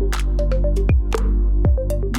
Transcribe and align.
thank 0.00 0.78
you 0.78 1.09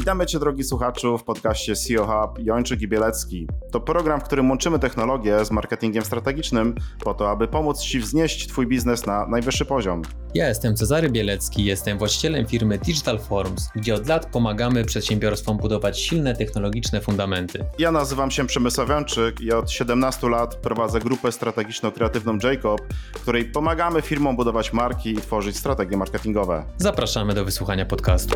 Witamy 0.01 0.25
Cię, 0.25 0.39
drogi 0.39 0.63
słuchaczu, 0.63 1.17
w 1.17 1.23
podcaście 1.23 1.75
CEO 1.75 2.05
Hub 2.05 2.45
Jończyk 2.45 2.81
i 2.81 2.87
Bielecki. 2.87 3.47
To 3.71 3.79
program, 3.79 4.19
w 4.21 4.23
którym 4.23 4.49
łączymy 4.49 4.79
technologię 4.79 5.45
z 5.45 5.51
marketingiem 5.51 6.05
strategicznym 6.05 6.75
po 7.03 7.13
to, 7.13 7.29
aby 7.29 7.47
pomóc 7.47 7.81
Ci 7.81 7.99
wznieść 7.99 8.47
Twój 8.47 8.67
biznes 8.67 9.05
na 9.05 9.27
najwyższy 9.27 9.65
poziom. 9.65 10.01
Ja 10.33 10.47
jestem 10.47 10.75
Cezary 10.75 11.09
Bielecki, 11.09 11.65
jestem 11.65 11.97
właścicielem 11.97 12.47
firmy 12.47 12.77
Digital 12.77 13.19
Forms, 13.19 13.69
gdzie 13.75 13.95
od 13.95 14.07
lat 14.07 14.25
pomagamy 14.25 14.85
przedsiębiorstwom 14.85 15.57
budować 15.57 15.99
silne 15.99 16.35
technologiczne 16.35 17.01
fundamenty. 17.01 17.65
Ja 17.79 17.91
nazywam 17.91 18.31
się 18.31 18.47
Przemysław 18.47 18.89
Jończyk 18.89 19.41
i 19.41 19.51
od 19.51 19.71
17 19.71 20.29
lat 20.29 20.55
prowadzę 20.55 20.99
grupę 20.99 21.29
strategiczno-kreatywną 21.29 22.43
Jacob, 22.43 22.81
w 23.15 23.21
której 23.21 23.45
pomagamy 23.45 24.01
firmom 24.01 24.35
budować 24.35 24.73
marki 24.73 25.09
i 25.09 25.17
tworzyć 25.17 25.57
strategie 25.57 25.97
marketingowe. 25.97 26.63
Zapraszamy 26.77 27.33
do 27.33 27.45
wysłuchania 27.45 27.85
podcastu. 27.85 28.35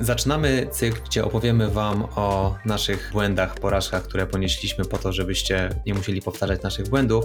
Zaczynamy 0.00 0.66
cykl, 0.70 1.00
gdzie 1.06 1.24
opowiemy 1.24 1.68
Wam 1.70 2.04
o 2.16 2.54
naszych 2.64 3.10
błędach, 3.12 3.54
porażkach, 3.54 4.02
które 4.02 4.26
ponieśliśmy 4.26 4.84
po 4.84 4.98
to, 4.98 5.12
żebyście 5.12 5.68
nie 5.86 5.94
musieli 5.94 6.22
powtarzać 6.22 6.62
naszych 6.62 6.88
błędów. 6.88 7.24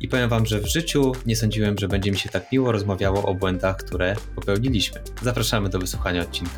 I 0.00 0.08
powiem 0.08 0.28
Wam, 0.28 0.46
że 0.46 0.60
w 0.60 0.66
życiu 0.66 1.12
nie 1.26 1.36
sądziłem, 1.36 1.74
że 1.78 1.88
będzie 1.88 2.10
mi 2.10 2.18
się 2.18 2.28
tak 2.28 2.52
miło 2.52 2.72
rozmawiało 2.72 3.22
o 3.22 3.34
błędach, 3.34 3.76
które 3.76 4.16
popełniliśmy. 4.34 5.00
Zapraszamy 5.22 5.68
do 5.68 5.78
wysłuchania 5.78 6.22
odcinka. 6.22 6.52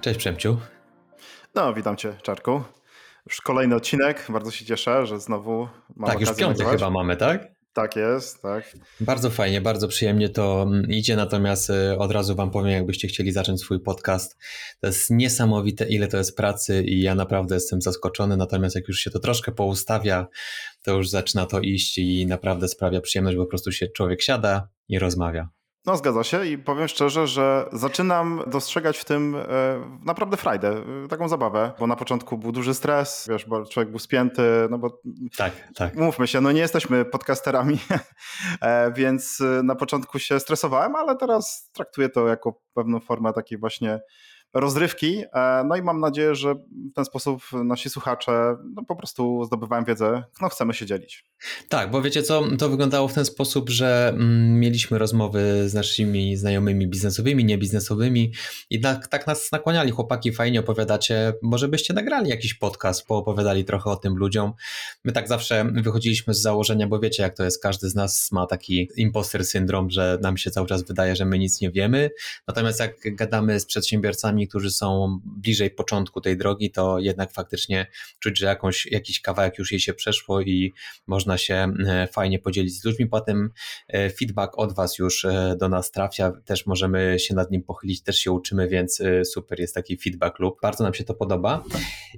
Cześć 0.00 0.18
Przemciu. 0.18 0.58
No, 1.54 1.74
witam 1.74 1.96
Cię, 1.96 2.14
Czarku. 2.22 2.62
Już 3.26 3.40
kolejny 3.40 3.74
odcinek, 3.74 4.26
bardzo 4.28 4.50
się 4.50 4.64
cieszę, 4.64 5.06
że 5.06 5.20
znowu 5.20 5.68
mam 5.96 6.10
Tak, 6.10 6.20
już 6.20 6.28
piąty 6.28 6.42
nagrywać. 6.44 6.72
chyba 6.78 6.90
mamy, 6.90 7.16
tak? 7.16 7.59
Tak 7.72 7.96
jest, 7.96 8.42
tak. 8.42 8.76
Bardzo 9.00 9.30
fajnie, 9.30 9.60
bardzo 9.60 9.88
przyjemnie 9.88 10.28
to 10.28 10.62
mm, 10.62 10.90
idzie, 10.90 11.16
natomiast 11.16 11.70
y, 11.70 11.98
od 11.98 12.12
razu 12.12 12.34
Wam 12.34 12.50
powiem, 12.50 12.72
jakbyście 12.72 13.08
chcieli 13.08 13.32
zacząć 13.32 13.60
swój 13.60 13.80
podcast. 13.80 14.36
To 14.80 14.86
jest 14.86 15.10
niesamowite, 15.10 15.88
ile 15.88 16.08
to 16.08 16.16
jest 16.16 16.36
pracy 16.36 16.82
i 16.82 17.02
ja 17.02 17.14
naprawdę 17.14 17.54
jestem 17.54 17.82
zaskoczony, 17.82 18.36
natomiast 18.36 18.74
jak 18.76 18.88
już 18.88 18.98
się 18.98 19.10
to 19.10 19.18
troszkę 19.18 19.52
poustawia, 19.52 20.26
to 20.82 20.96
już 20.96 21.08
zaczyna 21.08 21.46
to 21.46 21.60
iść 21.60 21.98
i 21.98 22.26
naprawdę 22.26 22.68
sprawia 22.68 23.00
przyjemność, 23.00 23.36
bo 23.36 23.44
po 23.44 23.48
prostu 23.50 23.72
się 23.72 23.88
człowiek 23.88 24.22
siada 24.22 24.68
i 24.88 24.98
rozmawia. 24.98 25.59
No, 25.86 25.96
zgadza 25.96 26.24
się 26.24 26.46
i 26.46 26.58
powiem 26.58 26.88
szczerze, 26.88 27.26
że 27.26 27.68
zaczynam 27.72 28.42
dostrzegać 28.46 28.98
w 28.98 29.04
tym 29.04 29.36
e, 29.36 29.44
naprawdę 30.04 30.36
frajdę, 30.36 30.68
e, 31.04 31.08
taką 31.08 31.28
zabawę, 31.28 31.72
bo 31.78 31.86
na 31.86 31.96
początku 31.96 32.38
był 32.38 32.52
duży 32.52 32.74
stres, 32.74 33.26
wiesz, 33.30 33.46
bo 33.46 33.66
człowiek 33.66 33.90
był 33.90 33.98
spięty, 33.98 34.42
no 34.70 34.78
bo 34.78 35.00
tak, 35.36 35.52
tak. 35.74 35.94
mówmy 35.94 36.26
się, 36.26 36.40
no 36.40 36.52
nie 36.52 36.60
jesteśmy 36.60 37.04
podcasterami, 37.04 37.78
e, 38.60 38.92
więc 38.92 39.42
na 39.62 39.74
początku 39.74 40.18
się 40.18 40.40
stresowałem, 40.40 40.96
ale 40.96 41.16
teraz 41.16 41.70
traktuję 41.72 42.08
to 42.08 42.28
jako 42.28 42.60
pewną 42.74 43.00
formę 43.00 43.32
takiej 43.32 43.58
właśnie 43.58 44.00
rozrywki. 44.54 45.22
E, 45.34 45.64
no 45.68 45.76
i 45.76 45.82
mam 45.82 46.00
nadzieję, 46.00 46.34
że 46.34 46.54
w 46.54 46.94
ten 46.94 47.04
sposób 47.04 47.42
nasi 47.64 47.90
słuchacze 47.90 48.56
no, 48.74 48.84
po 48.84 48.96
prostu 48.96 49.44
zdobywają 49.44 49.84
wiedzę, 49.84 50.24
no 50.40 50.48
chcemy 50.48 50.74
się 50.74 50.86
dzielić. 50.86 51.24
Tak, 51.68 51.90
bo 51.90 52.02
wiecie 52.02 52.22
co, 52.22 52.42
to 52.58 52.68
wyglądało 52.68 53.08
w 53.08 53.14
ten 53.14 53.24
sposób, 53.24 53.70
że 53.70 54.08
mm, 54.08 54.60
mieliśmy 54.60 54.98
rozmowy 54.98 55.68
z 55.68 55.74
naszymi 55.74 56.36
znajomymi 56.36 56.88
biznesowymi, 56.88 57.44
niebiznesowymi 57.44 58.32
i 58.70 58.80
tak, 58.80 59.08
tak 59.08 59.26
nas 59.26 59.52
nakłaniali, 59.52 59.90
chłopaki, 59.90 60.32
fajnie 60.32 60.60
opowiadacie, 60.60 61.32
może 61.42 61.68
byście 61.68 61.94
nagrali 61.94 62.30
jakiś 62.30 62.54
podcast, 62.54 63.06
poopowiadali 63.06 63.64
trochę 63.64 63.90
o 63.90 63.96
tym 63.96 64.16
ludziom. 64.16 64.52
My 65.04 65.12
tak 65.12 65.28
zawsze 65.28 65.64
wychodziliśmy 65.72 66.34
z 66.34 66.40
założenia, 66.40 66.86
bo 66.86 66.98
wiecie 66.98 67.22
jak 67.22 67.36
to 67.36 67.44
jest, 67.44 67.62
każdy 67.62 67.88
z 67.88 67.94
nas 67.94 68.32
ma 68.32 68.46
taki 68.46 68.88
imposter 68.96 69.44
syndrom, 69.44 69.90
że 69.90 70.18
nam 70.22 70.36
się 70.36 70.50
cały 70.50 70.66
czas 70.66 70.82
wydaje, 70.82 71.16
że 71.16 71.24
my 71.24 71.38
nic 71.38 71.60
nie 71.60 71.70
wiemy, 71.70 72.10
natomiast 72.48 72.80
jak 72.80 72.96
gadamy 73.04 73.60
z 73.60 73.66
przedsiębiorcami, 73.66 74.39
którzy 74.48 74.70
są 74.70 75.20
bliżej 75.24 75.70
początku 75.70 76.20
tej 76.20 76.36
drogi, 76.36 76.70
to 76.70 76.98
jednak 76.98 77.32
faktycznie 77.32 77.86
czuć, 78.20 78.38
że 78.38 78.46
jakąś, 78.46 78.86
jakiś 78.86 79.20
kawałek 79.20 79.58
już 79.58 79.72
jej 79.72 79.80
się 79.80 79.94
przeszło 79.94 80.40
i 80.40 80.72
można 81.06 81.38
się 81.38 81.72
e, 81.86 82.08
fajnie 82.12 82.38
podzielić 82.38 82.80
z 82.80 82.84
ludźmi. 82.84 83.06
Potem 83.06 83.50
e, 83.88 84.10
feedback 84.10 84.52
od 84.56 84.74
Was 84.74 84.98
już 84.98 85.24
e, 85.24 85.56
do 85.60 85.68
nas 85.68 85.90
trafia, 85.90 86.32
też 86.44 86.66
możemy 86.66 87.16
się 87.18 87.34
nad 87.34 87.50
nim 87.50 87.62
pochylić, 87.62 88.02
też 88.02 88.18
się 88.18 88.32
uczymy, 88.32 88.68
więc 88.68 89.02
super 89.24 89.60
jest 89.60 89.74
taki 89.74 89.96
feedback 89.96 90.38
lub 90.38 90.60
bardzo 90.62 90.84
nam 90.84 90.94
się 90.94 91.04
to 91.04 91.14
podoba. 91.14 91.64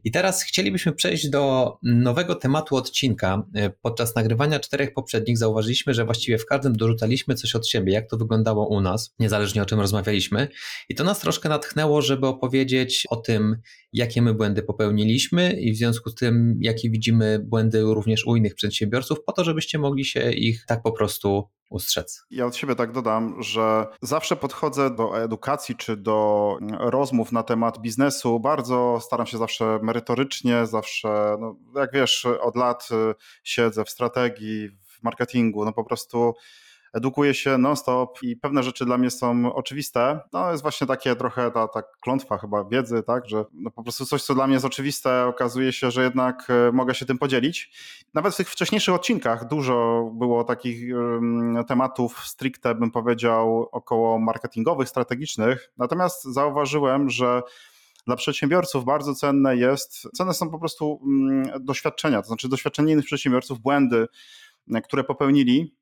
I 0.05 0.11
teraz 0.11 0.43
chcielibyśmy 0.43 0.93
przejść 0.93 1.29
do 1.29 1.73
nowego 1.83 2.35
tematu 2.35 2.77
odcinka. 2.77 3.43
Podczas 3.83 4.15
nagrywania 4.15 4.61
czterech 4.61 4.95
poprzednich 4.95 5.39
zauważyliśmy, 5.39 5.95
że 5.95 6.05
właściwie 6.05 6.39
w 6.39 6.47
każdym 6.47 6.77
dorzucaliśmy 6.77 7.35
coś 7.35 7.55
od 7.55 7.69
siebie, 7.69 7.93
jak 7.93 8.11
to 8.11 8.17
wyglądało 8.17 8.67
u 8.67 8.81
nas, 8.81 9.15
niezależnie 9.19 9.63
o 9.63 9.67
czym 9.67 9.81
rozmawialiśmy. 9.81 10.49
I 10.89 10.95
to 10.95 11.05
nas 11.05 11.21
troszkę 11.21 11.49
natchnęło, 11.49 12.03
żeby 12.13 12.27
opowiedzieć 12.27 13.07
o 13.11 13.17
tym, 13.17 13.57
jakie 13.93 14.23
my 14.23 14.35
błędy 14.35 14.63
popełniliśmy 14.63 15.53
i 15.53 15.73
w 15.73 15.77
związku 15.77 16.11
z 16.11 16.15
tym, 16.15 16.59
jakie 16.61 16.91
widzimy 16.91 17.39
błędy 17.39 17.83
również 17.83 18.27
u 18.27 18.37
innych 18.37 18.55
przedsiębiorców, 18.55 19.25
po 19.25 19.33
to, 19.33 19.45
żebyście 19.45 19.79
mogli 19.79 20.05
się 20.05 20.33
ich 20.33 20.67
tak 20.67 20.83
po 20.83 20.93
prostu 20.93 21.49
ustrzec. 21.71 22.23
Ja 22.31 22.47
od 22.47 22.57
siebie 22.57 22.75
tak 22.75 22.93
dodam, 22.93 23.43
że 23.43 23.87
zawsze 24.03 24.37
podchodzę 24.37 24.95
do 24.95 25.23
edukacji 25.23 25.77
czy 25.77 25.97
do 25.97 26.59
rozmów 26.79 27.33
na 27.33 27.43
temat 27.43 27.81
biznesu. 27.81 28.41
Bardzo 28.41 28.99
staram 29.03 29.27
się 29.27 29.39
zawsze 29.39 29.79
merytorycznie, 29.83 30.67
zawsze, 30.67 31.37
no, 31.41 31.57
jak 31.77 31.93
wiesz, 31.93 32.27
od 32.41 32.57
lat 32.57 32.89
y, 32.93 33.15
siedzę 33.45 33.85
w 33.85 33.91
strategii, 33.91 34.69
w 34.69 35.03
marketingu, 35.03 35.65
no 35.65 35.73
po 35.73 35.85
prostu 35.85 36.35
edukuję 36.93 37.35
się 37.35 37.59
non-stop 37.59 38.23
i 38.23 38.37
pewne 38.37 38.63
rzeczy 38.63 38.85
dla 38.85 38.99
mnie 38.99 39.11
są 39.11 39.55
oczywiste. 39.55 40.21
No 40.33 40.51
jest 40.51 40.63
właśnie 40.63 40.87
takie 40.87 41.17
trochę 41.17 41.51
ta, 41.51 41.69
ta 41.69 41.83
klątwa 42.01 42.39
chyba 42.39 42.65
wiedzy, 42.65 43.03
tak, 43.03 43.29
że 43.29 43.45
no 43.53 43.71
po 43.71 43.83
prostu 43.83 44.07
coś, 44.07 44.23
co 44.23 44.35
dla 44.35 44.47
mnie 44.47 44.55
jest 44.55 44.67
oczywiste, 44.67 45.27
okazuje 45.27 45.73
się, 45.73 45.91
że 45.91 46.03
jednak 46.03 46.47
e, 46.51 46.73
mogę 46.73 46.95
się 46.95 47.07
tym 47.07 47.19
podzielić. 47.19 47.73
Nawet 48.15 48.35
w 48.35 48.37
tych 48.37 48.51
wcześniejszych 48.51 48.95
odcinkach 48.95 49.49
dużo 49.49 50.11
było 50.15 50.45
takich 50.45 50.95
tematów 51.69 52.19
stricte, 52.27 52.75
bym 52.75 52.91
powiedział, 52.91 53.69
około 53.73 54.19
marketingowych, 54.19 54.89
strategicznych. 54.89 55.73
Natomiast 55.79 56.25
zauważyłem, 56.25 57.11
że 57.11 57.43
dla 58.07 58.17
przedsiębiorców 58.17 58.85
bardzo 58.85 59.15
cenne 59.15 59.57
jest, 59.57 60.09
cenne 60.17 60.35
są 60.35 60.51
po 60.51 60.59
prostu 60.59 60.93
um, 60.93 61.43
doświadczenia, 61.61 62.23
to 62.23 62.29
znaczy 62.29 62.49
doświadczenie 62.49 62.93
innych 62.93 63.05
przedsiębiorców, 63.05 63.61
błędy, 63.61 64.07
które 64.85 65.05
popełnili, 65.05 65.75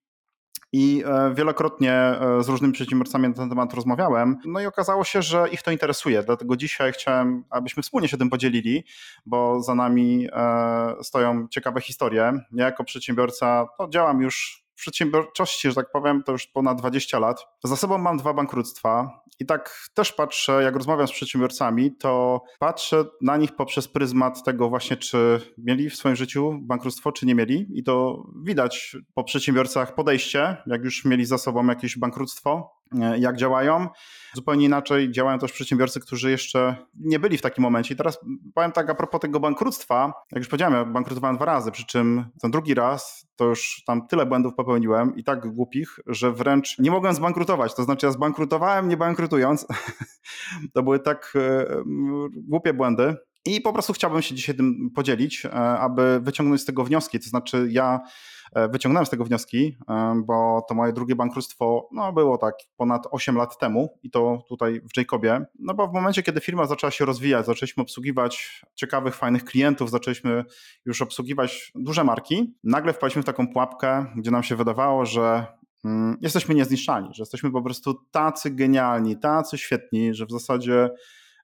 i 0.72 1.02
e, 1.06 1.34
wielokrotnie 1.34 1.92
e, 1.92 2.42
z 2.42 2.48
różnymi 2.48 2.72
przedsiębiorcami 2.72 3.28
na 3.28 3.34
ten 3.34 3.48
temat 3.48 3.74
rozmawiałem. 3.74 4.36
No 4.44 4.60
i 4.60 4.66
okazało 4.66 5.04
się, 5.04 5.22
że 5.22 5.48
ich 5.48 5.62
to 5.62 5.70
interesuje. 5.70 6.22
Dlatego 6.22 6.56
dzisiaj 6.56 6.92
chciałem, 6.92 7.44
abyśmy 7.50 7.82
wspólnie 7.82 8.08
się 8.08 8.16
tym 8.16 8.30
podzielili, 8.30 8.84
bo 9.26 9.62
za 9.62 9.74
nami 9.74 10.28
e, 10.32 10.94
stoją 11.02 11.48
ciekawe 11.48 11.80
historie. 11.80 12.32
Ja 12.52 12.64
jako 12.64 12.84
przedsiębiorca 12.84 13.66
to 13.78 13.88
działam 13.88 14.20
już 14.20 14.64
przedsiębiorczości, 14.80 15.68
że 15.68 15.74
tak 15.74 15.92
powiem, 15.92 16.22
to 16.22 16.32
już 16.32 16.46
ponad 16.46 16.78
20 16.78 17.18
lat. 17.18 17.46
Za 17.64 17.76
sobą 17.76 17.98
mam 17.98 18.16
dwa 18.16 18.34
bankructwa 18.34 19.20
i 19.40 19.46
tak 19.46 19.88
też 19.94 20.12
patrzę, 20.12 20.62
jak 20.62 20.76
rozmawiam 20.76 21.08
z 21.08 21.12
przedsiębiorcami, 21.12 21.96
to 21.96 22.42
patrzę 22.58 23.04
na 23.20 23.36
nich 23.36 23.56
poprzez 23.56 23.88
pryzmat 23.88 24.44
tego 24.44 24.68
właśnie, 24.68 24.96
czy 24.96 25.40
mieli 25.58 25.90
w 25.90 25.96
swoim 25.96 26.16
życiu 26.16 26.58
bankructwo, 26.62 27.12
czy 27.12 27.26
nie 27.26 27.34
mieli. 27.34 27.66
I 27.74 27.82
to 27.82 28.24
widać 28.44 28.96
po 29.14 29.24
przedsiębiorcach 29.24 29.94
podejście, 29.94 30.56
jak 30.66 30.84
już 30.84 31.04
mieli 31.04 31.24
za 31.24 31.38
sobą 31.38 31.66
jakieś 31.66 31.98
bankructwo, 31.98 32.79
jak 33.18 33.36
działają. 33.36 33.88
Zupełnie 34.34 34.66
inaczej 34.66 35.12
działają 35.12 35.38
też 35.38 35.52
przedsiębiorcy, 35.52 36.00
którzy 36.00 36.30
jeszcze 36.30 36.76
nie 36.94 37.18
byli 37.18 37.38
w 37.38 37.42
takim 37.42 37.62
momencie. 37.62 37.94
I 37.94 37.96
teraz 37.96 38.20
powiem 38.54 38.72
tak 38.72 38.90
a 38.90 38.94
propos 38.94 39.20
tego 39.20 39.40
bankructwa. 39.40 40.12
Jak 40.32 40.38
już 40.38 40.48
powiedziałem, 40.48 40.74
ja 40.74 40.84
bankrutowałem 40.84 41.36
dwa 41.36 41.44
razy, 41.44 41.70
przy 41.70 41.86
czym 41.86 42.24
ten 42.40 42.50
drugi 42.50 42.74
raz 42.74 43.30
to 43.36 43.44
już 43.44 43.82
tam 43.86 44.06
tyle 44.06 44.26
błędów 44.26 44.54
popełniłem 44.54 45.16
i 45.16 45.24
tak 45.24 45.48
głupich, 45.48 46.00
że 46.06 46.32
wręcz 46.32 46.78
nie 46.78 46.90
mogłem 46.90 47.14
zbankrutować. 47.14 47.74
To 47.74 47.82
znaczy 47.82 48.06
ja 48.06 48.12
zbankrutowałem 48.12 48.88
nie 48.88 48.96
bankrutując. 48.96 49.66
to 50.74 50.82
były 50.82 50.98
tak 50.98 51.32
e, 51.36 51.66
głupie 52.32 52.74
błędy. 52.74 53.16
I 53.46 53.60
po 53.60 53.72
prostu 53.72 53.92
chciałbym 53.92 54.22
się 54.22 54.34
dzisiaj 54.34 54.54
tym 54.54 54.90
podzielić, 54.94 55.44
e, 55.44 55.52
aby 55.54 56.20
wyciągnąć 56.20 56.60
z 56.60 56.64
tego 56.64 56.84
wnioski. 56.84 57.20
To 57.20 57.28
znaczy 57.28 57.68
ja 57.70 58.00
E, 58.52 58.68
wyciągnąłem 58.68 59.06
z 59.06 59.10
tego 59.10 59.24
wnioski, 59.24 59.76
e, 59.88 60.22
bo 60.26 60.64
to 60.68 60.74
moje 60.74 60.92
drugie 60.92 61.16
bankructwo 61.16 61.88
no, 61.92 62.12
było 62.12 62.38
tak 62.38 62.54
ponad 62.76 63.06
8 63.10 63.36
lat 63.36 63.58
temu 63.58 63.98
i 64.02 64.10
to 64.10 64.44
tutaj 64.48 64.80
w 64.80 64.96
Jacobie. 64.96 65.44
No 65.58 65.74
bo 65.74 65.88
w 65.88 65.92
momencie, 65.92 66.22
kiedy 66.22 66.40
firma 66.40 66.66
zaczęła 66.66 66.90
się 66.90 67.04
rozwijać, 67.04 67.46
zaczęliśmy 67.46 67.82
obsługiwać 67.82 68.62
ciekawych, 68.74 69.14
fajnych 69.14 69.44
klientów, 69.44 69.90
zaczęliśmy 69.90 70.44
już 70.84 71.02
obsługiwać 71.02 71.72
duże 71.74 72.04
marki, 72.04 72.54
nagle 72.64 72.92
wpadliśmy 72.92 73.22
w 73.22 73.26
taką 73.26 73.48
pułapkę, 73.48 74.06
gdzie 74.16 74.30
nam 74.30 74.42
się 74.42 74.56
wydawało, 74.56 75.06
że 75.06 75.46
mm, 75.84 76.16
jesteśmy 76.20 76.54
niezniszczalni, 76.54 77.08
że 77.14 77.22
jesteśmy 77.22 77.50
po 77.50 77.62
prostu 77.62 77.94
tacy 78.10 78.50
genialni, 78.50 79.18
tacy 79.18 79.58
świetni, 79.58 80.14
że 80.14 80.26
w 80.26 80.30
zasadzie 80.30 80.90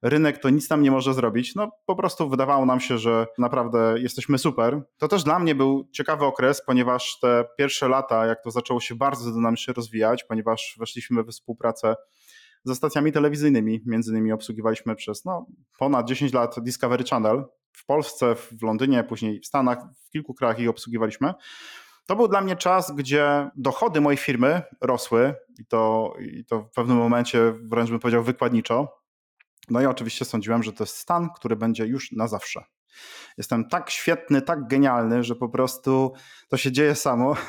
rynek 0.08 0.38
to 0.38 0.50
nic 0.50 0.70
nam 0.70 0.82
nie 0.82 0.90
może 0.90 1.14
zrobić. 1.14 1.54
No 1.54 1.70
po 1.86 1.96
prostu 1.96 2.28
wydawało 2.28 2.66
nam 2.66 2.80
się, 2.80 2.98
że 2.98 3.26
naprawdę 3.38 3.94
jesteśmy 3.98 4.38
super. 4.38 4.82
To 4.98 5.08
też 5.08 5.24
dla 5.24 5.38
mnie 5.38 5.54
był 5.54 5.88
ciekawy 5.92 6.24
okres, 6.24 6.62
ponieważ 6.66 7.18
te 7.20 7.44
pierwsze 7.58 7.88
lata, 7.88 8.26
jak 8.26 8.42
to 8.42 8.50
zaczęło 8.50 8.80
się 8.80 8.94
bardzo 8.94 9.32
dynamicznie 9.32 9.74
rozwijać, 9.74 10.24
ponieważ 10.24 10.76
weszliśmy 10.78 11.24
we 11.24 11.32
współpracę 11.32 11.94
ze 12.64 12.74
stacjami 12.74 13.12
telewizyjnymi. 13.12 13.82
Między 13.86 14.10
innymi 14.10 14.32
obsługiwaliśmy 14.32 14.96
przez 14.96 15.24
no, 15.24 15.46
ponad 15.78 16.08
10 16.08 16.32
lat 16.32 16.60
Discovery 16.60 17.04
Channel 17.04 17.44
w 17.72 17.86
Polsce, 17.86 18.34
w 18.34 18.62
Londynie, 18.62 19.04
później 19.04 19.40
w 19.40 19.46
Stanach, 19.46 19.78
w 20.06 20.10
kilku 20.10 20.34
krajach 20.34 20.60
ich 20.60 20.68
obsługiwaliśmy. 20.68 21.34
To 22.06 22.16
był 22.16 22.28
dla 22.28 22.40
mnie 22.40 22.56
czas, 22.56 22.94
gdzie 22.94 23.50
dochody 23.56 24.00
mojej 24.00 24.18
firmy 24.18 24.62
rosły 24.80 25.34
i 25.58 25.66
to, 25.66 26.12
i 26.20 26.44
to 26.44 26.62
w 26.62 26.70
pewnym 26.70 26.96
momencie 26.96 27.52
wręcz 27.52 27.90
bym 27.90 27.98
powiedział 27.98 28.22
wykładniczo. 28.22 29.05
No 29.68 29.80
i 29.80 29.86
oczywiście 29.86 30.24
sądziłem, 30.24 30.62
że 30.62 30.72
to 30.72 30.84
jest 30.84 30.96
stan, 30.96 31.28
który 31.36 31.56
będzie 31.56 31.86
już 31.86 32.12
na 32.12 32.28
zawsze. 32.28 32.64
Jestem 33.38 33.68
tak 33.68 33.90
świetny, 33.90 34.42
tak 34.42 34.68
genialny, 34.68 35.24
że 35.24 35.36
po 35.36 35.48
prostu 35.48 36.12
to 36.48 36.56
się 36.56 36.72
dzieje 36.72 36.94
samo. 36.94 37.36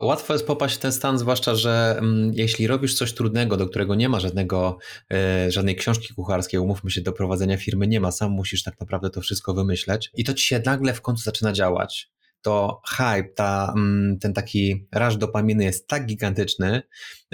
Łatwo 0.00 0.32
jest 0.32 0.46
popaść 0.46 0.76
w 0.76 0.78
ten 0.78 0.92
stan, 0.92 1.18
zwłaszcza, 1.18 1.54
że 1.54 1.96
mm, 1.98 2.32
jeśli 2.34 2.66
robisz 2.66 2.94
coś 2.94 3.12
trudnego, 3.12 3.56
do 3.56 3.68
którego 3.68 3.94
nie 3.94 4.08
ma 4.08 4.20
żadnego, 4.20 4.78
e, 5.12 5.50
żadnej 5.50 5.76
książki 5.76 6.14
kucharskiej, 6.14 6.60
umówmy 6.60 6.90
się, 6.90 7.00
do 7.00 7.12
prowadzenia 7.12 7.56
firmy 7.56 7.86
nie 7.86 8.00
ma, 8.00 8.10
sam 8.10 8.30
musisz 8.30 8.62
tak 8.62 8.80
naprawdę 8.80 9.10
to 9.10 9.20
wszystko 9.20 9.54
wymyśleć 9.54 10.10
i 10.14 10.24
to 10.24 10.34
ci 10.34 10.46
się 10.46 10.62
nagle 10.66 10.94
w 10.94 11.00
końcu 11.02 11.22
zaczyna 11.22 11.52
działać 11.52 12.10
to 12.42 12.80
hype, 12.88 13.28
ta, 13.34 13.72
mm, 13.76 14.18
ten 14.18 14.32
taki 14.32 14.86
raż 14.92 15.16
dopaminy 15.16 15.64
jest 15.64 15.88
tak 15.88 16.06
gigantyczny, 16.06 16.82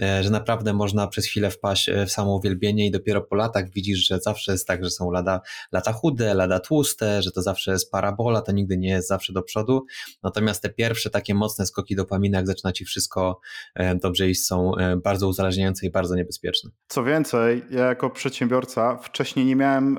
e, 0.02 0.22
że 0.22 0.30
naprawdę 0.30 0.72
można 0.72 1.06
przez 1.06 1.26
chwilę 1.26 1.50
wpaść 1.50 1.88
e, 1.88 2.06
w 2.06 2.12
samo 2.12 2.36
uwielbienie 2.36 2.86
i 2.86 2.90
dopiero 2.90 3.20
po 3.20 3.36
latach 3.36 3.70
widzisz, 3.70 4.08
że 4.08 4.20
zawsze 4.20 4.52
jest 4.52 4.66
tak, 4.66 4.84
że 4.84 4.90
są 4.90 5.10
lada, 5.10 5.40
lata 5.72 5.92
chude, 5.92 6.34
lada 6.34 6.60
tłuste, 6.60 7.22
że 7.22 7.30
to 7.30 7.42
zawsze 7.42 7.72
jest 7.72 7.90
parabola, 7.90 8.42
to 8.42 8.52
nigdy 8.52 8.78
nie 8.78 8.88
jest 8.88 9.08
zawsze 9.08 9.32
do 9.32 9.42
przodu. 9.42 9.86
Natomiast 10.22 10.62
te 10.62 10.70
pierwsze 10.70 11.10
takie 11.10 11.34
mocne 11.34 11.66
skoki 11.66 11.96
dopaminy, 11.96 12.36
jak 12.36 12.46
zaczyna 12.46 12.72
ci 12.72 12.84
wszystko 12.84 13.40
e, 13.74 13.94
dobrze 13.94 14.28
iść, 14.28 14.44
są 14.44 14.72
bardzo 15.04 15.28
uzależniające 15.28 15.86
i 15.86 15.90
bardzo 15.90 16.16
niebezpieczne. 16.16 16.70
Co 16.88 17.04
więcej, 17.04 17.62
ja 17.70 17.84
jako 17.84 18.10
przedsiębiorca 18.10 18.96
wcześniej 18.96 19.46
nie 19.46 19.56
miałem 19.56 19.98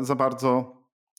za 0.00 0.14
bardzo 0.14 0.77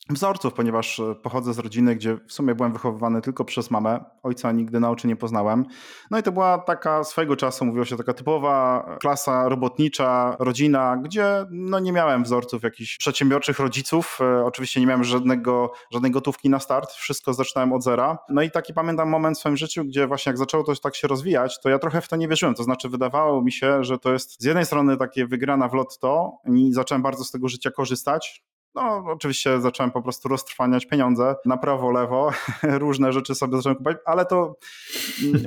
wzorców, 0.10 0.54
ponieważ 0.54 1.00
e, 1.00 1.16
pochodzę 1.16 1.54
z 1.54 1.60
rodziny, 1.60 1.96
gdzie 1.96 2.18
w 2.28 2.34
sumie 2.34 2.56
byłem 2.56 2.74
wychowywany 2.74 3.22
tylko 3.22 3.46
przez 3.46 3.72
mamę. 3.72 4.06
Ojca 4.24 4.52
nigdy 4.52 4.80
na 4.80 4.90
oczy 4.90 5.08
nie 5.08 5.16
poznałem. 5.16 5.66
No 6.12 6.20
i 6.20 6.24
to 6.24 6.32
była 6.32 6.58
taka 6.58 7.04
swojego 7.04 7.36
czasu, 7.36 7.66
mówiło 7.66 7.86
się, 7.86 7.98
taka 7.98 8.14
typowa 8.14 8.86
klasa 9.00 9.50
robotnicza, 9.50 10.36
rodzina, 10.40 10.98
gdzie 10.98 11.46
no 11.52 11.80
nie 11.80 11.92
miałem 11.92 12.24
wzorców 12.24 12.64
jakichś 12.64 12.98
przedsiębiorczych 12.98 13.60
rodziców. 13.60 14.20
E, 14.22 14.46
oczywiście 14.46 14.80
nie 14.80 14.88
miałem 14.88 15.04
żadnego, 15.04 15.72
żadnej 15.92 16.12
gotówki 16.12 16.50
na 16.50 16.60
start. 16.60 16.92
Wszystko 16.92 17.34
zaczynałem 17.34 17.74
od 17.74 17.84
zera. 17.84 18.18
No 18.30 18.42
i 18.42 18.52
taki 18.52 18.74
pamiętam 18.74 19.10
moment 19.10 19.38
w 19.38 19.40
swoim 19.40 19.58
życiu, 19.58 19.86
gdzie 19.86 20.08
właśnie 20.08 20.30
jak 20.30 20.38
zaczęło 20.38 20.64
to 20.64 20.76
tak 20.76 20.96
się 20.96 21.08
rozwijać, 21.08 21.62
to 21.62 21.70
ja 21.70 21.80
trochę 21.80 22.02
w 22.02 22.08
to 22.08 22.16
nie 22.16 22.28
wierzyłem. 22.28 22.56
To 22.56 22.64
znaczy 22.64 22.90
wydawało 22.90 23.42
mi 23.42 23.52
się, 23.52 23.84
że 23.84 24.00
to 24.00 24.14
jest 24.14 24.42
z 24.42 24.46
jednej 24.46 24.66
strony 24.66 24.98
takie 24.98 25.28
wygrana 25.28 25.70
w 25.70 25.74
lotto 25.74 26.32
i 26.46 26.74
zacząłem 26.74 27.02
bardzo 27.02 27.24
z 27.24 27.32
tego 27.32 27.48
życia 27.48 27.72
korzystać, 27.72 28.44
no, 28.76 29.04
oczywiście 29.06 29.62
zacząłem 29.62 29.92
po 29.92 30.02
prostu 30.02 30.30
roztrwaniać 30.30 30.86
pieniądze 30.86 31.36
na 31.46 31.58
prawo, 31.58 31.92
lewo, 31.92 32.32
różne 32.64 33.14
rzeczy 33.14 33.36
sobie 33.36 33.58
zacząłem 33.58 33.78
kupować, 33.78 33.98
ale 34.06 34.26
to 34.26 34.56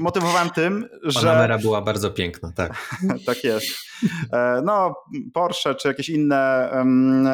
motywowałem 0.01 0.51
tym, 0.51 0.89
że... 1.03 1.21
Panamera 1.21 1.59
była 1.59 1.83
bardzo 1.83 2.11
piękna, 2.11 2.53
tak. 2.57 2.73
tak 3.27 3.45
jest. 3.45 3.67
E, 4.33 4.63
no, 4.65 4.95
Porsche 5.35 5.75
czy 5.75 5.89
jakieś 5.89 6.09
inne 6.09 6.71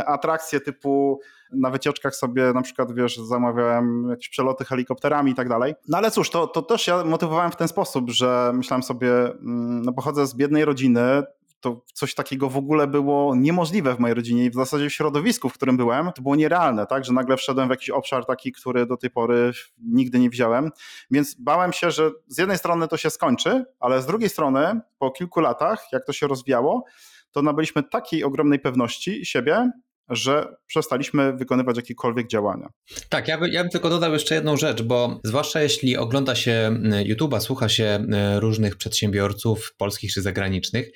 atrakcje 0.06 0.60
typu 0.60 1.20
na 1.52 1.70
wycieczkach 1.70 2.14
sobie 2.14 2.52
na 2.52 2.62
przykład, 2.62 2.94
wiesz, 2.94 3.16
zamawiałem 3.16 4.08
jakieś 4.10 4.28
przeloty 4.28 4.64
helikopterami 4.64 5.32
i 5.32 5.34
tak 5.34 5.48
dalej. 5.48 5.74
No 5.88 5.98
ale 5.98 6.10
cóż, 6.10 6.30
to, 6.30 6.46
to 6.46 6.62
też 6.62 6.86
ja 6.86 7.04
motywowałem 7.04 7.50
w 7.50 7.56
ten 7.56 7.68
sposób, 7.68 8.10
że 8.10 8.50
myślałem 8.54 8.82
sobie, 8.82 9.10
mm, 9.12 9.82
no 9.82 9.92
pochodzę 9.92 10.26
z 10.26 10.34
biednej 10.34 10.64
rodziny, 10.64 11.22
to 11.60 11.84
coś 11.94 12.14
takiego 12.14 12.50
w 12.50 12.56
ogóle 12.56 12.86
było 12.86 13.34
niemożliwe 13.34 13.94
w 13.94 13.98
mojej 13.98 14.14
rodzinie 14.14 14.44
i 14.44 14.50
w 14.50 14.54
zasadzie 14.54 14.90
w 14.90 14.92
środowisku, 14.92 15.48
w 15.48 15.52
którym 15.52 15.76
byłem, 15.76 16.12
to 16.12 16.22
było 16.22 16.36
nierealne, 16.36 16.86
tak, 16.86 17.04
że 17.04 17.12
nagle 17.12 17.36
wszedłem 17.36 17.68
w 17.68 17.70
jakiś 17.70 17.90
obszar 17.90 18.26
taki, 18.26 18.52
który 18.52 18.86
do 18.86 18.96
tej 18.96 19.10
pory 19.10 19.52
nigdy 19.78 20.18
nie 20.18 20.30
wziąłem, 20.30 20.70
więc 21.10 21.34
bałem 21.34 21.72
się, 21.72 21.90
że 21.90 22.10
z 22.26 22.38
jednej 22.38 22.58
strony 22.58 22.88
to 22.88 22.96
się 22.96 23.10
skończy, 23.10 23.64
ale 23.80 24.02
z 24.02 24.06
drugiej 24.06 24.28
strony 24.28 24.80
po 24.98 25.10
kilku 25.10 25.40
latach, 25.40 25.86
jak 25.92 26.04
to 26.06 26.12
się 26.12 26.26
rozwijało, 26.26 26.84
to 27.32 27.42
nabyliśmy 27.42 27.82
takiej 27.82 28.24
ogromnej 28.24 28.58
pewności 28.58 29.26
siebie, 29.26 29.70
że 30.08 30.56
przestaliśmy 30.66 31.32
wykonywać 31.32 31.76
jakiekolwiek 31.76 32.26
działania. 32.28 32.68
Tak, 33.08 33.28
ja, 33.28 33.38
by, 33.38 33.48
ja 33.50 33.62
bym 33.62 33.70
tylko 33.70 33.90
dodał 33.90 34.12
jeszcze 34.12 34.34
jedną 34.34 34.56
rzecz, 34.56 34.82
bo 34.82 35.20
zwłaszcza 35.24 35.62
jeśli 35.62 35.96
ogląda 35.96 36.34
się 36.34 36.80
YouTube'a, 37.06 37.40
słucha 37.40 37.68
się 37.68 38.04
różnych 38.38 38.76
przedsiębiorców 38.76 39.74
polskich 39.76 40.12
czy 40.12 40.22
zagranicznych, 40.22 40.90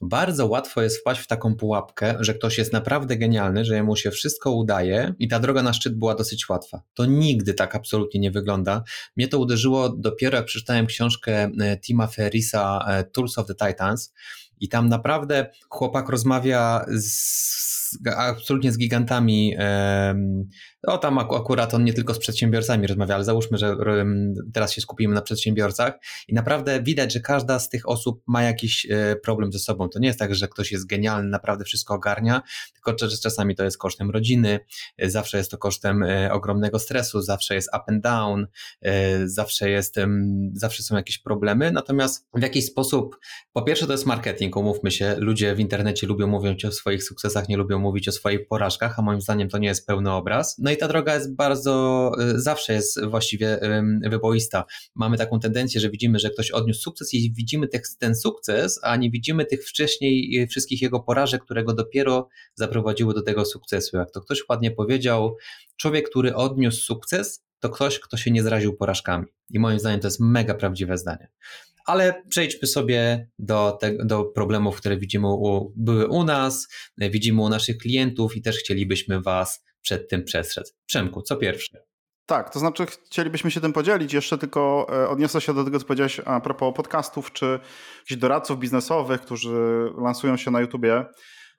bardzo 0.00 0.46
łatwo 0.46 0.82
jest 0.82 0.98
wpaść 0.98 1.20
w 1.20 1.26
taką 1.26 1.54
pułapkę, 1.54 2.16
że 2.20 2.34
ktoś 2.34 2.58
jest 2.58 2.72
naprawdę 2.72 3.16
genialny, 3.16 3.64
że 3.64 3.82
mu 3.82 3.96
się 3.96 4.10
wszystko 4.10 4.52
udaje 4.52 5.14
i 5.18 5.28
ta 5.28 5.40
droga 5.40 5.62
na 5.62 5.72
szczyt 5.72 5.98
była 5.98 6.14
dosyć 6.14 6.48
łatwa. 6.48 6.82
To 6.94 7.06
nigdy 7.06 7.54
tak 7.54 7.74
absolutnie 7.74 8.20
nie 8.20 8.30
wygląda. 8.30 8.82
Mnie 9.16 9.28
to 9.28 9.38
uderzyło 9.38 9.88
dopiero 9.88 10.36
jak 10.36 10.46
przeczytałem 10.46 10.86
książkę 10.86 11.50
Tima 11.80 12.06
Ferrisa 12.06 12.86
Tools 13.12 13.38
of 13.38 13.46
the 13.46 13.54
Titans 13.54 14.14
i 14.60 14.68
tam 14.68 14.88
naprawdę 14.88 15.50
chłopak 15.68 16.08
rozmawia 16.08 16.86
z 16.88 17.87
absolutnie 18.16 18.72
z 18.72 18.78
gigantami. 18.78 19.56
No 20.86 20.98
tam 20.98 21.18
akurat 21.18 21.74
on 21.74 21.84
nie 21.84 21.92
tylko 21.92 22.14
z 22.14 22.18
przedsiębiorcami 22.18 22.86
rozmawia, 22.86 23.14
ale 23.14 23.24
załóżmy, 23.24 23.58
że 23.58 23.76
teraz 24.52 24.72
się 24.72 24.80
skupimy 24.80 25.14
na 25.14 25.22
przedsiębiorcach 25.22 25.92
i 26.28 26.34
naprawdę 26.34 26.82
widać, 26.82 27.12
że 27.12 27.20
każda 27.20 27.58
z 27.58 27.68
tych 27.68 27.88
osób 27.88 28.22
ma 28.26 28.42
jakiś 28.42 28.86
e, 28.90 29.16
problem 29.16 29.52
ze 29.52 29.58
sobą. 29.58 29.88
To 29.88 29.98
nie 29.98 30.06
jest 30.06 30.18
tak, 30.18 30.34
że 30.34 30.48
ktoś 30.48 30.72
jest 30.72 30.86
genialny, 30.86 31.30
naprawdę 31.30 31.64
wszystko 31.64 31.94
ogarnia, 31.94 32.42
tylko 32.74 32.94
czasami 33.22 33.56
to 33.56 33.64
jest 33.64 33.78
kosztem 33.78 34.10
rodziny, 34.10 34.60
e, 34.98 35.10
zawsze 35.10 35.38
jest 35.38 35.50
to 35.50 35.58
kosztem 35.58 36.02
e, 36.02 36.32
ogromnego 36.32 36.78
stresu, 36.78 37.22
zawsze 37.22 37.54
jest 37.54 37.68
up 37.68 37.84
and 37.86 38.02
down, 38.02 38.46
zawsze 39.24 39.70
jest, 39.70 39.96
zawsze 40.52 40.82
są 40.82 40.96
jakieś 40.96 41.18
problemy, 41.18 41.72
natomiast 41.72 42.26
w 42.34 42.42
jakiś 42.42 42.66
sposób, 42.66 43.16
po 43.52 43.62
pierwsze 43.62 43.86
to 43.86 43.92
jest 43.92 44.06
marketing, 44.06 44.56
umówmy 44.56 44.90
się, 44.90 45.16
ludzie 45.18 45.54
w 45.54 45.60
internecie 45.60 46.06
lubią 46.06 46.26
mówić 46.26 46.64
o 46.64 46.72
swoich 46.72 47.04
sukcesach, 47.04 47.48
nie 47.48 47.56
lubią 47.56 47.77
mówić 47.78 48.08
o 48.08 48.12
swoich 48.12 48.46
porażkach, 48.48 48.98
a 48.98 49.02
moim 49.02 49.20
zdaniem 49.20 49.48
to 49.48 49.58
nie 49.58 49.68
jest 49.68 49.86
pełny 49.86 50.12
obraz. 50.12 50.56
No 50.58 50.70
i 50.70 50.76
ta 50.76 50.88
droga 50.88 51.14
jest 51.14 51.34
bardzo, 51.34 52.12
y, 52.20 52.40
zawsze 52.40 52.72
jest 52.72 53.04
właściwie 53.04 53.60
wyboista. 54.10 54.64
Mamy 54.94 55.18
taką 55.18 55.40
tendencję, 55.40 55.80
że 55.80 55.90
widzimy, 55.90 56.18
że 56.18 56.30
ktoś 56.30 56.50
odniósł 56.50 56.80
sukces 56.80 57.14
i 57.14 57.32
widzimy 57.32 57.68
ten 57.98 58.16
sukces, 58.16 58.80
a 58.82 58.96
nie 58.96 59.10
widzimy 59.10 59.44
tych 59.44 59.68
wcześniej 59.68 60.42
y, 60.42 60.46
wszystkich 60.46 60.82
jego 60.82 61.00
porażek, 61.00 61.44
które 61.44 61.64
go 61.64 61.74
dopiero 61.74 62.28
zaprowadziły 62.54 63.14
do 63.14 63.22
tego 63.22 63.44
sukcesu. 63.44 63.96
Jak 63.96 64.10
to 64.10 64.20
ktoś 64.20 64.48
ładnie 64.48 64.70
powiedział, 64.70 65.36
człowiek, 65.76 66.10
który 66.10 66.34
odniósł 66.34 66.84
sukces, 66.84 67.44
to 67.60 67.68
ktoś, 67.68 68.00
kto 68.00 68.16
się 68.16 68.30
nie 68.30 68.42
zraził 68.42 68.76
porażkami. 68.76 69.26
I 69.50 69.58
moim 69.58 69.78
zdaniem 69.78 70.00
to 70.00 70.06
jest 70.06 70.20
mega 70.20 70.54
prawdziwe 70.54 70.98
zdanie. 70.98 71.28
Ale 71.88 72.22
przejdźmy 72.28 72.68
sobie 72.68 73.28
do, 73.38 73.78
te, 73.80 73.92
do 74.04 74.24
problemów, 74.24 74.76
które 74.76 74.96
widzimy 74.96 75.28
u, 75.28 75.72
były 75.76 76.08
u 76.08 76.24
nas, 76.24 76.68
widzimy 76.98 77.42
u 77.42 77.48
naszych 77.48 77.78
klientów 77.78 78.36
i 78.36 78.42
też 78.42 78.56
chcielibyśmy 78.58 79.22
Was 79.22 79.64
przed 79.82 80.08
tym 80.08 80.24
przestrzec. 80.24 80.74
Przemku, 80.86 81.22
co 81.22 81.36
pierwsze? 81.36 81.82
Tak, 82.26 82.50
to 82.50 82.58
znaczy 82.58 82.86
chcielibyśmy 82.86 83.50
się 83.50 83.60
tym 83.60 83.72
podzielić. 83.72 84.12
Jeszcze 84.12 84.38
tylko 84.38 84.86
e, 84.92 85.08
odniosę 85.08 85.40
się 85.40 85.54
do 85.54 85.64
tego, 85.64 85.78
co 85.78 85.86
powiedziałeś 85.86 86.20
a 86.24 86.40
propos 86.40 86.74
podcastów 86.76 87.32
czy 87.32 87.60
jakichś 87.98 88.20
doradców 88.20 88.58
biznesowych, 88.58 89.20
którzy 89.20 89.58
lansują 90.02 90.36
się 90.36 90.50
na 90.50 90.60
YouTubie. 90.60 91.04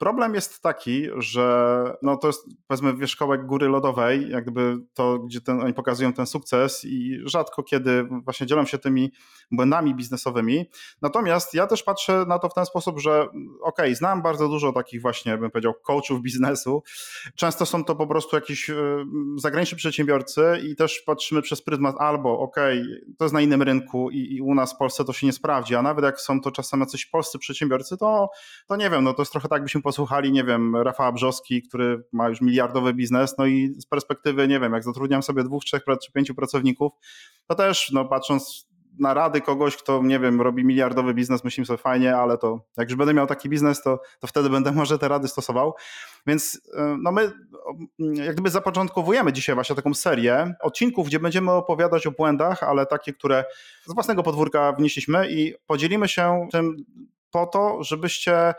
Problem 0.00 0.34
jest 0.34 0.62
taki, 0.62 1.06
że 1.16 1.84
no 2.02 2.16
to 2.16 2.26
jest 2.26 2.46
powiedzmy 2.66 2.96
wierzchołek 2.96 3.46
góry 3.46 3.68
lodowej, 3.68 4.30
jakby 4.30 4.78
to, 4.94 5.18
gdzie 5.18 5.40
ten, 5.40 5.60
oni 5.60 5.74
pokazują 5.74 6.12
ten 6.12 6.26
sukces 6.26 6.84
i 6.84 7.18
rzadko 7.24 7.62
kiedy 7.62 8.08
właśnie 8.24 8.46
dzielą 8.46 8.64
się 8.64 8.78
tymi 8.78 9.12
błędami 9.50 9.94
biznesowymi. 9.94 10.70
Natomiast 11.02 11.54
ja 11.54 11.66
też 11.66 11.82
patrzę 11.82 12.24
na 12.28 12.38
to 12.38 12.48
w 12.48 12.54
ten 12.54 12.66
sposób, 12.66 13.00
że 13.00 13.28
ok, 13.62 13.78
znam 13.92 14.22
bardzo 14.22 14.48
dużo 14.48 14.72
takich 14.72 15.02
właśnie, 15.02 15.38
bym 15.38 15.50
powiedział, 15.50 15.74
coachów 15.86 16.22
biznesu. 16.22 16.82
Często 17.34 17.66
są 17.66 17.84
to 17.84 17.96
po 17.96 18.06
prostu 18.06 18.36
jakiś 18.36 18.70
y, 18.70 19.04
zagraniczni 19.36 19.78
przedsiębiorcy 19.78 20.42
i 20.62 20.76
też 20.76 21.02
patrzymy 21.06 21.42
przez 21.42 21.62
pryzmat 21.62 21.96
albo 21.98 22.38
ok, 22.38 22.56
to 23.18 23.24
jest 23.24 23.34
na 23.34 23.40
innym 23.40 23.62
rynku 23.62 24.10
i, 24.10 24.36
i 24.36 24.42
u 24.42 24.54
nas 24.54 24.74
w 24.74 24.76
Polsce 24.76 25.04
to 25.04 25.12
się 25.12 25.26
nie 25.26 25.32
sprawdzi, 25.32 25.74
a 25.74 25.82
nawet 25.82 26.04
jak 26.04 26.20
są 26.20 26.40
to 26.40 26.50
czasem 26.50 26.80
jacyś 26.80 27.06
polscy 27.06 27.38
przedsiębiorcy, 27.38 27.96
to, 27.96 28.30
to 28.66 28.76
nie 28.76 28.90
wiem, 28.90 29.04
no 29.04 29.14
to 29.14 29.22
jest 29.22 29.32
trochę 29.32 29.48
tak, 29.48 29.62
byśmy 29.62 29.82
posłuchali, 29.90 30.32
nie 30.32 30.44
wiem, 30.44 30.76
Rafała 30.76 31.12
Brzoski, 31.12 31.62
który 31.62 32.02
ma 32.12 32.28
już 32.28 32.40
miliardowy 32.40 32.94
biznes, 32.94 33.38
no 33.38 33.46
i 33.46 33.74
z 33.78 33.86
perspektywy, 33.86 34.48
nie 34.48 34.60
wiem, 34.60 34.72
jak 34.72 34.84
zatrudniam 34.84 35.22
sobie 35.22 35.44
dwóch, 35.44 35.64
trzech 35.64 35.82
czy 36.04 36.12
pięciu 36.12 36.34
pracowników, 36.34 36.92
to 37.46 37.54
też, 37.54 37.90
no 37.92 38.04
patrząc 38.04 38.68
na 38.98 39.14
rady 39.14 39.40
kogoś, 39.40 39.76
kto, 39.76 40.02
nie 40.02 40.18
wiem, 40.18 40.40
robi 40.40 40.64
miliardowy 40.64 41.14
biznes, 41.14 41.44
myślimy 41.44 41.66
sobie 41.66 41.78
fajnie, 41.78 42.16
ale 42.16 42.38
to 42.38 42.60
jak 42.76 42.88
już 42.88 42.98
będę 42.98 43.14
miał 43.14 43.26
taki 43.26 43.48
biznes, 43.48 43.82
to, 43.82 44.00
to 44.20 44.26
wtedy 44.26 44.50
będę 44.50 44.72
może 44.80 44.98
te 44.98 45.08
rady 45.08 45.28
stosował. 45.28 45.74
Więc 46.26 46.60
e, 46.76 46.96
no 47.02 47.12
my 47.12 47.32
jak 48.14 48.32
gdyby 48.32 48.50
zapoczątkowujemy 48.50 49.32
dzisiaj 49.32 49.54
właśnie 49.54 49.76
taką 49.76 49.94
serię 49.94 50.54
odcinków, 50.60 51.06
gdzie 51.06 51.20
będziemy 51.20 51.50
opowiadać 51.50 52.06
o 52.06 52.10
błędach, 52.10 52.62
ale 52.62 52.86
takie, 52.86 53.12
które 53.12 53.44
z 53.84 53.94
własnego 53.94 54.22
podwórka 54.22 54.72
wnieśliśmy 54.72 55.30
i 55.30 55.54
podzielimy 55.66 56.08
się 56.08 56.48
tym 56.52 56.76
po 57.30 57.46
to, 57.46 57.84
żebyście 57.84 58.54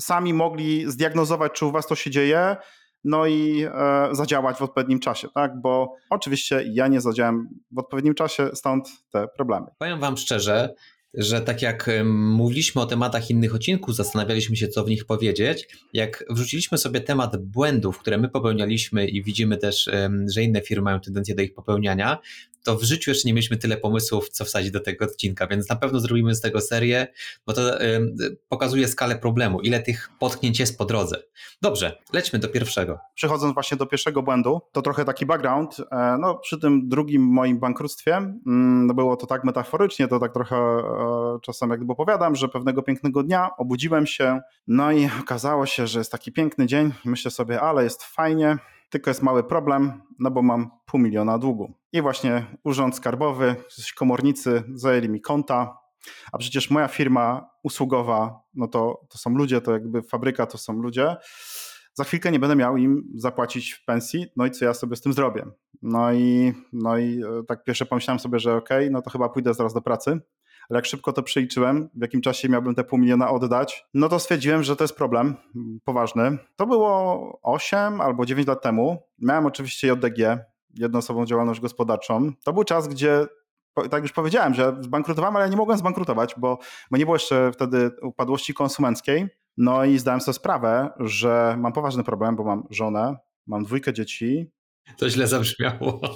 sami 0.00 0.34
mogli 0.34 0.90
zdiagnozować, 0.90 1.52
czy 1.52 1.66
u 1.66 1.72
was 1.72 1.86
to 1.86 1.94
się 1.94 2.10
dzieje, 2.10 2.56
no 3.04 3.26
i 3.26 3.64
e, 3.64 4.08
zadziałać 4.12 4.56
w 4.56 4.62
odpowiednim 4.62 5.00
czasie, 5.00 5.28
tak? 5.34 5.60
Bo 5.60 5.94
oczywiście 6.10 6.64
ja 6.72 6.88
nie 6.88 7.00
zadziałałem 7.00 7.48
w 7.70 7.78
odpowiednim 7.78 8.14
czasie, 8.14 8.50
stąd 8.54 8.88
te 9.12 9.28
problemy. 9.36 9.66
Powiem 9.78 10.00
wam 10.00 10.16
szczerze, 10.16 10.74
że 11.14 11.40
tak 11.40 11.62
jak 11.62 11.90
mówiliśmy 12.04 12.82
o 12.82 12.86
tematach 12.86 13.30
innych 13.30 13.54
odcinków, 13.54 13.96
zastanawialiśmy 13.96 14.56
się, 14.56 14.68
co 14.68 14.84
w 14.84 14.88
nich 14.88 15.04
powiedzieć. 15.04 15.68
Jak 15.92 16.24
wrzuciliśmy 16.30 16.78
sobie 16.78 17.00
temat 17.00 17.36
błędów, 17.36 17.98
które 17.98 18.18
my 18.18 18.28
popełnialiśmy 18.28 19.06
i 19.06 19.22
widzimy 19.22 19.56
też, 19.56 19.90
że 20.34 20.42
inne 20.42 20.60
firmy 20.60 20.82
mają 20.82 21.00
tendencję 21.00 21.34
do 21.34 21.42
ich 21.42 21.54
popełniania, 21.54 22.18
to 22.64 22.76
w 22.76 22.82
życiu 22.82 23.10
jeszcze 23.10 23.28
nie 23.28 23.34
mieliśmy 23.34 23.56
tyle 23.56 23.76
pomysłów, 23.76 24.28
co 24.28 24.44
wsadzić 24.44 24.70
do 24.70 24.80
tego 24.80 25.04
odcinka, 25.04 25.46
więc 25.46 25.68
na 25.68 25.76
pewno 25.76 26.00
zrobimy 26.00 26.34
z 26.34 26.40
tego 26.40 26.60
serię, 26.60 27.06
bo 27.46 27.52
to 27.52 27.82
y, 27.82 28.36
pokazuje 28.48 28.88
skalę 28.88 29.16
problemu, 29.16 29.60
ile 29.60 29.80
tych 29.80 30.10
potknięć 30.18 30.60
jest 30.60 30.78
po 30.78 30.84
drodze. 30.84 31.16
Dobrze, 31.62 31.98
lećmy 32.12 32.38
do 32.38 32.48
pierwszego. 32.48 32.98
Przechodząc 33.14 33.54
właśnie 33.54 33.76
do 33.76 33.86
pierwszego 33.86 34.22
błędu, 34.22 34.60
to 34.72 34.82
trochę 34.82 35.04
taki 35.04 35.26
background. 35.26 35.76
E, 35.92 36.16
no, 36.20 36.34
przy 36.34 36.58
tym 36.58 36.88
drugim 36.88 37.22
moim 37.22 37.58
bankructwie, 37.58 38.16
mm, 38.16 38.86
no 38.86 38.94
było 38.94 39.16
to 39.16 39.26
tak 39.26 39.44
metaforycznie, 39.44 40.08
to 40.08 40.18
tak 40.18 40.32
trochę 40.32 40.56
e, 40.56 41.38
czasem 41.42 41.70
jakby 41.70 41.92
opowiadam, 41.92 42.36
że 42.36 42.48
pewnego 42.48 42.82
pięknego 42.82 43.22
dnia 43.22 43.50
obudziłem 43.58 44.06
się, 44.06 44.40
no 44.66 44.92
i 44.92 45.08
okazało 45.20 45.66
się, 45.66 45.86
że 45.86 45.98
jest 45.98 46.12
taki 46.12 46.32
piękny 46.32 46.66
dzień 46.66 46.92
myślę 47.04 47.30
sobie, 47.30 47.60
ale 47.60 47.84
jest 47.84 48.04
fajnie, 48.04 48.58
tylko 48.90 49.10
jest 49.10 49.22
mały 49.22 49.44
problem, 49.44 50.02
no 50.18 50.30
bo 50.30 50.42
mam 50.42 50.70
pół 50.86 51.00
miliona 51.00 51.38
długu. 51.38 51.74
I 51.92 52.02
właśnie 52.02 52.46
urząd 52.64 52.96
skarbowy, 52.96 53.56
komornicy 53.96 54.62
zajęli 54.74 55.08
mi 55.08 55.20
konta, 55.20 55.78
a 56.32 56.38
przecież 56.38 56.70
moja 56.70 56.88
firma 56.88 57.50
usługowa, 57.62 58.40
no 58.54 58.68
to, 58.68 59.00
to 59.08 59.18
są 59.18 59.30
ludzie, 59.30 59.60
to 59.60 59.72
jakby 59.72 60.02
fabryka 60.02 60.46
to 60.46 60.58
są 60.58 60.72
ludzie. 60.72 61.16
Za 61.94 62.04
chwilkę 62.04 62.32
nie 62.32 62.38
będę 62.38 62.56
miał 62.56 62.76
im 62.76 63.02
zapłacić 63.14 63.72
w 63.72 63.84
pensji, 63.84 64.26
no 64.36 64.46
i 64.46 64.50
co 64.50 64.64
ja 64.64 64.74
sobie 64.74 64.96
z 64.96 65.00
tym 65.00 65.12
zrobię? 65.12 65.46
No 65.82 66.12
i, 66.12 66.52
no 66.72 66.98
i 66.98 67.22
e, 67.22 67.42
tak 67.48 67.64
pierwsze 67.64 67.86
pomyślałem 67.86 68.18
sobie, 68.18 68.38
że 68.38 68.56
okej, 68.56 68.78
okay, 68.78 68.90
no 68.90 69.02
to 69.02 69.10
chyba 69.10 69.28
pójdę 69.28 69.54
zaraz 69.54 69.74
do 69.74 69.82
pracy 69.82 70.20
ale 70.70 70.78
jak 70.78 70.86
szybko 70.86 71.12
to 71.12 71.22
przeliczyłem, 71.22 71.88
w 71.94 72.02
jakim 72.02 72.20
czasie 72.20 72.48
miałbym 72.48 72.74
te 72.74 72.84
pół 72.84 72.98
miliona 72.98 73.30
oddać, 73.30 73.86
no 73.94 74.08
to 74.08 74.18
stwierdziłem, 74.18 74.62
że 74.62 74.76
to 74.76 74.84
jest 74.84 74.96
problem 74.96 75.36
poważny. 75.84 76.38
To 76.56 76.66
było 76.66 77.40
8 77.42 78.00
albo 78.00 78.26
9 78.26 78.48
lat 78.48 78.62
temu. 78.62 79.02
Miałem 79.18 79.46
oczywiście 79.46 79.88
JDG, 79.88 80.38
jednoosobową 80.74 81.26
działalność 81.26 81.60
gospodarczą. 81.60 82.32
To 82.44 82.52
był 82.52 82.64
czas, 82.64 82.88
gdzie 82.88 83.26
tak 83.90 84.02
już 84.02 84.12
powiedziałem, 84.12 84.54
że 84.54 84.76
zbankrutowałem, 84.80 85.36
ale 85.36 85.50
nie 85.50 85.56
mogłem 85.56 85.78
zbankrutować, 85.78 86.34
bo, 86.36 86.58
bo 86.90 86.96
nie 86.96 87.04
było 87.04 87.16
jeszcze 87.16 87.52
wtedy 87.52 87.90
upadłości 88.02 88.54
konsumenckiej. 88.54 89.28
No 89.56 89.84
i 89.84 89.98
zdałem 89.98 90.20
sobie 90.20 90.34
sprawę, 90.34 90.90
że 91.00 91.56
mam 91.58 91.72
poważny 91.72 92.04
problem, 92.04 92.36
bo 92.36 92.44
mam 92.44 92.64
żonę, 92.70 93.16
mam 93.46 93.64
dwójkę 93.64 93.92
dzieci, 93.92 94.50
to 94.96 95.10
źle 95.10 95.26
zabrzmiało. 95.26 96.00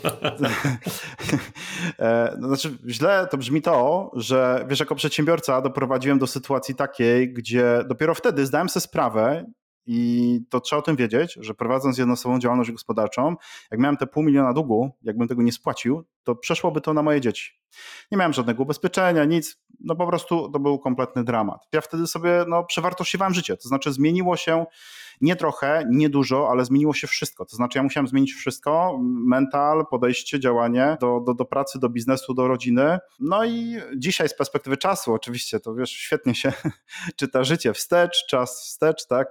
E, 1.99 2.37
no, 2.39 2.49
znaczy, 2.49 2.79
źle 2.89 3.27
to 3.31 3.39
brzmi 3.39 3.63
to, 3.63 4.11
że 4.15 4.65
wiesz, 4.69 4.81
jako 4.81 4.95
przedsiębiorca 4.95 5.61
doprowadziłem 5.61 6.19
do 6.19 6.27
sytuacji 6.27 6.75
takiej, 6.75 7.33
gdzie 7.33 7.85
dopiero 7.89 8.15
wtedy 8.15 8.47
zdałem 8.47 8.69
sobie 8.69 8.81
sprawę, 8.81 9.45
i 9.87 10.41
to 10.51 10.61
trzeba 10.61 10.81
o 10.81 10.83
tym 10.83 10.97
wiedzieć, 10.97 11.39
że 11.41 11.55
prowadząc 11.55 11.99
jednoosobową 11.99 12.39
działalność 12.39 12.73
gospodarczą, 12.73 13.37
jak 13.71 13.81
miałem 13.81 13.97
te 13.97 14.07
pół 14.07 14.23
miliona 14.23 14.53
długu, 14.53 14.91
jakbym 15.03 15.29
tego 15.29 15.43
nie 15.43 15.53
spłacił, 15.53 16.05
to 16.25 16.37
przeszłoby 16.37 16.81
to 16.81 16.95
na 16.95 17.03
moje 17.03 17.21
dzieci. 17.21 17.53
Nie 18.13 18.19
miałem 18.19 18.33
żadnego 18.33 18.63
ubezpieczenia, 18.63 19.25
nic, 19.25 19.61
no 19.81 19.97
po 19.97 20.07
prostu 20.07 20.51
to 20.51 20.59
był 20.59 20.79
kompletny 20.79 21.25
dramat. 21.25 21.69
Ja 21.73 21.81
wtedy 21.81 22.07
sobie 22.07 22.45
no, 22.49 22.65
przewartościowałem 22.65 23.35
życie, 23.35 23.57
to 23.57 23.69
znaczy 23.69 23.93
zmieniło 23.93 24.37
się 24.37 24.67
nie 25.21 25.37
trochę, 25.37 25.85
nie 25.91 26.09
dużo, 26.09 26.49
ale 26.51 26.65
zmieniło 26.65 26.95
się 26.95 27.07
wszystko. 27.07 27.45
To 27.45 27.57
znaczy 27.57 27.79
ja 27.79 27.83
musiałem 27.83 28.09
zmienić 28.09 28.33
wszystko, 28.33 28.99
mental, 29.03 29.87
podejście, 29.91 30.41
działanie 30.41 30.97
do, 31.01 31.21
do, 31.27 31.35
do 31.35 31.45
pracy, 31.45 31.79
do 31.79 31.89
biznesu, 31.89 32.35
do 32.35 32.49
rodziny. 32.49 32.99
No 33.21 33.45
i 33.45 33.77
dzisiaj 33.97 34.29
z 34.29 34.35
perspektywy 34.35 34.77
czasu 34.77 35.15
oczywiście, 35.15 35.61
to 35.61 35.75
wiesz, 35.75 35.91
świetnie 35.91 36.35
się 36.35 36.53
czyta 37.17 37.45
życie 37.45 37.73
wstecz, 37.73 38.27
czas 38.29 38.65
wstecz, 38.65 39.07
tak? 39.07 39.29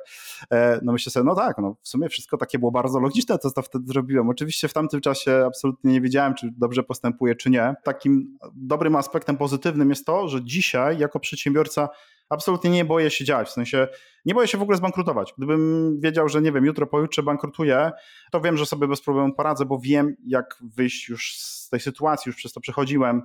E, 0.51 0.79
no 0.83 0.91
myślę 0.91 1.11
sobie, 1.11 1.23
no 1.23 1.35
tak, 1.35 1.57
no 1.57 1.75
w 1.81 1.87
sumie 1.87 2.09
wszystko 2.09 2.37
takie 2.37 2.59
było 2.59 2.71
bardzo 2.71 2.99
logiczne, 2.99 3.37
to 3.37 3.51
co 3.51 3.61
wtedy 3.61 3.87
zrobiłem. 3.87 4.29
Oczywiście 4.29 4.67
w 4.67 4.73
tamtym 4.73 5.01
czasie 5.01 5.43
absolutnie 5.47 5.91
nie 5.91 6.01
wiedziałem, 6.01 6.35
czy 6.35 6.49
dobrze 6.57 6.83
postępuję, 6.83 7.35
czy 7.35 7.49
nie. 7.49 7.75
Takim 7.83 8.37
dobrym 8.55 8.95
aspektem 8.95 9.37
pozytywnym 9.37 9.89
jest 9.89 10.05
to, 10.05 10.27
że 10.27 10.43
dzisiaj 10.43 10.97
jako 10.97 11.19
przedsiębiorca 11.19 11.89
absolutnie 12.33 12.69
nie 12.69 12.85
boję 12.85 13.11
się 13.11 13.25
działać. 13.25 13.47
W 13.47 13.51
sensie 13.51 13.87
nie 14.25 14.33
boję 14.33 14.47
się 14.47 14.57
w 14.57 14.61
ogóle 14.61 14.77
zbankrutować. 14.77 15.33
Gdybym 15.37 15.99
wiedział, 15.99 16.29
że 16.29 16.41
nie 16.41 16.51
wiem, 16.51 16.65
jutro, 16.65 16.87
pojutrze 16.87 17.23
bankrutuję, 17.23 17.91
to 18.31 18.41
wiem, 18.41 18.57
że 18.57 18.65
sobie 18.65 18.87
bez 18.87 19.01
problemu 19.01 19.33
poradzę, 19.33 19.65
bo 19.65 19.79
wiem, 19.79 20.15
jak 20.25 20.57
wyjść 20.75 21.09
już 21.09 21.35
z 21.37 21.69
tej 21.69 21.79
sytuacji, 21.79 22.29
już 22.29 22.35
przez 22.35 22.53
to 22.53 22.59
przechodziłem. 22.59 23.21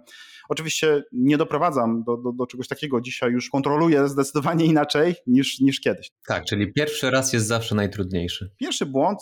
Oczywiście 0.49 1.03
nie 1.13 1.37
doprowadzam 1.37 2.03
do, 2.05 2.17
do, 2.17 2.33
do 2.33 2.47
czegoś 2.47 2.69
takiego. 2.69 3.01
Dzisiaj 3.01 3.33
już 3.33 3.51
kontroluję 3.51 4.09
zdecydowanie 4.09 4.65
inaczej 4.65 5.15
niż, 5.27 5.61
niż 5.61 5.81
kiedyś. 5.81 6.11
Tak, 6.27 6.45
czyli 6.45 6.73
pierwszy 6.73 7.11
raz 7.11 7.33
jest 7.33 7.47
zawsze 7.47 7.75
najtrudniejszy. 7.75 8.51
Pierwszy 8.57 8.87
błąd, 8.87 9.19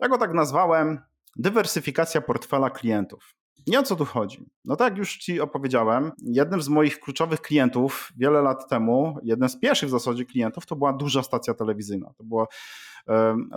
ja 0.00 0.08
go 0.08 0.18
tak 0.18 0.34
nazwałem, 0.34 0.98
dywersyfikacja 1.36 2.20
portfela 2.20 2.70
klientów. 2.70 3.34
Nie 3.66 3.80
o 3.80 3.82
co 3.82 3.96
tu 3.96 4.04
chodzi. 4.04 4.44
No 4.64 4.76
tak 4.76 4.98
już 4.98 5.16
Ci 5.16 5.40
opowiedziałem, 5.40 6.12
jednym 6.22 6.62
z 6.62 6.68
moich 6.68 7.00
kluczowych 7.00 7.40
klientów 7.40 8.12
wiele 8.16 8.42
lat 8.42 8.68
temu, 8.68 9.18
jeden 9.22 9.48
z 9.48 9.60
pierwszych 9.60 9.88
w 9.88 9.92
zasadzie 9.92 10.24
klientów, 10.24 10.66
to 10.66 10.76
była 10.76 10.92
duża 10.92 11.22
stacja 11.22 11.54
telewizyjna. 11.54 12.12
To 12.16 12.24
była 12.24 12.46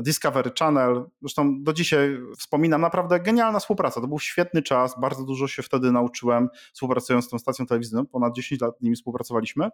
Discovery 0.01 0.51
Channel. 0.59 1.05
Zresztą 1.21 1.63
do 1.63 1.73
dzisiaj 1.73 2.17
wspominam, 2.37 2.81
naprawdę 2.81 3.19
genialna 3.19 3.59
współpraca. 3.59 4.01
To 4.01 4.07
był 4.07 4.19
świetny 4.19 4.61
czas, 4.61 4.99
bardzo 4.99 5.23
dużo 5.23 5.47
się 5.47 5.63
wtedy 5.63 5.91
nauczyłem 5.91 6.49
współpracując 6.73 7.25
z 7.25 7.29
tą 7.29 7.39
stacją 7.39 7.65
telewizyjną. 7.65 8.05
Ponad 8.05 8.35
10 8.35 8.61
lat 8.61 8.77
z 8.79 8.81
nimi 8.81 8.95
współpracowaliśmy. 8.95 9.69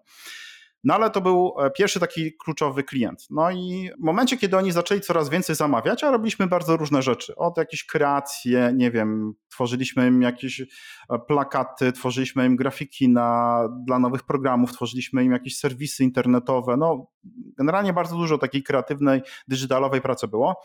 No 0.84 0.94
ale 0.94 1.10
to 1.10 1.22
był 1.22 1.54
e, 1.60 1.72
pierwszy 1.72 2.00
taki 2.00 2.34
kluczowy 2.38 2.84
klient. 2.84 3.28
No 3.30 3.52
i 3.52 3.90
w 4.00 4.04
momencie, 4.04 4.38
kiedy 4.38 4.58
oni 4.58 4.72
zaczęli 4.72 5.02
coraz 5.02 5.30
więcej 5.30 5.56
zamawiać, 5.56 6.04
a 6.04 6.12
robiliśmy 6.12 6.48
bardzo 6.48 6.78
różne 6.78 7.02
rzeczy. 7.02 7.36
Od 7.36 7.58
jakieś 7.58 7.86
kreacje, 7.86 8.72
nie 8.76 8.92
wiem, 8.92 9.34
tworzyliśmy 9.50 10.08
im 10.08 10.22
jakieś 10.22 10.62
e, 10.62 10.66
plakaty, 11.28 11.92
tworzyliśmy 11.92 12.46
im 12.46 12.56
grafiki 12.56 13.10
na, 13.10 13.64
dla 13.86 14.00
nowych 14.00 14.24
programów, 14.24 14.74
tworzyliśmy 14.74 15.24
im 15.24 15.32
jakieś 15.32 15.58
serwisy 15.58 16.04
internetowe. 16.04 16.78
No, 16.78 17.08
generalnie 17.58 17.94
bardzo 17.94 18.16
dużo 18.16 18.38
takiej 18.38 18.64
kreatywnej, 18.64 19.22
digitalowej 19.48 20.02
pracy 20.02 20.28
było. 20.28 20.56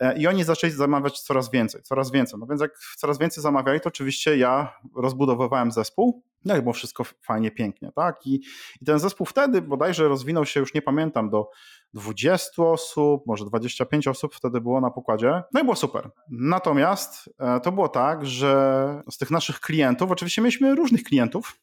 E, 0.00 0.18
I 0.18 0.26
oni 0.26 0.44
zaczęli 0.44 0.72
zamawiać 0.72 1.20
coraz 1.20 1.50
więcej, 1.50 1.82
coraz 1.82 2.10
więcej. 2.10 2.40
No 2.40 2.46
więc 2.46 2.60
jak 2.60 2.78
coraz 2.96 3.18
więcej 3.18 3.42
zamawiali, 3.42 3.80
to 3.80 3.88
oczywiście 3.88 4.36
ja 4.36 4.72
rozbudowywałem 4.96 5.72
zespół, 5.72 6.22
no 6.44 6.56
i 6.56 6.62
było 6.62 6.72
wszystko 6.72 7.04
fajnie, 7.04 7.50
pięknie, 7.50 7.92
tak? 7.96 8.26
I, 8.26 8.40
I 8.80 8.84
ten 8.84 8.98
zespół 8.98 9.26
wtedy 9.26 9.62
bodajże 9.62 10.08
rozwinął 10.08 10.46
się, 10.46 10.60
już 10.60 10.74
nie 10.74 10.82
pamiętam, 10.82 11.30
do 11.30 11.50
20 11.94 12.62
osób, 12.62 13.26
może 13.26 13.44
25 13.44 14.08
osób 14.08 14.34
wtedy 14.34 14.60
było 14.60 14.80
na 14.80 14.90
pokładzie. 14.90 15.42
No 15.52 15.60
i 15.60 15.64
było 15.64 15.76
super. 15.76 16.10
Natomiast 16.30 17.30
e, 17.38 17.60
to 17.60 17.72
było 17.72 17.88
tak, 17.88 18.26
że 18.26 19.02
z 19.10 19.18
tych 19.18 19.30
naszych 19.30 19.60
klientów, 19.60 20.10
oczywiście 20.10 20.42
mieliśmy 20.42 20.74
różnych 20.74 21.02
klientów, 21.02 21.56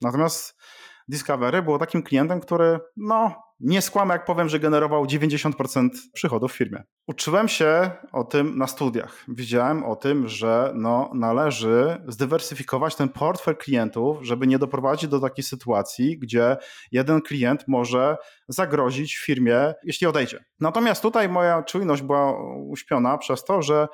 natomiast 0.00 0.58
Discovery 1.08 1.62
było 1.62 1.78
takim 1.78 2.02
klientem, 2.02 2.40
który 2.40 2.80
no 2.96 3.42
nie 3.60 3.82
skłamę, 3.82 4.14
jak 4.14 4.24
powiem, 4.24 4.48
że 4.48 4.60
generował 4.60 5.04
90% 5.04 5.88
przychodów 6.12 6.52
w 6.52 6.56
firmie. 6.56 6.82
Uczyłem 7.08 7.48
się 7.48 7.90
o 8.12 8.24
tym 8.24 8.58
na 8.58 8.66
studiach. 8.66 9.24
Widziałem 9.28 9.84
o 9.84 9.96
tym, 9.96 10.28
że 10.28 10.72
no, 10.74 11.10
należy 11.14 12.02
zdywersyfikować 12.08 12.96
ten 12.96 13.08
portfel 13.08 13.56
klientów, 13.56 14.18
żeby 14.22 14.46
nie 14.46 14.58
doprowadzić 14.58 15.10
do 15.10 15.20
takiej 15.20 15.44
sytuacji, 15.44 16.18
gdzie 16.18 16.56
jeden 16.92 17.22
klient 17.22 17.64
może 17.68 18.16
zagrozić 18.48 19.16
firmie, 19.16 19.74
jeśli 19.84 20.06
odejdzie. 20.06 20.44
Natomiast 20.60 21.02
tutaj 21.02 21.28
moja 21.28 21.62
czujność 21.62 22.02
była 22.02 22.42
uśpiona 22.56 23.18
przez 23.18 23.44
to, 23.44 23.62
że 23.62 23.88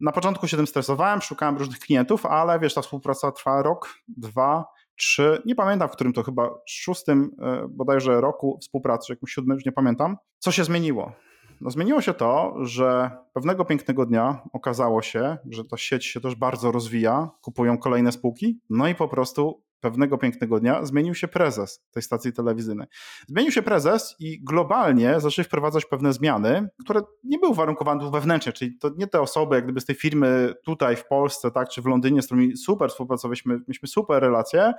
na 0.00 0.12
początku 0.12 0.48
się 0.48 0.56
tym 0.56 0.66
stresowałem, 0.66 1.20
szukałem 1.20 1.56
różnych 1.56 1.78
klientów, 1.78 2.26
ale 2.26 2.58
wiesz, 2.58 2.74
ta 2.74 2.82
współpraca 2.82 3.32
trwa 3.32 3.62
rok, 3.62 3.94
dwa, 4.08 4.64
trzy, 4.96 5.42
nie 5.44 5.54
pamiętam 5.54 5.88
w 5.88 5.92
którym 5.92 6.12
to 6.12 6.22
chyba 6.22 6.50
szóstym 6.66 7.30
e, 7.42 7.66
bodajże 7.68 8.20
roku 8.20 8.58
współpracy, 8.62 9.12
jakimś 9.12 9.32
siódmym, 9.32 9.54
już 9.54 9.64
nie 9.64 9.72
pamiętam. 9.72 10.16
Co 10.38 10.52
się 10.52 10.64
zmieniło? 10.64 11.12
No 11.60 11.70
zmieniło 11.70 12.00
się 12.00 12.14
to, 12.14 12.54
że 12.60 13.10
pewnego 13.32 13.64
pięknego 13.64 14.06
dnia 14.06 14.42
okazało 14.52 15.02
się, 15.02 15.36
że 15.50 15.64
ta 15.64 15.76
sieć 15.76 16.06
się 16.06 16.20
też 16.20 16.34
bardzo 16.34 16.72
rozwija, 16.72 17.30
kupują 17.42 17.78
kolejne 17.78 18.12
spółki, 18.12 18.60
no 18.70 18.88
i 18.88 18.94
po 18.94 19.08
prostu 19.08 19.60
pewnego 19.80 20.18
pięknego 20.18 20.60
dnia 20.60 20.84
zmienił 20.84 21.14
się 21.14 21.28
prezes 21.28 21.84
tej 21.90 22.02
stacji 22.02 22.32
telewizyjnej. 22.32 22.86
Zmienił 23.28 23.52
się 23.52 23.62
prezes 23.62 24.16
i 24.18 24.44
globalnie 24.44 25.20
zaczęli 25.20 25.46
wprowadzać 25.46 25.84
pewne 25.84 26.12
zmiany, 26.12 26.68
które 26.84 27.00
nie 27.24 27.38
były 27.38 27.54
warunkowane 27.54 28.10
wewnętrznie, 28.10 28.52
czyli 28.52 28.78
to 28.78 28.90
nie 28.96 29.06
te 29.06 29.20
osoby, 29.20 29.54
jak 29.54 29.64
gdyby 29.64 29.80
z 29.80 29.84
tej 29.84 29.96
firmy 29.96 30.54
tutaj 30.64 30.96
w 30.96 31.06
Polsce, 31.06 31.50
tak, 31.50 31.68
czy 31.68 31.82
w 31.82 31.86
Londynie, 31.86 32.22
z 32.22 32.26
którymi 32.26 32.56
super 32.56 32.90
współpracowaliśmy, 32.90 33.54
mieliśmy 33.54 33.88
super 33.88 34.22
relacje, 34.22 34.72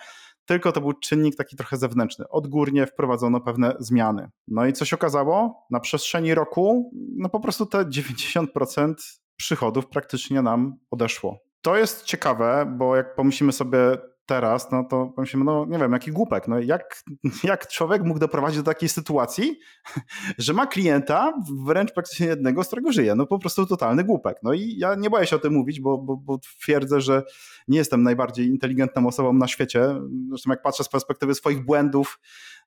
tylko 0.45 0.71
to 0.71 0.81
był 0.81 0.93
czynnik 0.93 1.35
taki 1.35 1.55
trochę 1.55 1.77
zewnętrzny. 1.77 2.25
Odgórnie 2.29 2.87
wprowadzono 2.87 3.41
pewne 3.41 3.75
zmiany. 3.79 4.29
No 4.47 4.65
i 4.65 4.73
co 4.73 4.85
się 4.85 4.95
okazało? 4.95 5.65
Na 5.71 5.79
przestrzeni 5.79 6.33
roku, 6.33 6.91
no 7.17 7.29
po 7.29 7.39
prostu 7.39 7.65
te 7.65 7.85
90% 7.85 8.93
przychodów 9.37 9.87
praktycznie 9.87 10.41
nam 10.41 10.77
odeszło. 10.91 11.39
To 11.61 11.77
jest 11.77 12.03
ciekawe, 12.03 12.75
bo 12.77 12.95
jak 12.95 13.15
pomyślimy 13.15 13.51
sobie 13.51 13.97
teraz, 14.27 14.71
no 14.71 14.83
to 14.83 15.11
pomyślimy, 15.15 15.45
no 15.45 15.65
nie 15.65 15.77
wiem, 15.77 15.91
jaki 15.91 16.11
głupek. 16.11 16.47
No 16.47 16.59
jak, 16.59 17.03
jak 17.43 17.67
człowiek 17.67 18.03
mógł 18.03 18.19
doprowadzić 18.19 18.57
do 18.57 18.63
takiej 18.63 18.89
sytuacji, 18.89 19.59
że 20.37 20.53
ma 20.53 20.67
klienta 20.67 21.33
wręcz 21.65 21.93
praktycznie 21.93 22.27
jednego, 22.27 22.63
z 22.63 22.67
którego 22.67 22.91
żyje. 22.91 23.15
No 23.15 23.25
po 23.25 23.39
prostu 23.39 23.65
totalny 23.65 24.03
głupek. 24.03 24.37
No 24.43 24.53
i 24.53 24.77
ja 24.77 24.95
nie 24.95 25.09
boję 25.09 25.27
się 25.27 25.35
o 25.35 25.39
tym 25.39 25.53
mówić, 25.53 25.81
bo, 25.81 25.97
bo, 25.97 26.17
bo 26.17 26.37
twierdzę, 26.37 27.01
że 27.01 27.23
nie 27.67 27.77
jestem 27.77 28.03
najbardziej 28.03 28.47
inteligentną 28.47 29.07
osobą 29.07 29.33
na 29.33 29.47
świecie. 29.47 29.95
Zresztą 30.29 30.49
jak 30.49 30.61
patrzę 30.61 30.83
z 30.83 30.89
perspektywy 30.89 31.35
swoich 31.35 31.65
błędów, 31.65 32.19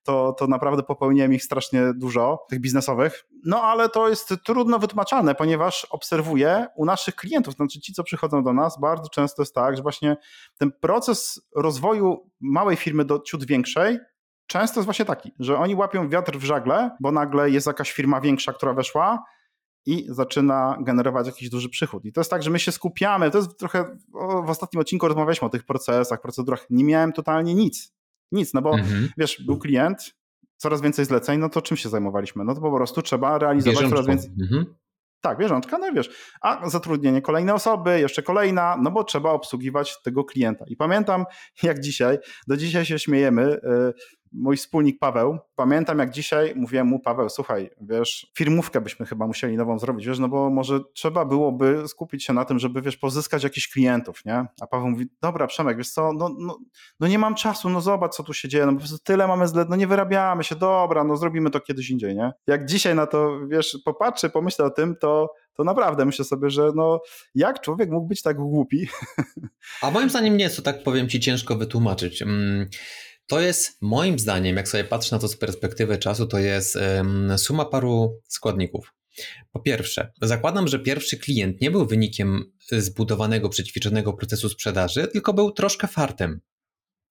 to, 0.03 0.33
to 0.33 0.47
naprawdę 0.47 0.83
popełniłem 0.83 1.33
ich 1.33 1.45
strasznie 1.45 1.83
dużo, 1.95 2.47
tych 2.49 2.61
biznesowych. 2.61 3.27
No 3.45 3.63
ale 3.63 3.89
to 3.89 4.09
jest 4.09 4.35
trudno 4.45 4.79
wytłumaczane, 4.79 5.35
ponieważ 5.35 5.87
obserwuję 5.91 6.67
u 6.77 6.85
naszych 6.85 7.15
klientów, 7.15 7.55
znaczy 7.55 7.81
ci, 7.81 7.93
co 7.93 8.05
przychodzą 8.05 8.43
do 8.43 8.53
nas, 8.53 8.81
bardzo 8.81 9.09
często 9.09 9.43
jest 9.43 9.55
tak, 9.55 9.77
że 9.77 9.83
właśnie 9.83 10.17
ten 10.59 10.73
proces 10.73 11.41
rozwoju 11.57 12.31
małej 12.41 12.77
firmy 12.77 13.05
do 13.05 13.19
ciut 13.19 13.45
większej 13.45 13.99
często 14.47 14.81
jest 14.81 14.85
właśnie 14.85 15.05
taki, 15.05 15.33
że 15.39 15.59
oni 15.59 15.75
łapią 15.75 16.09
wiatr 16.09 16.39
w 16.39 16.45
żagle, 16.45 16.91
bo 17.01 17.13
nagle 17.13 17.51
jest 17.51 17.67
jakaś 17.67 17.93
firma 17.93 18.21
większa, 18.21 18.53
która 18.53 18.73
weszła, 18.73 19.25
i 19.87 20.07
zaczyna 20.09 20.79
generować 20.81 21.27
jakiś 21.27 21.51
duży 21.51 21.69
przychód. 21.69 22.05
I 22.05 22.13
to 22.13 22.21
jest 22.21 22.31
tak, 22.31 22.43
że 22.43 22.51
my 22.51 22.59
się 22.59 22.73
skupiamy. 22.73 23.31
To 23.31 23.39
jest 23.39 23.59
trochę. 23.59 23.97
W 24.45 24.51
ostatnim 24.51 24.81
odcinku 24.81 25.09
rozmawialiśmy 25.09 25.47
o 25.47 25.51
tych 25.51 25.65
procesach, 25.65 26.21
procedurach. 26.21 26.67
Nie 26.71 26.85
miałem 26.85 27.13
totalnie 27.13 27.55
nic. 27.55 27.93
Nic, 28.33 28.55
no 28.55 28.63
bo 28.63 28.75
mhm. 28.75 29.09
wiesz, 29.19 29.43
był 29.47 29.59
klient, 29.59 30.15
coraz 30.57 30.81
więcej 30.81 31.05
zleceń, 31.05 31.41
no 31.41 31.49
to 31.49 31.63
czym 31.63 31.77
się 31.77 31.89
zajmowaliśmy? 31.89 32.45
No 32.45 32.55
to 32.55 32.61
po 32.61 32.77
prostu 32.77 33.03
trzeba 33.03 33.39
realizować 33.39 33.77
Bieżączką. 33.77 33.97
coraz 33.97 34.07
więcej. 34.07 34.31
Mhm. 34.43 34.75
Tak, 35.21 35.39
bieżączka, 35.39 35.79
no 35.79 35.93
wiesz, 35.93 36.11
a 36.41 36.69
zatrudnienie 36.69 37.23
kolejnej 37.23 37.55
osoby, 37.55 38.01
jeszcze 38.01 38.23
kolejna, 38.23 38.77
no 38.83 38.91
bo 38.91 39.05
trzeba 39.05 39.31
obsługiwać 39.31 40.03
tego 40.03 40.25
klienta. 40.25 40.65
I 40.69 40.77
pamiętam, 40.77 41.25
jak 41.63 41.81
dzisiaj, 41.81 42.19
do 42.47 42.57
dzisiaj 42.57 42.85
się 42.85 42.99
śmiejemy, 42.99 43.43
y, 43.43 43.61
mój 44.33 44.57
wspólnik 44.57 44.99
Paweł, 44.99 45.39
pamiętam 45.57 45.99
jak 45.99 46.11
dzisiaj 46.11 46.53
mówiłem 46.57 46.87
mu, 46.87 47.01
Paweł, 47.01 47.29
słuchaj, 47.29 47.71
wiesz, 47.81 48.33
firmówkę 48.35 48.81
byśmy 48.81 49.07
chyba 49.07 49.27
musieli 49.27 49.57
nową 49.57 49.79
zrobić, 49.79 50.07
wiesz, 50.07 50.19
no 50.19 50.29
bo 50.29 50.51
może 50.51 50.81
trzeba 50.95 51.25
byłoby 51.25 51.89
skupić 51.89 52.25
się 52.25 52.33
na 52.33 52.45
tym, 52.45 52.59
żeby, 52.59 52.83
wiesz, 52.83 52.97
pozyskać 52.97 53.45
jakichś 53.45 53.69
klientów, 53.69 54.25
nie? 54.25 54.47
A 54.61 54.67
Paweł 54.67 54.89
mówi, 54.89 55.07
dobra, 55.23 55.47
Przemek, 55.47 55.77
wiesz 55.77 55.91
co, 55.91 56.13
no, 56.13 56.37
no, 56.39 56.59
no 57.01 57.09
nie 57.09 57.19
mam 57.19 57.35
czasu, 57.35 57.71
no 57.71 57.81
zobacz, 57.81 58.15
co 58.15 58.23
tu 58.23 58.35
się 58.35 58.49
dzieje, 58.49 58.67
no 58.67 58.73
po 58.73 58.79
prostu 58.79 58.99
tyle 58.99 59.27
mamy 59.27 59.49
zle, 59.49 59.67
no 59.69 59.77
nie 59.77 59.87
wyrabiamy 59.87 60.45
się, 60.45 60.57
dobra, 60.57 61.05
no 61.05 61.17
zrobimy 61.17 61.51
to 61.51 61.61
kiedyś 61.61 61.91
indziej, 61.91 62.17
nie? 62.17 62.33
Jak 62.47 62.67
dzisiaj 62.67 62.95
na 62.95 63.07
to, 63.07 63.47
wiesz, 63.49 63.79
popatrzę, 63.85 64.31
pomyślę 64.31 64.65
o 64.65 64.71
tym, 64.71 64.97
to 64.97 65.35
to 65.61 65.65
naprawdę 65.65 66.05
myślę 66.05 66.25
sobie, 66.25 66.51
że 66.51 66.71
no, 66.75 67.01
jak 67.35 67.61
człowiek 67.61 67.91
mógł 67.91 68.07
być 68.07 68.23
tak 68.23 68.37
głupi? 68.37 68.89
A 69.83 69.91
moim 69.91 70.11
zdaniem 70.11 70.37
nie 70.37 70.45
jest 70.45 70.57
to, 70.57 70.63
tak 70.63 70.83
powiem 70.83 71.09
ci, 71.09 71.21
ciężko 71.21 71.57
wytłumaczyć. 71.57 72.23
Mm, 72.23 72.69
to 73.31 73.41
jest 73.41 73.77
moim 73.81 74.19
zdaniem, 74.19 74.57
jak 74.57 74.69
sobie 74.69 74.85
patrzę 74.85 75.17
na 75.17 75.21
to 75.21 75.29
z 75.29 75.37
perspektywy 75.37 75.99
czasu, 75.99 76.27
to 76.27 76.39
jest 76.39 76.79
suma 77.37 77.65
paru 77.65 78.21
składników. 78.29 78.95
Po 79.53 79.61
pierwsze, 79.61 80.13
zakładam, 80.23 80.69
że 80.69 80.79
pierwszy 80.79 81.19
klient 81.19 81.61
nie 81.61 81.71
był 81.71 81.87
wynikiem 81.87 82.53
zbudowanego, 82.73 83.49
przećwiczonego 83.49 84.13
procesu 84.13 84.49
sprzedaży, 84.49 85.07
tylko 85.07 85.33
był 85.33 85.51
troszkę 85.51 85.89
fartem. 85.89 86.41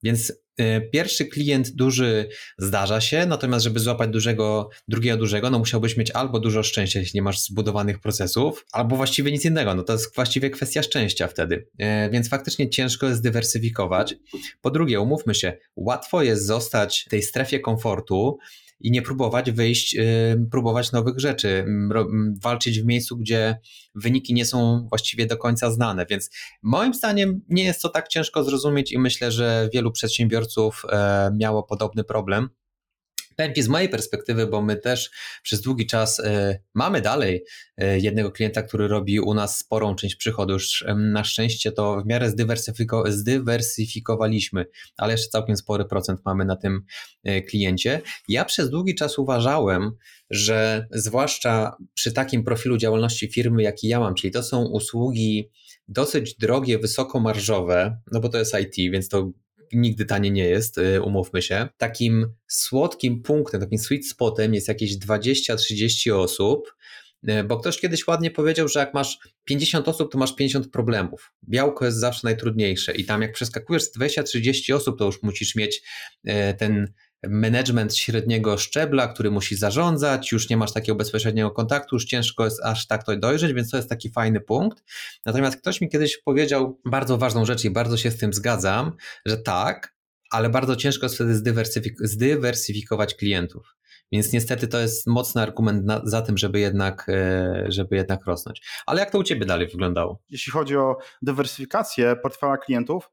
Więc 0.03 0.33
y, 0.61 0.89
pierwszy 0.93 1.25
klient 1.25 1.69
duży 1.69 2.29
zdarza 2.57 3.01
się, 3.01 3.25
natomiast 3.25 3.63
żeby 3.63 3.79
złapać 3.79 4.09
dużego, 4.09 4.69
drugiego 4.87 5.17
dużego, 5.17 5.49
no 5.49 5.59
musiałbyś 5.59 5.97
mieć 5.97 6.11
albo 6.11 6.39
dużo 6.39 6.63
szczęścia, 6.63 6.99
jeśli 6.99 7.17
nie 7.17 7.21
masz 7.21 7.41
zbudowanych 7.41 7.99
procesów, 7.99 8.65
albo 8.71 8.95
właściwie 8.95 9.31
nic 9.31 9.45
innego. 9.45 9.75
No 9.75 9.83
to 9.83 9.93
jest 9.93 10.15
właściwie 10.15 10.49
kwestia 10.49 10.83
szczęścia 10.83 11.27
wtedy. 11.27 11.55
Y, 11.55 12.09
więc 12.11 12.29
faktycznie 12.29 12.69
ciężko 12.69 13.07
jest 13.07 13.23
dywersyfikować. 13.23 14.15
Po 14.61 14.71
drugie, 14.71 15.01
umówmy 15.01 15.35
się, 15.35 15.57
łatwo 15.75 16.23
jest 16.23 16.45
zostać 16.45 17.03
w 17.07 17.09
tej 17.09 17.23
strefie 17.23 17.59
komfortu, 17.59 18.37
i 18.79 18.91
nie 18.91 19.01
próbować 19.01 19.51
wyjść, 19.51 19.97
próbować 20.51 20.91
nowych 20.91 21.19
rzeczy, 21.19 21.65
walczyć 22.43 22.81
w 22.81 22.85
miejscu, 22.85 23.17
gdzie 23.17 23.59
wyniki 23.95 24.33
nie 24.33 24.45
są 24.45 24.87
właściwie 24.89 25.25
do 25.25 25.37
końca 25.37 25.71
znane. 25.71 26.05
Więc 26.09 26.29
moim 26.61 26.93
zdaniem 26.93 27.41
nie 27.49 27.63
jest 27.63 27.81
to 27.81 27.89
tak 27.89 28.07
ciężko 28.07 28.43
zrozumieć 28.43 28.91
i 28.91 28.99
myślę, 28.99 29.31
że 29.31 29.69
wielu 29.73 29.91
przedsiębiorców 29.91 30.81
e, 30.89 31.31
miało 31.39 31.63
podobny 31.63 32.03
problem. 32.03 32.49
Powiem 33.39 33.53
z 33.63 33.67
mojej 33.67 33.89
perspektywy, 33.89 34.47
bo 34.47 34.61
my 34.61 34.75
też 34.75 35.11
przez 35.43 35.61
długi 35.61 35.87
czas 35.87 36.19
y, 36.19 36.23
mamy 36.73 37.01
dalej 37.01 37.43
y, 37.81 37.99
jednego 37.99 38.31
klienta, 38.31 38.63
który 38.63 38.87
robi 38.87 39.19
u 39.19 39.33
nas 39.33 39.57
sporą 39.57 39.95
część 39.95 40.15
przychodu. 40.15 40.53
Już 40.53 40.85
na 40.95 41.23
szczęście 41.23 41.71
to 41.71 42.01
w 42.01 42.05
miarę 42.05 42.29
zdywersyfiko 42.29 43.03
zdywersyfikowaliśmy, 43.07 44.65
ale 44.97 45.13
jeszcze 45.13 45.29
całkiem 45.29 45.57
spory 45.57 45.85
procent 45.85 46.19
mamy 46.25 46.45
na 46.45 46.55
tym 46.55 46.81
kliencie. 47.49 48.01
Ja 48.27 48.45
przez 48.45 48.69
długi 48.69 48.95
czas 48.95 49.19
uważałem, 49.19 49.91
że 50.29 50.87
zwłaszcza 50.91 51.77
przy 51.93 52.11
takim 52.11 52.43
profilu 52.43 52.77
działalności 52.77 53.31
firmy, 53.31 53.63
jaki 53.63 53.87
ja 53.87 53.99
mam, 53.99 54.15
czyli 54.15 54.31
to 54.31 54.43
są 54.43 54.65
usługi 54.65 55.51
dosyć 55.87 56.35
drogie, 56.35 56.79
wysokomarżowe, 56.79 57.97
no 58.11 58.19
bo 58.19 58.29
to 58.29 58.37
jest 58.37 58.55
IT, 58.59 58.91
więc 58.91 59.09
to 59.09 59.31
nigdy 59.73 60.05
tanie 60.05 60.31
nie 60.31 60.45
jest, 60.45 60.77
y, 60.77 61.01
umówmy 61.01 61.41
się. 61.41 61.67
Takim 61.77 62.33
słodkim 62.47 63.21
punktem, 63.21 63.61
takim 63.61 63.79
sweet 63.79 64.07
spotem 64.07 64.53
jest 64.53 64.67
jakieś 64.67 64.97
20-30 64.97 66.11
osób, 66.11 66.75
y, 67.29 67.43
bo 67.43 67.57
ktoś 67.57 67.79
kiedyś 67.79 68.07
ładnie 68.07 68.31
powiedział, 68.31 68.67
że 68.67 68.79
jak 68.79 68.93
masz 68.93 69.19
50 69.43 69.87
osób, 69.87 70.11
to 70.11 70.17
masz 70.17 70.35
50 70.35 70.71
problemów. 70.71 71.33
Białko 71.49 71.85
jest 71.85 71.97
zawsze 71.97 72.21
najtrudniejsze 72.23 72.95
i 72.95 73.05
tam 73.05 73.21
jak 73.21 73.31
przeskakujesz 73.31 73.83
z 73.83 73.97
20-30 73.97 74.73
osób, 74.75 74.99
to 74.99 75.05
już 75.05 75.23
musisz 75.23 75.55
mieć 75.55 75.81
y, 76.27 76.31
ten 76.57 76.93
management 77.27 77.97
średniego 77.97 78.57
szczebla, 78.57 79.07
który 79.07 79.31
musi 79.31 79.55
zarządzać, 79.55 80.31
już 80.31 80.49
nie 80.49 80.57
masz 80.57 80.73
takiego 80.73 80.95
bezpośredniego 80.95 81.51
kontaktu, 81.51 81.95
już 81.95 82.05
ciężko 82.05 82.45
jest 82.45 82.63
aż 82.63 82.87
tak 82.87 83.03
to 83.03 83.17
dojrzeć, 83.17 83.53
więc 83.53 83.71
to 83.71 83.77
jest 83.77 83.89
taki 83.89 84.09
fajny 84.09 84.41
punkt. 84.41 84.83
Natomiast 85.25 85.57
ktoś 85.57 85.81
mi 85.81 85.89
kiedyś 85.89 86.17
powiedział 86.17 86.79
bardzo 86.85 87.17
ważną 87.17 87.45
rzecz 87.45 87.65
i 87.65 87.69
bardzo 87.69 87.97
się 87.97 88.11
z 88.11 88.17
tym 88.17 88.33
zgadzam, 88.33 88.91
że 89.25 89.37
tak, 89.37 89.95
ale 90.31 90.49
bardzo 90.49 90.75
ciężko 90.75 91.05
jest 91.05 91.15
wtedy 91.15 91.35
zdywersyfik 91.35 91.93
zdywersyfikować 91.99 93.15
klientów. 93.15 93.75
Więc 94.11 94.33
niestety 94.33 94.67
to 94.67 94.79
jest 94.79 95.07
mocny 95.07 95.41
argument 95.41 95.85
na, 95.85 96.01
za 96.03 96.21
tym, 96.21 96.37
żeby 96.37 96.59
jednak, 96.59 97.05
e, 97.09 97.65
żeby 97.67 97.95
jednak 97.95 98.25
rosnąć. 98.25 98.61
Ale 98.85 98.99
jak 98.99 99.11
to 99.11 99.19
u 99.19 99.23
Ciebie 99.23 99.45
dalej 99.45 99.67
wyglądało? 99.67 100.21
Jeśli 100.29 100.51
chodzi 100.51 100.77
o 100.77 100.97
dywersyfikację 101.21 102.15
portfela 102.15 102.57
klientów, 102.57 103.11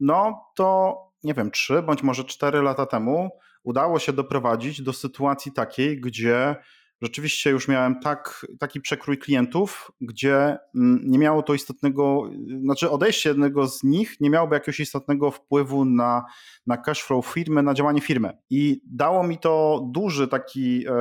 no 0.00 0.44
to 0.54 0.96
nie 1.24 1.34
wiem, 1.34 1.50
trzy 1.50 1.82
bądź 1.82 2.02
może 2.02 2.24
cztery 2.24 2.62
lata 2.62 2.86
temu 2.86 3.30
udało 3.62 3.98
się 3.98 4.12
doprowadzić 4.12 4.82
do 4.82 4.92
sytuacji 4.92 5.52
takiej, 5.52 6.00
gdzie 6.00 6.56
rzeczywiście 7.02 7.50
już 7.50 7.68
miałem 7.68 8.00
tak, 8.00 8.46
taki 8.58 8.80
przekrój 8.80 9.18
klientów, 9.18 9.92
gdzie 10.00 10.58
mm, 10.74 11.00
nie 11.04 11.18
miało 11.18 11.42
to 11.42 11.54
istotnego, 11.54 12.30
znaczy 12.62 12.90
odejście 12.90 13.28
jednego 13.28 13.68
z 13.68 13.82
nich 13.82 14.20
nie 14.20 14.30
miałoby 14.30 14.54
jakiegoś 14.54 14.80
istotnego 14.80 15.30
wpływu 15.30 15.84
na, 15.84 16.24
na 16.66 16.76
cash 16.76 17.02
flow 17.02 17.26
firmy, 17.26 17.62
na 17.62 17.74
działanie 17.74 18.00
firmy. 18.00 18.32
I 18.50 18.80
dało 18.86 19.22
mi 19.22 19.38
to 19.38 19.84
duży 19.92 20.28
taki 20.28 20.86
e, 20.88 20.92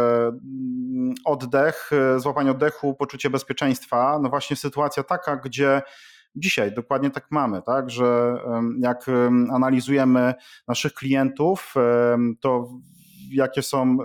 oddech, 1.26 1.92
e, 1.94 2.20
złapanie 2.20 2.52
oddechu, 2.52 2.96
poczucie 2.96 3.30
bezpieczeństwa. 3.30 4.20
No 4.22 4.30
właśnie 4.30 4.56
sytuacja 4.56 5.04
taka, 5.04 5.36
gdzie 5.36 5.82
Dzisiaj 6.36 6.72
dokładnie 6.74 7.10
tak 7.10 7.28
mamy, 7.32 7.62
tak, 7.62 7.90
że 7.90 8.38
jak 8.80 9.06
analizujemy 9.52 10.34
naszych 10.68 10.94
klientów, 10.94 11.74
to 12.40 12.70
jakie 13.32 13.62
są 13.62 13.98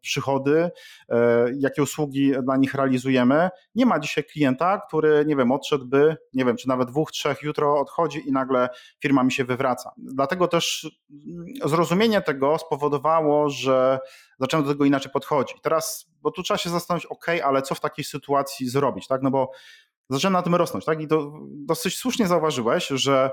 przychody, 0.00 0.70
e, 1.08 1.46
jakie 1.58 1.82
usługi 1.82 2.32
dla 2.42 2.56
nich 2.56 2.74
realizujemy. 2.74 3.48
Nie 3.74 3.86
ma 3.86 3.98
dzisiaj 3.98 4.24
klienta, 4.24 4.80
który, 4.88 5.24
nie 5.26 5.36
wiem, 5.36 5.52
odszedłby, 5.52 6.16
nie 6.34 6.44
wiem, 6.44 6.56
czy 6.56 6.68
nawet 6.68 6.88
dwóch, 6.88 7.12
trzech 7.12 7.42
jutro 7.42 7.80
odchodzi 7.80 8.28
i 8.28 8.32
nagle 8.32 8.68
firma 9.02 9.22
mi 9.22 9.32
się 9.32 9.44
wywraca. 9.44 9.92
Dlatego 9.96 10.48
też 10.48 10.90
mm, 11.10 11.46
zrozumienie 11.64 12.20
tego 12.20 12.58
spowodowało, 12.58 13.48
że 13.48 13.98
zacząłem 14.40 14.66
do 14.66 14.72
tego 14.72 14.84
inaczej 14.84 15.12
podchodzić. 15.12 15.56
Teraz, 15.62 16.10
bo 16.22 16.30
tu 16.30 16.42
trzeba 16.42 16.58
się 16.58 16.70
zastanowić, 16.70 17.06
ok, 17.06 17.26
ale 17.44 17.62
co 17.62 17.74
w 17.74 17.80
takiej 17.80 18.04
sytuacji 18.04 18.68
zrobić, 18.68 19.06
tak, 19.06 19.22
no 19.22 19.30
bo 19.30 19.50
zaczyna 20.10 20.30
na 20.30 20.42
tym 20.42 20.54
rosnąć, 20.54 20.84
tak? 20.84 21.00
I 21.00 21.08
to 21.08 21.32
dosyć 21.50 21.98
słusznie 21.98 22.26
zauważyłeś, 22.26 22.88
że 22.88 23.30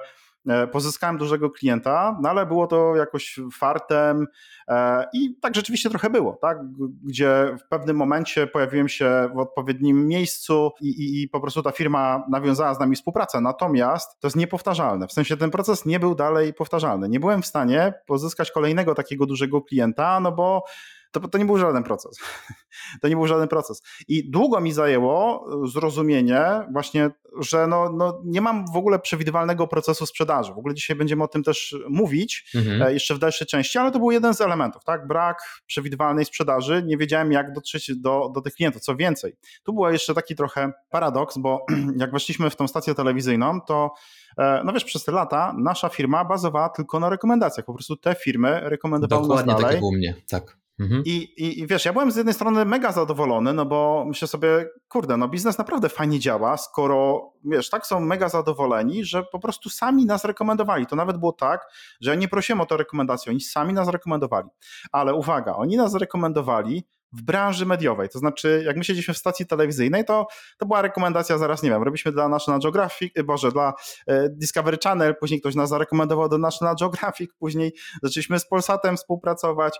e, 0.48 0.68
pozyskałem 0.68 1.18
dużego 1.18 1.50
klienta, 1.50 2.18
no 2.22 2.30
ale 2.30 2.46
było 2.46 2.68
to 2.68 2.96
jakoś 2.96 3.40
fartem 3.54 4.28
e, 4.68 5.06
i 5.14 5.36
tak 5.42 5.56
rzeczywiście 5.56 5.90
trochę 5.90 6.10
było, 6.10 6.38
tak? 6.42 6.58
gdzie 7.04 7.56
w 7.60 7.68
pewnym 7.70 7.98
momencie 7.98 8.48
pojawiłem 8.48 8.90
się 8.90 9.30
w 9.36 9.40
odpowiednim 9.40 10.08
miejscu 10.08 10.72
i, 10.82 10.88
i, 10.88 11.24
i 11.24 11.30
po 11.30 11.40
prostu 11.40 11.62
ta 11.62 11.72
firma 11.72 12.24
nawiązała 12.30 12.74
z 12.74 12.80
nami 12.80 12.96
współpracę. 12.96 13.42
Natomiast 13.42 14.20
to 14.20 14.28
jest 14.28 14.38
niepowtarzalne. 14.38 15.08
W 15.08 15.12
sensie 15.12 15.38
ten 15.38 15.52
proces 15.52 15.86
nie 15.86 16.00
był 16.00 16.16
dalej 16.16 16.54
powtarzalny. 16.54 17.10
Nie 17.10 17.20
byłem 17.20 17.42
w 17.42 17.46
stanie 17.46 17.94
pozyskać 18.06 18.52
kolejnego 18.52 18.96
takiego 18.96 19.26
dużego 19.26 19.62
klienta, 19.62 20.20
no 20.20 20.32
bo 20.32 20.64
to, 21.12 21.20
to 21.20 21.38
nie 21.38 21.46
był 21.46 21.58
żaden 21.58 21.84
proces. 21.84 22.20
To 23.02 23.08
nie 23.08 23.16
był 23.16 23.28
żaden 23.28 23.48
proces. 23.48 23.82
I 24.08 24.32
długo 24.32 24.62
mi 24.62 24.72
zajęło 24.72 25.48
zrozumienie 25.68 26.46
właśnie, 26.74 27.10
że 27.40 27.68
no, 27.68 27.90
no 27.98 28.22
nie 28.26 28.42
mam 28.42 28.66
w 28.74 28.78
ogóle 28.78 29.00
przewidywalnego 29.00 29.68
procesu 29.68 30.06
sprzedaży. 30.06 30.54
W 30.54 30.58
ogóle 30.58 30.76
dzisiaj 30.76 30.96
będziemy 30.96 31.24
o 31.24 31.28
tym 31.28 31.44
też 31.44 31.76
mówić 31.90 32.52
mhm. 32.56 32.82
E, 32.82 32.94
jeszcze 32.94 33.16
w 33.16 33.20
dalszej 33.20 33.48
części, 33.48 33.78
ale 33.78 33.92
to 33.92 34.00
był 34.00 34.12
jeden 34.12 34.34
z 34.34 34.42
elementów, 34.42 34.84
tak? 34.84 35.08
Brak 35.08 35.38
przewidywalnej 35.66 36.26
sprzedaży. 36.26 36.84
Nie 36.86 36.98
wiedziałem, 36.98 37.32
jak 37.32 37.54
dotrzeć 37.54 37.92
do, 37.96 38.32
do 38.36 38.42
tych 38.42 38.54
klientów. 38.54 38.82
Co 38.82 38.96
więcej, 38.96 39.38
tu 39.64 39.74
był 39.74 39.92
jeszcze 39.92 40.14
taki 40.14 40.36
trochę 40.36 40.72
paradoks, 40.90 41.38
bo 41.38 41.66
jak 41.98 42.12
weszliśmy 42.12 42.50
w 42.50 42.56
tą 42.56 42.68
stację 42.68 42.96
telewizyjną, 42.96 43.62
to 43.62 43.94
e, 44.38 44.62
no 44.66 44.74
wiesz, 44.74 44.84
przez 44.84 45.04
te 45.04 45.12
lata 45.12 45.56
nasza 45.58 45.90
firma 45.90 46.26
bazowała 46.26 46.70
tylko 46.70 47.00
na 47.00 47.10
rekomendacjach. 47.10 47.66
Po 47.66 47.74
prostu 47.74 47.96
te 47.96 48.16
firmy 48.16 48.60
rekomendowały 48.64 49.22
Dokładnie 49.22 49.54
nas 49.54 49.62
dalej. 49.62 49.78
Dokładnie 49.78 50.14
tak 50.14 50.14
jak 50.14 50.24
u 50.24 50.42
mnie, 50.42 50.46
tak. 50.46 50.65
Mhm. 50.80 51.04
I, 51.06 51.16
i, 51.16 51.60
I 51.60 51.68
wiesz, 51.68 51.86
ja 51.86 51.94
byłem 51.94 52.12
z 52.12 52.16
jednej 52.16 52.34
strony 52.34 52.66
mega 52.66 52.92
zadowolony, 52.92 53.54
no 53.54 53.66
bo 53.66 54.06
myślę 54.08 54.28
sobie, 54.28 54.70
kurde, 54.88 55.18
no 55.18 55.28
biznes 55.28 55.58
naprawdę 55.58 55.90
fajnie 55.90 56.20
działa, 56.20 56.58
skoro, 56.58 57.32
wiesz, 57.44 57.70
tak 57.70 57.88
są 57.88 58.00
mega 58.00 58.30
zadowoleni, 58.30 59.06
że 59.06 59.24
po 59.24 59.40
prostu 59.40 59.70
sami 59.70 60.06
nas 60.06 60.26
rekomendowali. 60.26 60.86
To 60.86 60.96
nawet 60.96 61.18
było 61.18 61.34
tak, 61.34 61.68
że 62.02 62.10
ja 62.10 62.16
nie 62.16 62.28
prosiłem 62.28 62.62
o 62.62 62.66
tę 62.66 62.78
rekomendację, 62.78 63.32
oni 63.32 63.42
sami 63.42 63.74
nas 63.74 63.90
rekomendowali. 63.90 64.50
Ale 64.92 65.14
uwaga, 65.14 65.56
oni 65.56 65.78
nas 65.78 65.96
rekomendowali 65.96 66.84
w 67.18 67.22
branży 67.22 67.66
mediowej. 67.66 68.10
To 68.10 68.20
znaczy, 68.20 68.64
jak 68.66 68.78
my 68.78 68.84
siedzieliśmy 68.84 69.14
w 69.14 69.18
stacji 69.18 69.46
telewizyjnej, 69.46 70.06
to, 70.06 70.28
to 70.58 70.66
była 70.66 70.82
rekomendacja 70.82 71.38
zaraz, 71.38 71.64
nie 71.64 71.70
wiem, 71.70 71.84
robiliśmy 71.84 72.12
dla 72.12 72.30
National 72.30 72.62
Geographic, 72.62 73.18
y, 73.18 73.24
Boże, 73.24 73.52
dla 73.52 73.74
e, 74.08 74.30
Discovery 74.30 74.78
Channel, 74.84 75.16
później 75.20 75.40
ktoś 75.40 75.56
nas 75.56 75.70
zarekomendował 75.70 76.30
do 76.30 76.38
National 76.38 76.76
Geographic, 76.80 77.32
później 77.40 77.74
zaczęliśmy 78.04 78.40
z 78.40 78.48
Polsatem 78.48 78.98
współpracować 78.98 79.80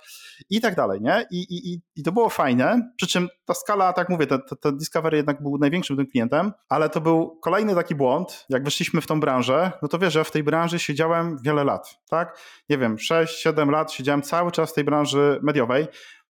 i 0.50 0.62
tak 0.62 0.76
dalej, 0.76 1.02
nie? 1.02 1.26
I, 1.32 1.40
i, 1.40 1.82
i 1.96 2.04
to 2.04 2.12
było 2.12 2.30
fajne, 2.30 2.92
przy 2.98 3.08
czym 3.08 3.28
ta 3.46 3.54
skala, 3.54 3.94
tak 3.94 4.10
mówię, 4.10 4.28
ten, 4.28 4.42
Discovery 4.78 5.18
jednak 5.18 5.42
był 5.42 5.58
największym 5.58 5.98
tym 5.98 6.08
klientem, 6.08 6.52
ale 6.70 6.90
to 6.90 7.02
był 7.02 7.40
kolejny 7.40 7.76
taki 7.76 7.96
błąd, 7.96 8.46
jak 8.50 8.64
weszliśmy 8.64 9.02
w 9.02 9.08
tą 9.08 9.20
branżę, 9.20 9.72
no 9.82 9.88
to 9.88 10.00
wiesz, 10.00 10.14
że 10.14 10.24
w 10.24 10.32
tej 10.32 10.44
branży 10.44 10.80
siedziałem 10.80 11.38
wiele 11.44 11.64
lat, 11.64 12.00
tak? 12.10 12.40
Nie 12.70 12.78
wiem, 12.78 12.96
6-7 12.96 13.70
lat 13.70 13.92
siedziałem 13.92 14.22
cały 14.22 14.52
czas 14.52 14.72
w 14.72 14.74
tej 14.74 14.84
branży 14.84 15.40
mediowej, 15.44 15.88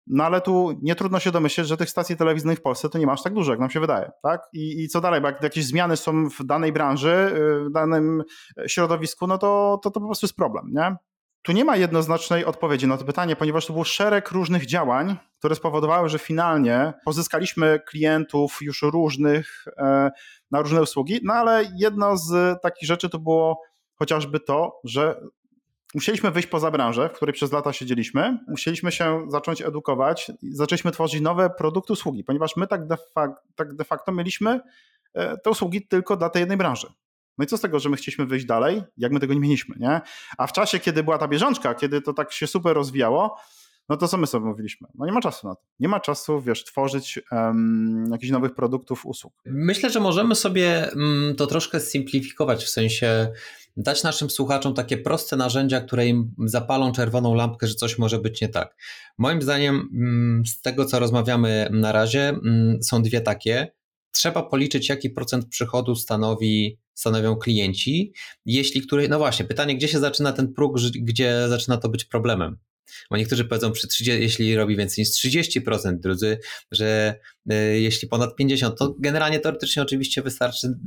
no 0.06 0.24
ale 0.24 0.40
tu 0.40 0.78
nie 0.82 0.94
trudno 0.94 1.20
się 1.20 1.30
domyśleć, 1.30 1.68
że 1.68 1.76
tych 1.76 1.90
stacji 1.90 2.16
telewizyjnych 2.16 2.58
w 2.58 2.62
Polsce 2.62 2.88
to 2.88 2.98
nie 2.98 3.06
masz 3.06 3.22
tak 3.22 3.34
dużo, 3.34 3.52
jak 3.52 3.60
nam 3.60 3.70
się 3.70 3.80
wydaje. 3.80 4.10
Tak? 4.22 4.48
I, 4.52 4.82
I 4.84 4.88
co 4.88 5.00
dalej? 5.00 5.20
Bo 5.20 5.26
jak 5.26 5.42
jakieś 5.42 5.66
zmiany 5.66 5.96
są 5.96 6.30
w 6.30 6.44
danej 6.44 6.72
branży, 6.72 7.10
y, 7.10 7.64
w 7.64 7.72
danym 7.72 8.22
środowisku, 8.66 9.26
no 9.26 9.38
to, 9.38 9.80
to, 9.82 9.90
to 9.90 10.00
po 10.00 10.06
prostu 10.06 10.26
jest 10.26 10.36
problem. 10.36 10.64
Nie? 10.72 10.96
Tu 11.42 11.52
nie 11.52 11.64
ma 11.64 11.76
jednoznacznej 11.76 12.44
odpowiedzi 12.44 12.86
na 12.86 12.96
to 12.96 13.04
pytanie, 13.04 13.36
ponieważ 13.36 13.66
to 13.66 13.72
był 13.72 13.84
szereg 13.84 14.30
różnych 14.30 14.66
działań, 14.66 15.16
które 15.38 15.54
spowodowały, 15.54 16.08
że 16.08 16.18
finalnie 16.18 16.92
pozyskaliśmy 17.04 17.80
klientów 17.88 18.58
już 18.60 18.82
różnych 18.82 19.64
e, 19.76 20.10
na 20.50 20.60
różne 20.62 20.82
usługi, 20.82 21.20
no 21.22 21.34
ale 21.34 21.64
jedno 21.76 22.16
z 22.16 22.62
takich 22.62 22.88
rzeczy 22.88 23.08
to 23.08 23.18
było 23.18 23.60
chociażby 23.94 24.40
to, 24.40 24.80
że 24.84 25.20
musieliśmy 25.94 26.30
wyjść 26.30 26.48
poza 26.48 26.70
branżę, 26.70 27.08
w 27.08 27.12
której 27.12 27.32
przez 27.32 27.52
lata 27.52 27.72
siedzieliśmy, 27.72 28.38
musieliśmy 28.48 28.92
się 28.92 29.26
zacząć 29.28 29.62
edukować 29.62 30.32
zaczęliśmy 30.42 30.90
tworzyć 30.90 31.20
nowe 31.20 31.50
produkty, 31.50 31.92
usługi, 31.92 32.24
ponieważ 32.24 32.56
my 32.56 32.66
tak 32.66 32.86
de, 32.86 32.96
facto, 33.14 33.42
tak 33.54 33.74
de 33.74 33.84
facto 33.84 34.12
mieliśmy 34.12 34.60
e, 35.14 35.38
te 35.38 35.50
usługi 35.50 35.86
tylko 35.86 36.16
dla 36.16 36.30
tej 36.30 36.40
jednej 36.40 36.58
branży. 36.58 36.86
No 37.38 37.44
i 37.44 37.46
co 37.46 37.58
z 37.58 37.60
tego, 37.60 37.80
że 37.80 37.88
my 37.88 37.96
chcieliśmy 37.96 38.26
wyjść 38.26 38.46
dalej, 38.46 38.82
jak 38.96 39.12
my 39.12 39.20
tego 39.20 39.34
nie 39.34 39.40
mieliśmy, 39.40 39.76
nie? 39.78 40.00
A 40.38 40.46
w 40.46 40.52
czasie, 40.52 40.78
kiedy 40.78 41.02
była 41.02 41.18
ta 41.18 41.28
bieżączka, 41.28 41.74
kiedy 41.74 42.00
to 42.00 42.12
tak 42.12 42.32
się 42.32 42.46
super 42.46 42.74
rozwijało, 42.74 43.36
no 43.88 43.96
to 43.96 44.08
co 44.08 44.16
my 44.16 44.26
sobie 44.26 44.46
mówiliśmy? 44.46 44.88
No 44.94 45.06
nie 45.06 45.12
ma 45.12 45.20
czasu 45.20 45.48
na 45.48 45.54
to. 45.54 45.62
Nie 45.80 45.88
ma 45.88 46.00
czasu, 46.00 46.40
wiesz, 46.40 46.64
tworzyć 46.64 47.20
um, 47.32 48.08
jakichś 48.12 48.32
nowych 48.32 48.54
produktów, 48.54 49.06
usług. 49.06 49.34
Myślę, 49.46 49.90
że 49.90 50.00
możemy 50.00 50.34
sobie 50.34 50.88
um, 50.96 51.34
to 51.36 51.46
troszkę 51.46 51.80
simplifikować, 51.80 52.64
w 52.64 52.68
sensie 52.68 53.32
dać 53.76 54.02
naszym 54.02 54.30
słuchaczom 54.30 54.74
takie 54.74 54.98
proste 54.98 55.36
narzędzia, 55.36 55.80
które 55.80 56.06
im 56.06 56.34
zapalą 56.44 56.92
czerwoną 56.92 57.34
lampkę, 57.34 57.66
że 57.66 57.74
coś 57.74 57.98
może 57.98 58.18
być 58.18 58.40
nie 58.40 58.48
tak. 58.48 58.76
Moim 59.18 59.42
zdaniem, 59.42 59.74
um, 59.76 60.42
z 60.46 60.60
tego 60.60 60.84
co 60.84 60.98
rozmawiamy 60.98 61.68
na 61.72 61.92
razie, 61.92 62.28
mm, 62.28 62.82
są 62.82 63.02
dwie 63.02 63.20
takie. 63.20 63.72
Trzeba 64.12 64.42
policzyć, 64.42 64.88
jaki 64.88 65.10
procent 65.10 65.46
przychodu 65.46 65.94
stanowi, 65.94 66.78
stanowią 66.94 67.36
klienci, 67.36 68.12
jeśli 68.46 68.82
który, 68.82 69.08
no 69.08 69.18
właśnie, 69.18 69.44
pytanie, 69.44 69.76
gdzie 69.76 69.88
się 69.88 69.98
zaczyna 69.98 70.32
ten 70.32 70.52
próg, 70.52 70.76
gdzie 70.94 71.48
zaczyna 71.48 71.76
to 71.76 71.88
być 71.88 72.04
problemem. 72.04 72.58
Bo 73.10 73.16
niektórzy 73.16 73.44
powiedzą, 73.44 73.72
przy 73.72 73.88
30, 73.88 74.22
jeśli 74.22 74.56
robi 74.56 74.76
więcej 74.76 75.02
niż 75.02 75.08
30%, 75.08 75.98
drudzy, 75.98 76.38
że 76.72 77.14
y, 77.52 77.80
jeśli 77.80 78.08
ponad 78.08 78.30
50%, 78.40 78.74
to 78.74 78.94
generalnie 78.98 79.40
teoretycznie 79.40 79.82
oczywiście 79.82 80.22
wystarczy 80.22 80.78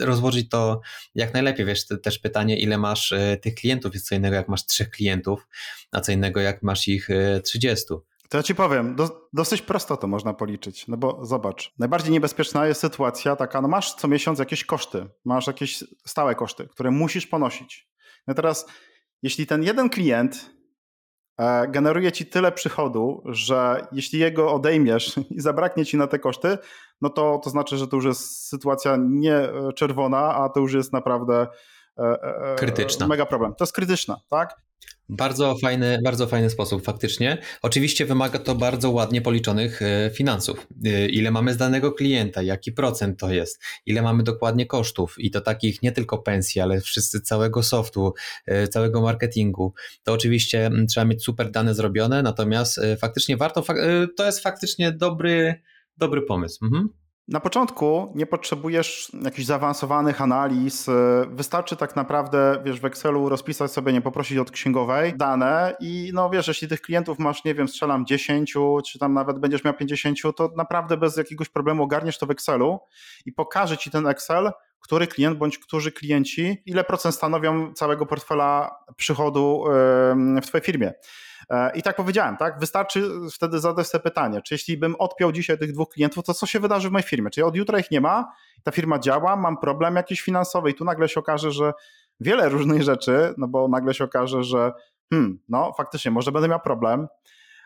rozłożyć 0.00 0.48
to 0.48 0.80
jak 1.14 1.34
najlepiej. 1.34 1.66
Wiesz, 1.66 1.86
też 2.02 2.18
pytanie, 2.18 2.60
ile 2.60 2.78
masz 2.78 3.12
y, 3.12 3.38
tych 3.42 3.54
klientów, 3.54 3.94
jest 3.94 4.08
co 4.08 4.14
innego 4.14 4.36
jak 4.36 4.48
masz 4.48 4.66
trzech 4.66 4.90
klientów, 4.90 5.48
a 5.92 6.00
co 6.00 6.12
innego 6.12 6.40
jak 6.40 6.62
masz 6.62 6.88
ich 6.88 7.08
30. 7.44 7.94
Y, 7.94 7.96
to 8.28 8.36
ja 8.36 8.42
ci 8.42 8.54
powiem, 8.54 8.96
do, 8.96 9.28
dosyć 9.32 9.62
prosto 9.62 9.96
to 9.96 10.06
można 10.06 10.34
policzyć, 10.34 10.88
no 10.88 10.96
bo 10.96 11.24
zobacz, 11.24 11.72
najbardziej 11.78 12.12
niebezpieczna 12.12 12.66
jest 12.66 12.80
sytuacja 12.80 13.36
taka, 13.36 13.60
no 13.60 13.68
masz 13.68 13.94
co 13.94 14.08
miesiąc 14.08 14.38
jakieś 14.38 14.64
koszty, 14.64 15.06
masz 15.24 15.46
jakieś 15.46 15.84
stałe 16.06 16.34
koszty, 16.34 16.68
które 16.68 16.90
musisz 16.90 17.26
ponosić. 17.26 17.88
No 18.26 18.34
teraz, 18.34 18.66
jeśli 19.22 19.46
ten 19.46 19.62
jeden 19.62 19.90
klient 19.90 20.50
generuje 21.68 22.12
ci 22.12 22.26
tyle 22.26 22.52
przychodu, 22.52 23.22
że 23.24 23.86
jeśli 23.92 24.18
jego 24.18 24.52
odejmiesz 24.52 25.14
i 25.36 25.40
zabraknie 25.40 25.86
ci 25.86 25.96
na 25.96 26.06
te 26.06 26.18
koszty, 26.18 26.58
no 27.00 27.10
to 27.10 27.40
to 27.44 27.50
znaczy, 27.50 27.76
że 27.76 27.88
to 27.88 27.96
już 27.96 28.04
jest 28.04 28.48
sytuacja 28.48 28.96
nie 29.00 29.36
e, 29.36 29.72
czerwona, 29.74 30.34
a 30.34 30.48
to 30.48 30.60
już 30.60 30.72
jest 30.72 30.92
naprawdę 30.92 31.46
e, 31.98 32.54
krytyczna. 32.58 33.06
Mega 33.06 33.26
problem. 33.26 33.54
To 33.54 33.64
jest 33.64 33.74
krytyczna, 33.74 34.16
tak? 34.30 34.60
Bardzo 35.08 35.56
fajny, 35.62 35.98
bardzo 36.04 36.26
fajny 36.26 36.50
sposób, 36.50 36.84
faktycznie. 36.84 37.38
Oczywiście 37.62 38.06
wymaga 38.06 38.38
to 38.38 38.54
bardzo 38.54 38.90
ładnie 38.90 39.22
policzonych 39.22 39.82
e, 39.82 40.10
finansów. 40.14 40.66
E, 40.84 41.06
ile 41.06 41.30
mamy 41.30 41.52
z 41.54 41.56
danego 41.56 41.92
klienta, 41.92 42.42
jaki 42.42 42.72
procent 42.72 43.20
to 43.20 43.32
jest, 43.32 43.62
ile 43.86 44.02
mamy 44.02 44.22
dokładnie 44.22 44.66
kosztów 44.66 45.14
i 45.18 45.30
to 45.30 45.40
takich 45.40 45.82
nie 45.82 45.92
tylko 45.92 46.18
pensji, 46.18 46.60
ale 46.60 46.80
wszyscy 46.80 47.20
całego 47.20 47.62
softu, 47.62 48.14
e, 48.46 48.68
całego 48.68 49.00
marketingu. 49.00 49.74
To 50.02 50.12
oczywiście 50.12 50.70
trzeba 50.88 51.04
mieć 51.06 51.24
super 51.24 51.50
dane 51.50 51.74
zrobione, 51.74 52.22
natomiast 52.22 52.80
faktycznie 52.98 53.36
warto, 53.36 53.64
to 54.16 54.26
jest 54.26 54.40
faktycznie 54.40 54.92
dobry, 54.92 55.62
dobry 55.96 56.22
pomysł. 56.22 56.64
Mhm. 56.64 57.03
Na 57.28 57.40
początku 57.40 58.12
nie 58.14 58.26
potrzebujesz 58.26 59.12
jakichś 59.22 59.46
zaawansowanych 59.46 60.22
analiz. 60.22 60.86
Wystarczy 61.28 61.76
tak 61.76 61.96
naprawdę, 61.96 62.62
wiesz, 62.64 62.80
w 62.80 62.84
Excelu 62.84 63.28
rozpisać 63.28 63.72
sobie, 63.72 63.92
nie 63.92 64.00
poprosić 64.00 64.38
od 64.38 64.50
księgowej 64.50 65.12
dane 65.16 65.76
i 65.80 66.10
no 66.14 66.30
wiesz, 66.30 66.48
jeśli 66.48 66.68
tych 66.68 66.80
klientów 66.80 67.18
masz, 67.18 67.44
nie 67.44 67.54
wiem, 67.54 67.68
strzelam 67.68 68.06
10, 68.06 68.54
czy 68.86 68.98
tam 68.98 69.14
nawet 69.14 69.38
będziesz 69.38 69.64
miał 69.64 69.74
50, 69.74 70.18
to 70.36 70.50
naprawdę 70.56 70.96
bez 70.96 71.16
jakiegoś 71.16 71.48
problemu 71.48 71.82
ogarniesz 71.82 72.18
to 72.18 72.26
w 72.26 72.30
Excelu 72.30 72.78
i 73.26 73.32
pokaże 73.32 73.78
ci 73.78 73.90
ten 73.90 74.06
Excel, 74.06 74.50
który 74.80 75.06
klient 75.06 75.38
bądź 75.38 75.58
którzy 75.58 75.92
klienci, 75.92 76.62
ile 76.66 76.84
procent 76.84 77.14
stanowią 77.14 77.72
całego 77.72 78.06
portfela 78.06 78.78
przychodu 78.96 79.64
w 80.42 80.46
twojej 80.46 80.64
firmie. 80.64 80.92
E, 81.50 81.76
I 81.76 81.82
tak 81.82 81.96
powiedziałem, 81.96 82.36
tak? 82.36 82.58
Wystarczy 82.58 83.10
wtedy 83.32 83.60
zadać 83.60 83.86
sobie 83.86 84.02
pytanie, 84.02 84.42
czy 84.42 84.54
jeśli 84.54 84.76
bym 84.76 84.94
odpiął 84.98 85.32
dzisiaj 85.32 85.58
tych 85.58 85.72
dwóch 85.72 85.88
klientów, 85.88 86.24
to 86.24 86.34
co 86.34 86.46
się 86.46 86.60
wydarzy 86.60 86.88
w 86.88 86.92
mojej 86.92 87.08
firmie? 87.08 87.30
Czyli 87.30 87.44
od 87.44 87.56
jutra 87.56 87.78
ich 87.78 87.90
nie 87.90 88.00
ma, 88.00 88.32
ta 88.62 88.70
firma 88.70 88.98
działa, 88.98 89.36
mam 89.36 89.56
problem 89.56 89.96
jakiś 89.96 90.20
finansowy 90.20 90.70
i 90.70 90.74
tu 90.74 90.84
nagle 90.84 91.08
się 91.08 91.20
okaże, 91.20 91.52
że 91.52 91.72
wiele 92.20 92.48
różnych 92.48 92.82
rzeczy, 92.82 93.34
no 93.38 93.48
bo 93.48 93.68
nagle 93.68 93.94
się 93.94 94.04
okaże, 94.04 94.44
że 94.44 94.72
hmm, 95.10 95.38
no 95.48 95.72
faktycznie, 95.72 96.10
może 96.10 96.32
będę 96.32 96.48
miał 96.48 96.60
problem, 96.60 97.06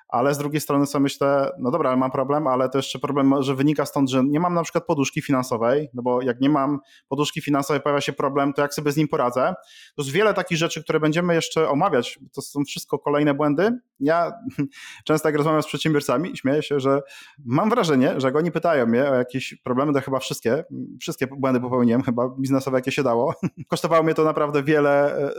ale 0.09 0.35
z 0.35 0.39
drugiej 0.39 0.61
strony 0.61 0.87
sobie 0.87 1.03
myślę, 1.03 1.51
no 1.59 1.71
dobra, 1.71 1.91
ale 1.91 1.99
mam 1.99 2.11
problem, 2.11 2.47
ale 2.47 2.69
to 2.69 2.79
jeszcze 2.79 2.99
problem, 2.99 3.35
że 3.43 3.55
wynika 3.55 3.87
stąd, 3.87 4.11
że 4.11 4.25
nie 4.25 4.41
mam 4.41 4.55
na 4.55 4.63
przykład 4.63 4.87
poduszki 4.87 5.23
finansowej, 5.23 5.89
no 5.95 6.03
bo 6.03 6.23
jak 6.23 6.41
nie 6.41 6.49
mam 6.49 6.79
poduszki 7.09 7.41
finansowej, 7.41 7.83
pojawia 7.83 8.01
się 8.01 8.13
problem, 8.13 8.53
to 8.53 8.63
jak 8.63 8.75
sobie 8.75 8.93
z 8.93 8.97
nim 8.97 9.09
poradzę? 9.09 9.55
To 9.97 10.03
jest 10.03 10.11
wiele 10.11 10.35
takich 10.35 10.59
rzeczy, 10.59 10.83
które 10.83 11.01
będziemy 11.01 11.35
jeszcze 11.35 11.69
omawiać, 11.69 12.19
to 12.33 12.43
są 12.43 12.65
wszystko 12.65 12.99
kolejne 12.99 13.35
błędy. 13.35 13.79
Ja 14.01 14.33
często 15.07 15.29
jak 15.29 15.37
rozmawiam 15.37 15.63
z 15.63 15.67
przedsiębiorcami, 15.67 16.37
śmieję 16.37 16.63
się, 16.63 16.81
że 16.81 17.01
mam 17.45 17.71
wrażenie, 17.71 18.21
że 18.21 18.29
jak 18.29 18.37
oni 18.37 18.53
pytają 18.53 18.87
mnie 18.87 19.11
o 19.11 19.15
jakieś 19.15 19.55
problemy, 19.65 19.93
to 19.93 20.01
chyba 20.01 20.19
wszystkie, 20.19 20.65
wszystkie 21.01 21.27
błędy 21.27 21.61
popełniłem, 21.61 22.03
chyba 22.03 22.29
biznesowe, 22.29 22.79
jakie 22.79 22.93
się 22.93 23.03
dało. 23.03 23.35
Kosztowało 23.71 24.03
mnie 24.03 24.15
to 24.15 24.25
naprawdę 24.25 24.63
wiele, 24.63 25.17
e, 25.17 25.31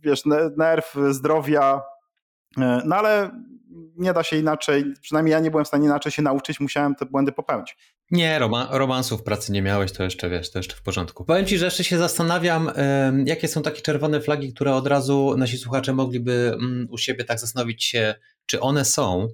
wiesz, 0.00 0.22
nerw, 0.56 0.96
zdrowia, 1.10 1.76
e, 1.76 1.91
no 2.56 2.96
ale 2.96 3.30
nie 3.96 4.12
da 4.12 4.22
się 4.22 4.36
inaczej, 4.36 4.84
przynajmniej 5.00 5.32
ja 5.32 5.40
nie 5.40 5.50
byłem 5.50 5.64
w 5.64 5.68
stanie 5.68 5.86
inaczej 5.86 6.12
się 6.12 6.22
nauczyć, 6.22 6.60
musiałem 6.60 6.94
te 6.94 7.06
błędy 7.06 7.32
popełnić. 7.32 7.76
Nie, 8.10 8.38
roma, 8.38 8.68
romansów 8.70 9.22
pracy 9.22 9.52
nie 9.52 9.62
miałeś, 9.62 9.92
to 9.92 10.02
jeszcze 10.04 10.30
wiesz, 10.30 10.50
to 10.50 10.58
jeszcze 10.58 10.76
w 10.76 10.82
porządku. 10.82 11.24
Powiem 11.24 11.46
ci, 11.46 11.58
że 11.58 11.64
jeszcze 11.64 11.84
się 11.84 11.98
zastanawiam, 11.98 12.70
jakie 13.24 13.48
są 13.48 13.62
takie 13.62 13.82
czerwone 13.82 14.20
flagi, 14.20 14.52
które 14.52 14.74
od 14.74 14.86
razu 14.86 15.34
nasi 15.36 15.58
słuchacze 15.58 15.92
mogliby 15.92 16.52
mm, 16.54 16.88
u 16.90 16.98
siebie 16.98 17.24
tak 17.24 17.40
zastanowić 17.40 17.84
się, 17.84 18.14
czy 18.46 18.60
one 18.60 18.84
są. 18.84 19.28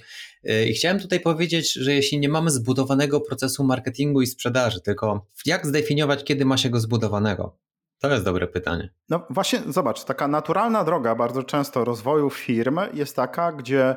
Y, 0.51 0.69
I 0.69 0.75
chciałem 0.75 1.01
tutaj 1.01 1.21
powiedzieć, 1.21 1.73
że 1.73 1.95
jeśli 1.95 2.19
nie 2.19 2.29
mamy 2.29 2.51
zbudowanego 2.51 3.21
procesu 3.21 3.65
marketingu 3.65 4.23
i 4.23 4.27
sprzedaży, 4.27 4.81
tylko 4.81 5.27
jak 5.47 5.67
zdefiniować, 5.67 6.25
kiedy 6.25 6.45
ma 6.45 6.57
się 6.57 6.71
go 6.71 6.81
zbudowanego? 6.81 7.57
To 7.99 8.09
jest 8.09 8.25
dobre 8.25 8.47
pytanie. 8.47 8.91
No 9.09 9.27
właśnie, 9.31 9.63
zobacz, 9.69 10.05
taka 10.05 10.29
naturalna 10.29 10.85
droga 10.85 11.15
bardzo 11.15 11.43
często 11.43 11.85
rozwoju 11.85 12.31
firm 12.31 12.81
jest 12.93 13.17
taka, 13.17 13.53
gdzie 13.53 13.97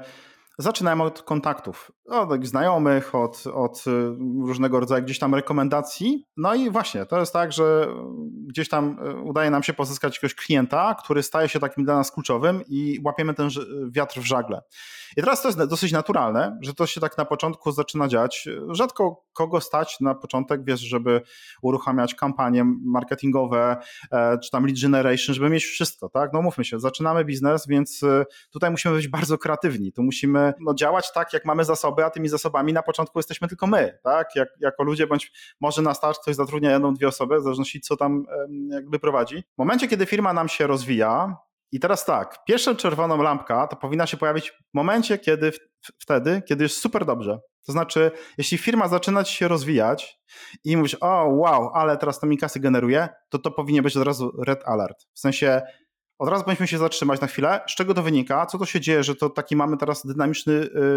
Zaczynałem 0.61 1.01
od 1.01 1.21
kontaktów, 1.21 1.91
od 2.05 2.45
znajomych, 2.45 3.15
od, 3.15 3.43
od 3.53 3.87
y, 3.87 3.91
różnego 4.45 4.79
rodzaju 4.79 5.03
gdzieś 5.03 5.19
tam 5.19 5.35
rekomendacji. 5.35 6.25
No 6.37 6.55
i 6.55 6.69
właśnie, 6.69 7.05
to 7.05 7.19
jest 7.19 7.33
tak, 7.33 7.51
że 7.51 7.87
gdzieś 8.47 8.69
tam 8.69 8.97
y, 9.07 9.21
udaje 9.21 9.49
nam 9.49 9.63
się 9.63 9.73
pozyskać 9.73 10.15
jakiegoś 10.15 10.35
klienta, 10.35 10.95
który 11.03 11.23
staje 11.23 11.49
się 11.49 11.59
takim 11.59 11.85
dla 11.85 11.95
nas 11.95 12.11
kluczowym 12.11 12.61
i 12.67 12.99
łapiemy 13.05 13.33
ten 13.33 13.49
wiatr 13.91 14.19
w 14.19 14.25
żagle. 14.25 14.61
I 15.17 15.21
teraz 15.21 15.41
to 15.41 15.47
jest 15.47 15.63
dosyć 15.63 15.91
naturalne, 15.91 16.57
że 16.61 16.73
to 16.73 16.85
się 16.85 17.01
tak 17.01 17.17
na 17.17 17.25
początku 17.25 17.71
zaczyna 17.71 18.07
dziać. 18.07 18.49
Rzadko 18.69 19.25
kogo 19.33 19.61
stać 19.61 19.99
na 19.99 20.15
początek, 20.15 20.65
wiesz, 20.65 20.79
żeby 20.79 21.21
uruchamiać 21.61 22.15
kampanie 22.15 22.63
marketingowe, 22.85 23.77
e, 24.11 24.37
czy 24.39 24.51
tam 24.51 24.65
lead 24.65 24.79
generation, 24.81 25.35
żeby 25.35 25.49
mieć 25.49 25.65
wszystko, 25.65 26.09
tak? 26.09 26.33
No 26.33 26.41
mówmy 26.41 26.65
się, 26.65 26.79
zaczynamy 26.79 27.25
biznes, 27.25 27.67
więc 27.67 28.03
y, 28.03 28.25
tutaj 28.51 28.71
musimy 28.71 28.95
być 28.95 29.07
bardzo 29.07 29.37
kreatywni. 29.37 29.91
Tu 29.93 30.03
musimy 30.03 30.53
no, 30.59 30.73
działać 30.73 31.13
tak, 31.13 31.33
jak 31.33 31.45
mamy 31.45 31.65
zasoby, 31.65 32.05
a 32.05 32.09
tymi 32.09 32.29
zasobami 32.29 32.73
na 32.73 32.83
początku 32.83 33.19
jesteśmy 33.19 33.47
tylko 33.47 33.67
my, 33.67 33.99
tak? 34.03 34.35
Jak, 34.35 34.49
jako 34.59 34.83
ludzie, 34.83 35.07
bądź 35.07 35.31
może 35.61 35.81
na 35.81 35.93
start 35.93 36.21
ktoś 36.21 36.35
zatrudnia 36.35 36.71
jedną, 36.71 36.93
dwie 36.93 37.07
osoby, 37.07 37.39
w 37.39 37.43
zależności 37.43 37.81
co 37.81 37.97
tam 37.97 38.25
jakby 38.69 38.99
prowadzi. 38.99 39.43
W 39.55 39.57
momencie, 39.57 39.87
kiedy 39.87 40.05
firma 40.05 40.33
nam 40.33 40.49
się 40.49 40.67
rozwija, 40.67 41.37
i 41.71 41.79
teraz 41.79 42.05
tak, 42.05 42.45
pierwsza 42.47 42.75
czerwona 42.75 43.15
lampka 43.15 43.67
to 43.67 43.75
powinna 43.75 44.07
się 44.07 44.17
pojawić 44.17 44.51
w 44.51 44.73
momencie, 44.73 45.17
kiedy 45.17 45.51
wtedy, 45.99 46.41
kiedy 46.47 46.63
jest 46.63 46.77
super 46.77 47.05
dobrze. 47.05 47.39
To 47.65 47.71
znaczy, 47.71 48.11
jeśli 48.37 48.57
firma 48.57 48.87
zaczyna 48.87 49.25
się 49.25 49.47
rozwijać 49.47 50.19
i 50.63 50.77
mówisz, 50.77 50.97
o 51.01 51.25
wow, 51.27 51.71
ale 51.73 51.97
teraz 51.97 52.19
to 52.19 52.27
mi 52.27 52.37
kasy 52.37 52.59
generuje, 52.59 53.09
to 53.29 53.39
to 53.39 53.51
powinien 53.51 53.83
być 53.83 53.97
od 53.97 54.03
razu 54.03 54.31
red 54.45 54.63
alert. 54.65 55.05
W 55.13 55.19
sensie 55.19 55.61
od 56.19 56.29
razu 56.29 56.43
powinniśmy 56.43 56.67
się 56.67 56.77
zatrzymać 56.77 57.21
na 57.21 57.27
chwilę. 57.27 57.61
Z 57.67 57.75
czego 57.75 57.93
to 57.93 58.03
wynika? 58.03 58.45
Co 58.45 58.57
to 58.57 58.65
się 58.65 58.81
dzieje, 58.81 59.03
że 59.03 59.15
to 59.15 59.29
taki 59.29 59.55
mamy 59.55 59.77
teraz 59.77 60.05
dynamiczny 60.05 60.53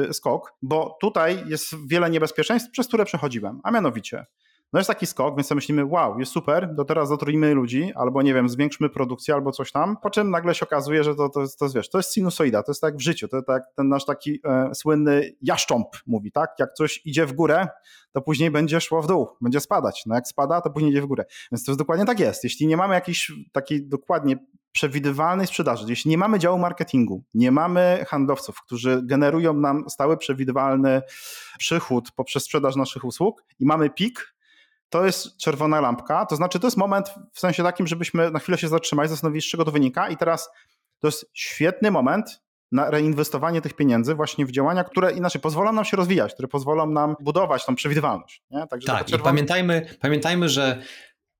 yy, 0.07 0.15
skok? 0.15 0.53
Bo 0.63 0.97
tutaj 1.01 1.45
jest 1.47 1.89
wiele 1.89 2.11
niebezpieczeństw, 2.11 2.71
przez 2.71 2.89
które 2.89 3.05
przechodziłem, 3.05 3.61
a 3.63 3.71
mianowicie 3.71 4.27
no 4.75 4.81
jest 4.81 4.89
taki 4.89 5.07
skok, 5.07 5.37
więc 5.37 5.51
myślimy, 5.51 5.85
wow, 5.85 6.19
jest 6.19 6.33
super, 6.33 6.75
to 6.77 6.85
teraz 6.85 7.09
zatrudnimy 7.09 7.55
ludzi, 7.55 7.93
albo 7.95 8.23
nie 8.23 8.35
wiem, 8.35 8.49
zwiększmy 8.49 8.89
produkcję, 8.89 9.35
albo 9.35 9.53
coś 9.53 9.73
tam, 9.73 9.97
po 10.03 10.11
czym 10.11 10.31
nagle 10.31 10.55
się 10.55 10.67
okazuje, 10.67 11.05
że 11.05 11.15
to, 11.15 11.29
to, 11.29 11.45
to, 11.59 11.69
wiesz, 11.69 11.91
to 11.91 11.99
jest 11.99 12.15
sinusoida, 12.15 12.63
to 12.63 12.71
jest 12.73 12.81
tak 12.81 12.97
w 12.97 13.01
życiu, 13.01 13.29
to 13.29 13.43
tak 13.43 13.63
ten 13.77 13.89
nasz 13.89 14.05
taki 14.05 14.41
e, 14.45 14.75
słynny 14.75 15.33
jaszcząb 15.43 15.89
mówi, 16.07 16.33
tak? 16.33 16.51
Jak 16.59 16.73
coś 16.73 17.01
idzie 17.05 17.27
w 17.27 17.33
górę, 17.33 17.69
to 18.13 18.23
później 18.23 18.51
będzie 18.51 18.81
szło 18.81 19.03
w 19.03 19.07
dół, 19.07 19.29
będzie 19.41 19.61
spadać. 19.61 20.03
No 20.07 20.15
jak 20.15 20.29
spada, 20.29 20.61
to 20.61 20.71
później 20.71 20.93
idzie 20.93 21.03
w 21.03 21.07
górę. 21.07 21.25
Więc 21.53 21.65
to 21.65 21.73
jest 21.73 21.79
dokładnie 21.79 22.07
tak 22.07 22.21
jest. 22.21 22.45
Jeśli 22.45 22.67
nie 22.67 22.77
mamy 22.77 22.95
jakiejś 22.95 23.33
takiej 23.53 23.89
dokładnie 23.89 24.37
przewidywalnej 24.73 25.47
sprzedaży, 25.47 25.87
jeśli 25.89 26.11
nie 26.11 26.19
mamy 26.19 26.39
działu 26.39 26.59
marketingu, 26.59 27.25
nie 27.35 27.51
mamy 27.51 28.05
handlowców, 28.09 28.63
którzy 28.63 29.01
generują 29.05 29.53
nam 29.53 29.85
stały, 29.89 30.17
przewidywalny 30.17 31.03
przychód 31.59 32.11
poprzez 32.17 32.45
sprzedaż 32.45 32.77
naszych 32.77 33.05
usług 33.05 33.45
i 33.59 33.67
mamy 33.67 33.91
pik, 33.91 34.35
to 34.95 35.07
jest 35.07 35.37
czerwona 35.37 35.81
lampka, 35.81 36.27
to 36.27 36.37
znaczy 36.37 36.61
to 36.61 36.67
jest 36.67 36.77
moment 36.77 37.07
w 37.33 37.41
sensie 37.41 37.63
takim, 37.63 37.87
żebyśmy 37.87 38.31
na 38.31 38.39
chwilę 38.39 38.59
się 38.59 38.69
zatrzymali, 38.69 39.09
zastanowili, 39.09 39.43
z 39.43 39.45
czego 39.45 39.65
to 39.65 39.71
wynika 39.71 40.09
i 40.09 40.17
teraz 40.17 40.51
to 40.99 41.09
jest 41.09 41.31
świetny 41.33 41.91
moment 41.91 42.43
na 42.73 42.91
reinwestowanie 42.91 43.61
tych 43.61 43.75
pieniędzy 43.75 44.15
właśnie 44.15 44.47
w 44.47 44.51
działania, 44.51 44.85
które 44.85 45.13
inaczej 45.13 45.41
pozwolą 45.41 45.73
nam 45.73 45.85
się 45.85 45.97
rozwijać, 45.97 46.35
które 46.35 46.49
pozwolą 46.49 46.87
nam 46.87 47.17
budować 47.21 47.67
tą 47.67 47.75
przewidywalność. 47.75 48.43
Nie? 48.51 48.67
Także 48.67 48.87
tak, 48.87 49.05
czerwona... 49.05 49.21
i 49.21 49.25
pamiętajmy, 49.25 49.87
pamiętajmy, 50.01 50.49
że 50.49 50.83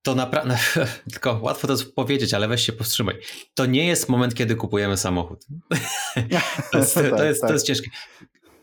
to 0.01 0.15
naprawdę, 0.15 0.57
tylko 1.11 1.39
łatwo 1.41 1.67
to 1.67 1.75
powiedzieć, 1.95 2.33
ale 2.33 2.47
weź 2.47 2.65
się 2.65 2.73
powstrzymaj. 2.73 3.15
To 3.53 3.65
nie 3.65 3.87
jest 3.87 4.09
moment, 4.09 4.35
kiedy 4.35 4.55
kupujemy 4.55 4.97
samochód. 4.97 5.45
to, 6.71 6.77
jest, 6.77 6.93
to, 6.93 7.01
tak, 7.01 7.25
jest, 7.25 7.41
to 7.41 7.53
jest 7.53 7.65
ciężkie. 7.65 7.89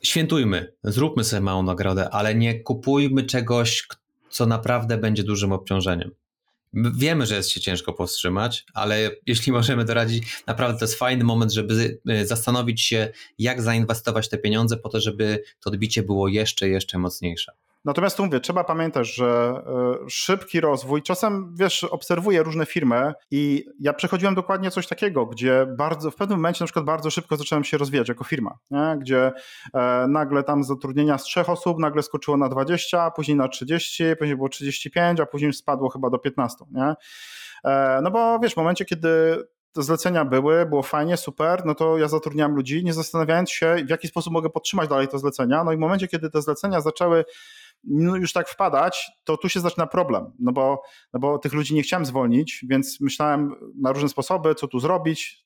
Świętujmy, 0.02 0.72
zróbmy 0.84 1.24
sobie 1.24 1.40
małą 1.40 1.62
nagrodę, 1.62 2.10
ale 2.10 2.34
nie 2.34 2.60
kupujmy 2.60 3.22
czegoś, 3.22 3.86
co 4.32 4.46
naprawdę 4.46 4.98
będzie 4.98 5.22
dużym 5.22 5.52
obciążeniem. 5.52 6.10
Wiemy, 6.74 7.26
że 7.26 7.34
jest 7.34 7.50
się 7.50 7.60
ciężko 7.60 7.92
powstrzymać, 7.92 8.64
ale 8.74 9.10
jeśli 9.26 9.52
możemy 9.58 9.84
doradzić, 9.84 10.42
naprawdę 10.46 10.78
to 10.78 10.84
jest 10.84 10.98
fajny 10.98 11.24
moment, 11.24 11.52
żeby 11.52 12.00
y, 12.10 12.26
zastanowić 12.26 12.80
się, 12.80 13.12
jak 13.38 13.62
zainwestować 13.62 14.28
te 14.28 14.38
pieniądze 14.38 14.76
po 14.76 14.88
to, 14.88 15.00
żeby 15.00 15.42
to 15.60 15.70
odbicie 15.70 16.02
było 16.02 16.28
jeszcze, 16.28 16.68
jeszcze 16.68 16.98
mocniejsze. 16.98 17.52
Natomiast 17.84 18.16
tu 18.16 18.24
mówię, 18.24 18.40
trzeba 18.40 18.64
pamiętać, 18.64 19.14
że 19.14 19.62
e, 20.04 20.10
szybki 20.10 20.60
rozwój, 20.60 21.02
czasem 21.02 21.54
wiesz, 21.58 21.84
obserwuję 21.84 22.42
różne 22.42 22.66
firmy 22.66 23.12
i 23.30 23.64
ja 23.80 23.92
przechodziłem 23.92 24.34
dokładnie 24.34 24.70
coś 24.70 24.86
takiego, 24.86 25.26
gdzie 25.26 25.66
bardzo, 25.78 26.10
w 26.10 26.16
pewnym 26.16 26.38
momencie 26.38 26.64
na 26.64 26.66
przykład 26.66 26.84
bardzo 26.84 27.10
szybko 27.10 27.36
zacząłem 27.36 27.64
się 27.64 27.78
rozwijać 27.78 28.08
jako 28.08 28.24
firma, 28.24 28.58
nie? 28.70 28.96
gdzie 28.98 29.32
e, 29.74 30.06
nagle 30.08 30.42
tam 30.42 30.64
zatrudnienia 30.64 31.18
z 31.18 31.24
trzech 31.24 31.48
osób 31.48 31.78
nagle 31.78 32.02
skoczyło 32.02 32.36
na 32.36 32.48
20, 32.48 33.10
później 33.10 33.36
na 33.36 33.48
30, 33.48 34.04
później 34.18 34.36
było 34.36 34.48
35, 34.48 35.20
a 35.20 35.26
później 35.26 35.52
spadło 35.52 35.88
chyba 35.88 36.10
do 36.10 36.18
15, 36.18 36.64
nie? 36.70 36.94
E, 37.64 38.00
no 38.02 38.10
bo 38.10 38.38
wiesz, 38.38 38.54
w 38.54 38.56
momencie, 38.56 38.84
kiedy 38.84 39.36
te 39.72 39.82
zlecenia 39.82 40.24
były, 40.24 40.66
było 40.66 40.82
fajnie, 40.82 41.16
super, 41.16 41.62
no 41.64 41.74
to 41.74 41.98
ja 41.98 42.08
zatrudniałem 42.08 42.54
ludzi, 42.54 42.84
nie 42.84 42.92
zastanawiając 42.92 43.50
się, 43.50 43.76
w 43.86 43.90
jaki 43.90 44.08
sposób 44.08 44.32
mogę 44.32 44.50
podtrzymać 44.50 44.88
dalej 44.88 45.08
te 45.08 45.18
zlecenia. 45.18 45.64
No 45.64 45.72
i 45.72 45.76
w 45.76 45.80
momencie, 45.80 46.08
kiedy 46.08 46.30
te 46.30 46.42
zlecenia 46.42 46.80
zaczęły 46.80 47.24
już 47.84 48.32
tak 48.32 48.48
wpadać, 48.48 49.10
to 49.24 49.36
tu 49.36 49.48
się 49.48 49.60
zaczyna 49.60 49.86
problem, 49.86 50.32
no 50.38 50.52
bo, 50.52 50.82
no 51.12 51.20
bo 51.20 51.38
tych 51.38 51.52
ludzi 51.52 51.74
nie 51.74 51.82
chciałem 51.82 52.06
zwolnić, 52.06 52.64
więc 52.68 53.00
myślałem 53.00 53.54
na 53.80 53.92
różne 53.92 54.08
sposoby, 54.08 54.54
co 54.54 54.68
tu 54.68 54.80
zrobić, 54.80 55.41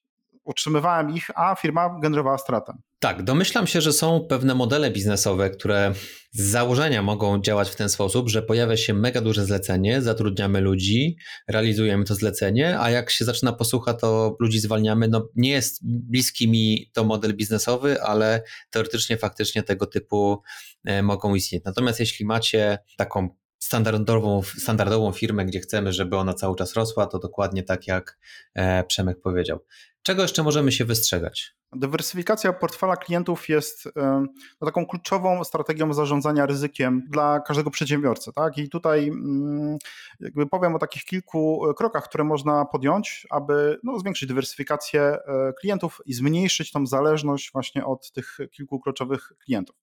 utrzymywałem 0.46 1.14
ich, 1.14 1.30
a 1.34 1.54
firma 1.54 1.98
generowała 2.02 2.38
stratę. 2.38 2.72
Tak, 2.98 3.22
domyślam 3.22 3.66
się, 3.66 3.80
że 3.80 3.92
są 3.92 4.26
pewne 4.28 4.54
modele 4.54 4.90
biznesowe, 4.90 5.50
które 5.50 5.92
z 6.32 6.42
założenia 6.42 7.02
mogą 7.02 7.40
działać 7.40 7.70
w 7.70 7.76
ten 7.76 7.88
sposób, 7.88 8.28
że 8.28 8.42
pojawia 8.42 8.76
się 8.76 8.94
mega 8.94 9.20
duże 9.20 9.44
zlecenie, 9.44 10.02
zatrudniamy 10.02 10.60
ludzi, 10.60 11.16
realizujemy 11.48 12.04
to 12.04 12.14
zlecenie, 12.14 12.80
a 12.80 12.90
jak 12.90 13.10
się 13.10 13.24
zaczyna 13.24 13.52
posłucha, 13.52 13.94
to 13.94 14.36
ludzi 14.40 14.60
zwalniamy. 14.60 15.08
No, 15.08 15.28
nie 15.36 15.50
jest 15.50 15.80
bliski 15.82 16.48
mi 16.48 16.90
to 16.92 17.04
model 17.04 17.36
biznesowy, 17.36 18.02
ale 18.02 18.42
teoretycznie, 18.70 19.16
faktycznie 19.16 19.62
tego 19.62 19.86
typu 19.86 20.42
e, 20.84 21.02
mogą 21.02 21.34
istnieć. 21.34 21.64
Natomiast 21.64 22.00
jeśli 22.00 22.26
macie 22.26 22.78
taką 22.96 23.28
standardową, 23.58 24.42
standardową 24.42 25.12
firmę, 25.12 25.44
gdzie 25.44 25.60
chcemy, 25.60 25.92
żeby 25.92 26.16
ona 26.16 26.34
cały 26.34 26.56
czas 26.56 26.74
rosła, 26.74 27.06
to 27.06 27.18
dokładnie 27.18 27.62
tak 27.62 27.86
jak 27.86 28.18
e, 28.54 28.84
Przemek 28.84 29.20
powiedział. 29.20 29.58
Czego 30.06 30.22
jeszcze 30.22 30.42
możemy 30.42 30.72
się 30.72 30.84
wystrzegać? 30.84 31.54
Dywersyfikacja 31.78 32.52
portfela 32.52 32.96
klientów 32.96 33.48
jest 33.48 33.88
no, 34.60 34.66
taką 34.66 34.86
kluczową 34.86 35.44
strategią 35.44 35.92
zarządzania 35.92 36.46
ryzykiem 36.46 37.02
dla 37.08 37.40
każdego 37.40 37.70
przedsiębiorcy. 37.70 38.32
Tak? 38.32 38.58
I 38.58 38.68
tutaj 38.68 39.08
mm, 39.08 39.78
jakby 40.20 40.46
powiem 40.46 40.74
o 40.74 40.78
takich 40.78 41.04
kilku 41.04 41.62
krokach, 41.76 42.04
które 42.04 42.24
można 42.24 42.64
podjąć, 42.64 43.26
aby 43.30 43.78
no, 43.82 43.98
zwiększyć 43.98 44.28
dywersyfikację 44.28 45.00
e, 45.00 45.52
klientów 45.60 46.00
i 46.06 46.14
zmniejszyć 46.14 46.72
tą 46.72 46.86
zależność 46.86 47.52
właśnie 47.52 47.84
od 47.84 48.12
tych 48.12 48.38
kilku 48.52 48.80
kluczowych 48.80 49.32
klientów. 49.44 49.76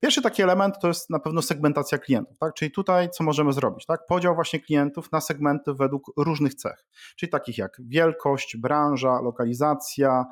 Pierwszy 0.00 0.22
taki 0.22 0.42
element 0.42 0.74
to 0.80 0.88
jest 0.88 1.10
na 1.10 1.18
pewno 1.18 1.42
segmentacja 1.42 1.98
klientów, 1.98 2.38
tak? 2.38 2.54
czyli 2.54 2.70
tutaj 2.70 3.10
co 3.10 3.24
możemy 3.24 3.52
zrobić? 3.52 3.86
Tak? 3.86 4.06
Podział 4.06 4.34
właśnie 4.34 4.60
klientów 4.60 5.12
na 5.12 5.20
segmenty 5.20 5.74
według 5.74 6.12
różnych 6.16 6.54
cech, 6.54 6.84
czyli 7.16 7.30
takich 7.30 7.58
jak 7.58 7.76
wielkość, 7.80 8.56
branża, 8.56 9.20
lokalizacja, 9.20 10.24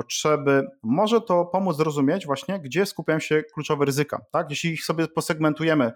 potrzeby, 0.00 0.66
może 0.82 1.20
to 1.20 1.44
pomóc 1.44 1.76
zrozumieć 1.76 2.26
właśnie, 2.26 2.60
gdzie 2.60 2.86
skupiają 2.86 3.18
się 3.18 3.42
kluczowe 3.54 3.84
ryzyka. 3.84 4.20
Tak? 4.32 4.50
Jeśli 4.50 4.70
ich 4.70 4.84
sobie 4.84 5.08
posegmentujemy 5.08 5.92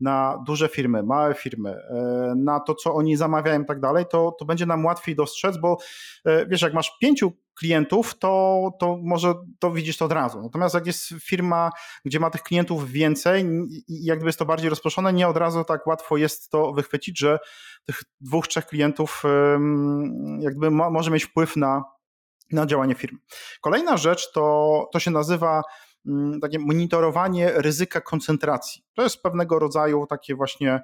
na 0.00 0.42
duże 0.46 0.68
firmy, 0.68 1.02
małe 1.02 1.34
firmy, 1.34 1.70
e, 1.70 2.34
na 2.36 2.60
to, 2.60 2.74
co 2.74 2.94
oni 2.94 3.16
zamawiają 3.16 3.62
i 3.62 3.66
tak 3.66 3.80
dalej, 3.80 4.04
to, 4.10 4.36
to 4.38 4.44
będzie 4.44 4.66
nam 4.66 4.84
łatwiej 4.84 5.16
dostrzec, 5.16 5.56
bo 5.56 5.76
e, 6.24 6.46
wiesz, 6.46 6.62
jak 6.62 6.74
masz 6.74 6.98
pięciu 7.00 7.32
klientów, 7.58 8.18
to, 8.18 8.70
to 8.80 8.98
może 9.02 9.34
to 9.58 9.70
widzisz 9.70 9.96
to 9.96 10.04
od 10.04 10.12
razu. 10.12 10.42
Natomiast 10.42 10.74
jak 10.74 10.86
jest 10.86 11.08
firma, 11.20 11.70
gdzie 12.04 12.20
ma 12.20 12.30
tych 12.30 12.42
klientów 12.42 12.90
więcej 12.90 13.44
i 13.88 14.04
jakby 14.04 14.26
jest 14.26 14.38
to 14.38 14.46
bardziej 14.46 14.70
rozproszone, 14.70 15.12
nie 15.12 15.28
od 15.28 15.36
razu 15.36 15.64
tak 15.64 15.86
łatwo 15.86 16.16
jest 16.16 16.50
to 16.50 16.72
wychwycić, 16.72 17.18
że 17.18 17.38
tych 17.84 18.02
dwóch, 18.20 18.48
trzech 18.48 18.66
klientów 18.66 19.22
jakby 20.40 20.70
może 20.70 21.10
mieć 21.10 21.24
wpływ 21.24 21.56
na, 21.56 21.84
na 22.52 22.66
działanie 22.66 22.94
firmy. 22.94 23.18
Kolejna 23.60 23.96
rzecz 23.96 24.32
to, 24.32 24.88
to 24.92 25.00
się 25.00 25.10
nazywa 25.10 25.62
mm, 26.06 26.40
takie 26.40 26.58
monitorowanie 26.58 27.52
ryzyka 27.54 28.00
koncentracji. 28.00 28.82
To 28.94 29.02
jest 29.02 29.22
pewnego 29.22 29.58
rodzaju 29.58 30.06
takie 30.06 30.34
właśnie 30.34 30.80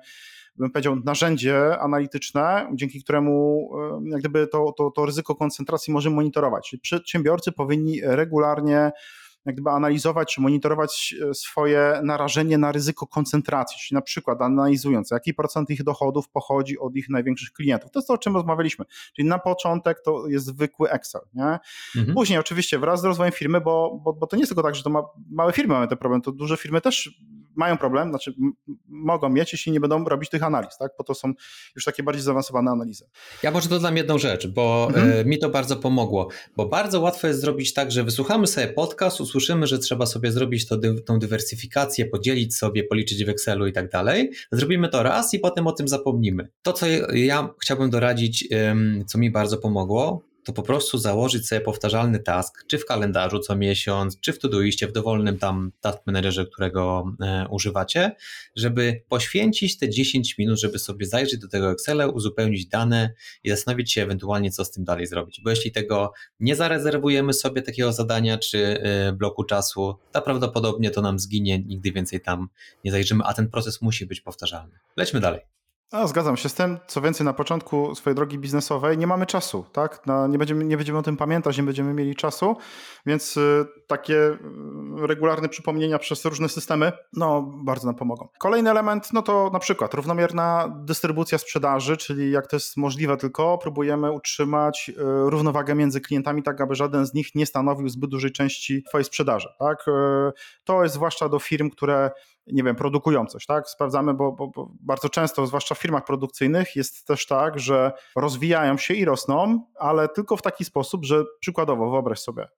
bym 0.57 0.71
powiedział, 0.71 0.97
narzędzie 1.05 1.79
analityczne, 1.79 2.71
dzięki 2.75 3.03
któremu 3.03 3.69
jak 4.05 4.21
gdyby 4.21 4.47
to, 4.47 4.73
to, 4.79 4.91
to 4.91 5.07
ryzyko 5.07 5.35
koncentracji 5.35 5.93
możemy 5.93 6.17
monitorować. 6.17 6.69
Czyli 6.71 6.81
przedsiębiorcy 6.81 7.53
powinni 7.53 8.01
regularnie 8.03 8.93
jak 9.47 9.55
gdyby 9.55 9.71
analizować 9.71 10.35
czy 10.35 10.41
monitorować 10.41 11.15
e, 11.31 11.35
swoje 11.35 12.01
narażenie 12.03 12.59
na 12.59 12.73
ryzyko 12.73 13.07
koncentracji, 13.07 13.79
czyli 13.81 13.95
na 13.97 14.03
przykład 14.03 14.43
analizując, 14.43 15.11
jaki 15.11 15.35
procent 15.35 15.71
ich 15.71 15.83
dochodów 15.83 16.29
pochodzi 16.29 16.79
od 16.79 16.97
ich 16.97 17.09
największych 17.09 17.53
klientów. 17.53 17.91
To 17.91 17.99
jest 17.99 18.09
to, 18.09 18.15
o 18.15 18.19
czym 18.19 18.35
rozmawialiśmy. 18.35 18.85
Czyli 19.17 19.29
na 19.29 19.39
początek 19.39 20.03
to 20.05 20.29
jest 20.29 20.47
zwykły 20.47 20.91
Excel. 20.91 21.21
Nie? 21.35 21.59
Mhm. 21.97 22.15
Później 22.15 22.39
oczywiście 22.39 22.79
wraz 22.79 23.01
z 23.01 23.05
rozwojem 23.05 23.33
firmy, 23.33 23.61
bo, 23.61 24.01
bo, 24.05 24.13
bo 24.13 24.27
to 24.27 24.37
nie 24.37 24.41
jest 24.41 24.51
tylko 24.51 24.63
tak, 24.63 24.75
że 24.75 24.83
to 24.83 24.91
ma, 24.91 25.03
małe 25.31 25.53
firmy 25.53 25.75
mają 25.75 25.89
ten 25.89 25.99
problem, 25.99 26.23
to 26.23 26.33
duże 26.33 26.57
firmy 26.57 26.81
też 26.81 27.21
mają 27.57 27.79
problem, 27.79 28.09
znaczy 28.09 28.35
mogą 28.89 29.29
mieć, 29.29 29.53
jeśli 29.53 29.73
nie 29.73 29.81
będą 29.81 30.05
robić 30.05 30.31
tych 30.31 30.43
analiz, 30.43 30.77
tak? 30.79 30.97
Po 30.97 31.05
to 31.05 31.15
są 31.15 31.33
już 31.77 31.85
takie 31.85 32.03
bardziej 32.03 32.23
zaawansowane 32.23 32.71
analizy. 32.71 33.05
Ja 33.43 33.51
może 33.51 33.69
dodam 33.69 33.97
jedną 33.97 34.19
rzecz, 34.19 34.47
bo 34.47 34.89
mhm. 34.89 35.13
E, 35.13 35.25
mi 35.25 35.39
to 35.39 35.51
bardzo 35.51 35.77
pomogło, 35.77 36.29
bo 36.57 36.67
bardzo 36.67 37.01
łatwo 37.01 37.29
jest 37.29 37.41
zrobić 37.41 37.75
tak, 37.75 37.93
że 37.93 38.05
wysłuchamy 38.05 38.47
sobie 38.47 38.69
podcast, 38.69 39.21
usłyszymy, 39.21 39.67
że 39.67 39.79
trzeba 39.79 40.07
sobie 40.07 40.33
zrobić 40.33 40.69
to, 40.69 40.77
tą 41.07 41.19
dywersyfikację, 41.19 42.07
podzielić 42.07 42.57
sobie, 42.57 42.85
policzyć 42.85 43.25
w 43.25 43.29
Excelu 43.29 43.67
i 43.67 43.73
tak 43.73 43.91
dalej. 43.91 44.31
Zrobimy 44.53 44.89
to 44.89 45.03
raz 45.03 45.35
i 45.35 45.39
potem 45.39 45.67
o 45.67 45.73
tym 45.73 45.89
zapomnimy. 45.89 46.49
To, 46.63 46.73
co 46.73 46.87
ja 47.15 47.49
chciałbym 47.63 47.91
doradzić, 47.91 48.49
co 49.07 49.19
mi 49.19 49.31
bardzo 49.31 49.59
pomogło, 49.59 50.23
to 50.45 50.53
po 50.53 50.63
prostu 50.63 50.99
założyć 50.99 51.49
sobie 51.49 51.61
powtarzalny 51.61 52.19
task, 52.19 52.65
czy 52.67 52.79
w 52.79 52.87
kalendarzu 52.87 53.39
co 53.39 53.57
miesiąc, 53.57 54.21
czy 54.21 54.33
w 54.33 54.39
Todoistie, 54.39 54.87
w 54.87 54.93
dowolnym 54.93 55.39
tam 55.39 55.73
task 55.81 55.99
managerze, 56.07 56.47
którego 56.47 57.05
e, 57.21 57.47
używacie, 57.51 58.17
żeby 58.57 59.03
poświęcić 59.09 59.79
te 59.79 59.89
10 59.89 60.39
minut, 60.39 60.61
żeby 60.61 60.79
sobie 60.79 61.07
zajrzeć 61.07 61.41
do 61.41 61.49
tego 61.49 61.71
Excela, 61.71 62.07
uzupełnić 62.07 62.67
dane 62.67 63.15
i 63.45 63.51
zastanowić 63.51 63.93
się 63.93 64.03
ewentualnie, 64.03 64.51
co 64.51 64.65
z 64.65 64.71
tym 64.71 64.85
dalej 64.85 65.07
zrobić. 65.07 65.41
Bo 65.41 65.51
jeśli 65.51 65.73
tego 65.73 66.13
nie 66.41 66.57
zarezerwujemy 66.57 67.33
sobie 67.33 67.63
takiego 67.63 67.93
zadania 67.93 68.39
czy 68.39 68.81
e, 68.83 69.13
bloku 69.13 69.45
czasu, 69.45 69.95
to 70.13 70.23
prawdopodobnie 70.23 70.91
to 70.91 71.03
nam 71.03 71.19
zginie, 71.19 71.59
nigdy 71.59 71.93
więcej 71.93 72.21
tam 72.21 72.49
nie 72.85 72.91
zajrzymy, 72.93 73.25
a 73.25 73.35
ten 73.35 73.51
proces 73.51 73.83
musi 73.83 74.07
być 74.07 74.21
powtarzalny. 74.21 74.79
Lećmy 74.97 75.21
dalej. 75.21 75.62
A, 75.93 76.07
zgadzam 76.07 76.37
się 76.37 76.49
z 76.49 76.55
tym. 76.55 76.79
Co 76.87 77.01
więcej, 77.01 77.25
na 77.25 77.33
początku 77.33 77.95
swojej 77.95 78.15
drogi 78.15 78.39
biznesowej 78.39 78.99
nie 78.99 79.07
mamy 79.07 79.27
czasu, 79.27 79.65
tak? 79.73 80.07
No, 80.07 80.27
nie, 80.27 80.39
będziemy, 80.39 80.65
nie 80.65 80.77
będziemy 80.77 80.99
o 80.99 81.03
tym 81.03 81.17
pamiętać, 81.17 81.57
nie 81.57 81.63
będziemy 81.63 81.95
mieli 81.95 82.17
czasu, 82.17 82.57
więc 83.07 83.37
y, 83.37 83.67
takie 83.87 84.17
y, 84.17 84.39
regularne 85.07 85.49
przypomnienia 85.49 85.99
przez 85.99 86.25
różne 86.25 86.49
systemy, 86.49 86.93
no, 87.13 87.43
bardzo 87.43 87.87
nam 87.87 87.95
pomogą. 87.95 88.29
Kolejny 88.39 88.71
element, 88.71 89.13
no 89.13 89.23
to 89.23 89.51
na 89.53 89.59
przykład 89.59 89.95
równomierna 89.95 90.75
dystrybucja 90.85 91.39
sprzedaży, 91.39 91.97
czyli 91.97 92.31
jak 92.31 92.47
to 92.47 92.57
jest 92.57 92.77
możliwe 92.77 93.17
tylko, 93.17 93.59
próbujemy 93.59 94.13
utrzymać 94.13 94.89
y, 94.89 94.95
równowagę 95.31 95.75
między 95.75 96.01
klientami, 96.01 96.43
tak 96.43 96.61
aby 96.61 96.75
żaden 96.75 97.07
z 97.07 97.15
nich 97.15 97.35
nie 97.35 97.47
stanowił 97.47 97.89
zbyt 97.89 98.11
dużej 98.11 98.33
części 98.33 98.83
twojej 98.83 99.05
sprzedaży, 99.05 99.49
tak? 99.59 99.89
Y, 99.89 99.93
to 100.65 100.83
jest 100.83 100.95
zwłaszcza 100.95 101.29
do 101.29 101.39
firm, 101.39 101.71
które 101.71 102.11
nie 102.47 102.63
wiem, 102.63 102.77
produkują 102.77 103.27
coś, 103.27 103.47
tak? 103.47 103.69
Sprawdzamy, 103.69 104.15
bo, 104.15 104.33
bo, 104.33 104.49
bo, 104.49 104.73
bardzo 104.81 105.09
często, 105.09 105.47
zwłaszcza 105.47 105.75
w 105.75 105.79
firmach 105.79 106.05
produkcyjnych, 106.05 106.77
jest 106.77 107.07
też 107.07 107.27
tak, 107.27 107.59
że 107.59 107.93
rozwijają 108.17 108.77
się 108.77 108.95
i 108.95 109.05
rosną, 109.05 109.67
ale 109.79 110.09
tylko 110.09 110.37
w 110.37 110.43
taki 110.43 110.65
sposób, 110.65 111.05
że 111.05 111.25
przykładowo, 111.41 111.91
wyobraź 111.91 112.21
sobie, 112.21 112.49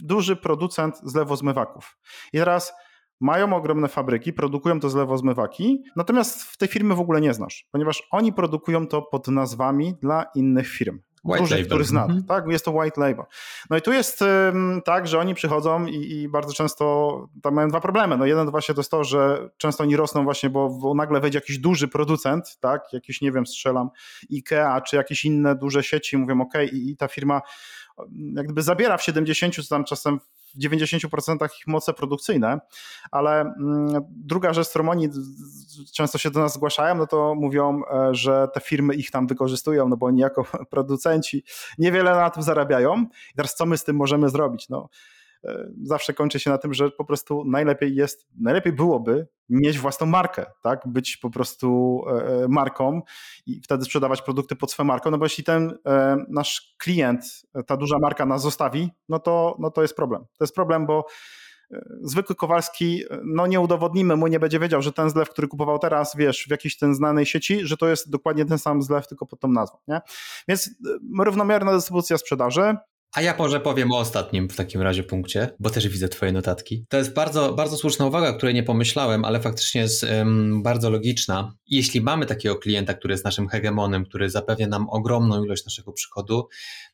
duży 0.00 0.36
producent 0.36 1.00
zlewozmywaków. 1.02 1.98
I 2.32 2.38
teraz 2.38 2.72
mają 3.20 3.56
ogromne 3.56 3.88
fabryki, 3.88 4.32
produkują 4.32 4.80
to 4.80 4.90
zlewozmywaki, 4.90 5.82
natomiast 5.96 6.42
w 6.42 6.56
tej 6.56 6.68
firmy 6.68 6.94
w 6.94 7.00
ogóle 7.00 7.20
nie 7.20 7.34
znasz, 7.34 7.68
ponieważ 7.72 8.08
oni 8.10 8.32
produkują 8.32 8.86
to 8.86 9.02
pod 9.02 9.28
nazwami 9.28 9.94
dla 10.00 10.24
innych 10.34 10.68
firm. 10.68 10.98
White 11.24 11.42
dużych, 11.42 11.66
który 11.66 11.84
zna. 11.84 12.06
-hmm. 12.06 12.22
Tak, 12.28 12.44
jest 12.48 12.64
to 12.64 12.72
white 12.72 13.00
label. 13.00 13.24
No 13.70 13.76
i 13.76 13.82
tu 13.82 13.92
jest 13.92 14.22
um, 14.22 14.82
tak, 14.84 15.06
że 15.06 15.18
oni 15.18 15.34
przychodzą 15.34 15.86
i, 15.86 16.12
i, 16.12 16.28
bardzo 16.28 16.52
często 16.52 17.28
tam 17.42 17.54
mają 17.54 17.68
dwa 17.68 17.80
problemy. 17.80 18.16
No 18.16 18.26
jeden 18.26 18.50
właśnie 18.50 18.74
to 18.74 18.80
jest 18.80 18.90
to, 18.90 19.04
że 19.04 19.50
często 19.56 19.82
oni 19.82 19.96
rosną 19.96 20.24
właśnie, 20.24 20.50
bo, 20.50 20.70
bo 20.70 20.94
nagle 20.94 21.20
wejdzie 21.20 21.38
jakiś 21.38 21.58
duży 21.58 21.88
producent, 21.88 22.56
tak, 22.60 22.92
jakiś, 22.92 23.20
nie 23.20 23.32
wiem, 23.32 23.46
strzelam, 23.46 23.90
IKEA 24.32 24.80
czy 24.88 24.96
jakieś 24.96 25.24
inne 25.24 25.54
duże 25.54 25.82
sieci, 25.82 26.16
mówią 26.16 26.40
ok, 26.40 26.54
i, 26.72 26.90
i 26.90 26.96
ta 26.96 27.08
firma 27.08 27.40
jak 28.34 28.44
gdyby 28.44 28.62
zabiera 28.62 28.96
w 28.96 29.02
70, 29.02 29.54
czy 29.54 29.68
tam 29.68 29.84
czasem 29.84 30.20
w 30.54 30.58
90% 30.58 31.48
ich 31.60 31.66
moce 31.66 31.92
produkcyjne, 31.92 32.60
ale 33.10 33.40
mm, 33.40 34.02
druga 34.10 34.52
rzecz, 34.52 34.68
którą 34.68 34.88
oni 34.88 35.08
często 35.94 36.18
się 36.18 36.30
do 36.30 36.40
nas 36.40 36.54
zgłaszają, 36.54 36.94
no 36.94 37.06
to 37.06 37.34
mówią, 37.34 37.82
e, 37.90 38.14
że 38.14 38.48
te 38.54 38.60
firmy 38.60 38.94
ich 38.94 39.10
tam 39.10 39.26
wykorzystują, 39.26 39.88
no 39.88 39.96
bo 39.96 40.06
oni 40.06 40.20
jako 40.20 40.44
producenci 40.70 41.44
niewiele 41.78 42.10
na 42.10 42.30
tym 42.30 42.42
zarabiają. 42.42 43.06
I 43.32 43.36
teraz 43.36 43.54
co 43.54 43.66
my 43.66 43.78
z 43.78 43.84
tym 43.84 43.96
możemy 43.96 44.28
zrobić? 44.28 44.68
No, 44.68 44.88
zawsze 45.82 46.14
kończy 46.14 46.40
się 46.40 46.50
na 46.50 46.58
tym, 46.58 46.74
że 46.74 46.90
po 46.90 47.04
prostu 47.04 47.44
najlepiej 47.44 47.94
jest, 47.94 48.26
najlepiej 48.40 48.72
byłoby 48.72 49.26
mieć 49.48 49.78
własną 49.78 50.06
markę, 50.06 50.46
tak? 50.62 50.80
Być 50.86 51.16
po 51.16 51.30
prostu 51.30 52.00
e, 52.08 52.44
e, 52.44 52.48
marką 52.48 53.02
i 53.46 53.60
wtedy 53.60 53.84
sprzedawać 53.84 54.22
produkty 54.22 54.56
pod 54.56 54.72
swoją 54.72 54.86
marką, 54.86 55.10
no 55.10 55.18
bo 55.18 55.24
jeśli 55.24 55.44
ten 55.44 55.78
nasz 56.28 56.74
klient, 56.78 57.24
ta 57.66 57.76
duża 57.76 57.98
marka 57.98 58.26
nas 58.26 58.42
zostawi, 58.42 58.90
no 59.08 59.18
to, 59.18 59.56
no 59.58 59.70
to 59.70 59.82
jest 59.82 59.96
problem. 59.96 60.22
To 60.38 60.44
jest 60.44 60.54
problem, 60.54 60.86
bo 60.86 61.06
zwykły 62.02 62.36
Kowalski, 62.36 63.02
no 63.24 63.46
nie 63.46 63.60
udowodnimy 63.60 64.16
mu, 64.16 64.26
nie 64.26 64.40
będzie 64.40 64.58
wiedział, 64.58 64.82
że 64.82 64.92
ten 64.92 65.10
zlew, 65.10 65.30
który 65.30 65.48
kupował 65.48 65.78
teraz, 65.78 66.16
wiesz, 66.16 66.44
w 66.44 66.50
jakiejś 66.50 66.76
ten 66.76 66.94
znanej 66.94 67.26
sieci, 67.26 67.66
że 67.66 67.76
to 67.76 67.88
jest 67.88 68.10
dokładnie 68.10 68.44
ten 68.44 68.58
sam 68.58 68.82
zlew, 68.82 69.08
tylko 69.08 69.26
pod 69.26 69.40
tą 69.40 69.48
nazwą, 69.48 69.78
nie? 69.88 70.00
Więc 70.48 70.70
równomierna 71.18 71.72
dystrybucja 71.72 72.18
sprzedaży, 72.18 72.76
a 73.14 73.22
ja 73.22 73.34
może 73.38 73.60
powiem 73.60 73.92
o 73.92 73.98
ostatnim 73.98 74.48
w 74.48 74.56
takim 74.56 74.82
razie 74.82 75.02
punkcie, 75.02 75.48
bo 75.60 75.70
też 75.70 75.88
widzę 75.88 76.08
Twoje 76.08 76.32
notatki. 76.32 76.84
To 76.88 76.96
jest 76.96 77.14
bardzo, 77.14 77.52
bardzo 77.52 77.76
słuszna 77.76 78.06
uwaga, 78.06 78.32
której 78.32 78.54
nie 78.54 78.62
pomyślałem, 78.62 79.24
ale 79.24 79.40
faktycznie 79.40 79.80
jest 79.80 80.06
bardzo 80.62 80.90
logiczna. 80.90 81.54
Jeśli 81.66 82.00
mamy 82.00 82.26
takiego 82.26 82.56
klienta, 82.56 82.94
który 82.94 83.14
jest 83.14 83.24
naszym 83.24 83.48
hegemonem, 83.48 84.04
który 84.04 84.30
zapewnia 84.30 84.66
nam 84.66 84.90
ogromną 84.90 85.44
ilość 85.44 85.64
naszego 85.64 85.92
przychodu, 85.92 86.48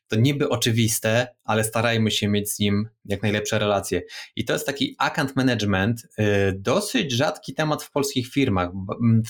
to 0.07 0.15
niby 0.15 0.49
oczywiste, 0.49 1.27
ale 1.43 1.63
starajmy 1.63 2.11
się 2.11 2.27
mieć 2.27 2.51
z 2.51 2.59
nim 2.59 2.89
jak 3.05 3.23
najlepsze 3.23 3.59
relacje. 3.59 4.01
I 4.35 4.45
to 4.45 4.53
jest 4.53 4.65
taki 4.65 4.95
account 4.97 5.35
management, 5.35 6.01
y, 6.01 6.25
dosyć 6.57 7.11
rzadki 7.11 7.53
temat 7.53 7.83
w 7.83 7.91
polskich 7.91 8.27
firmach. 8.27 8.69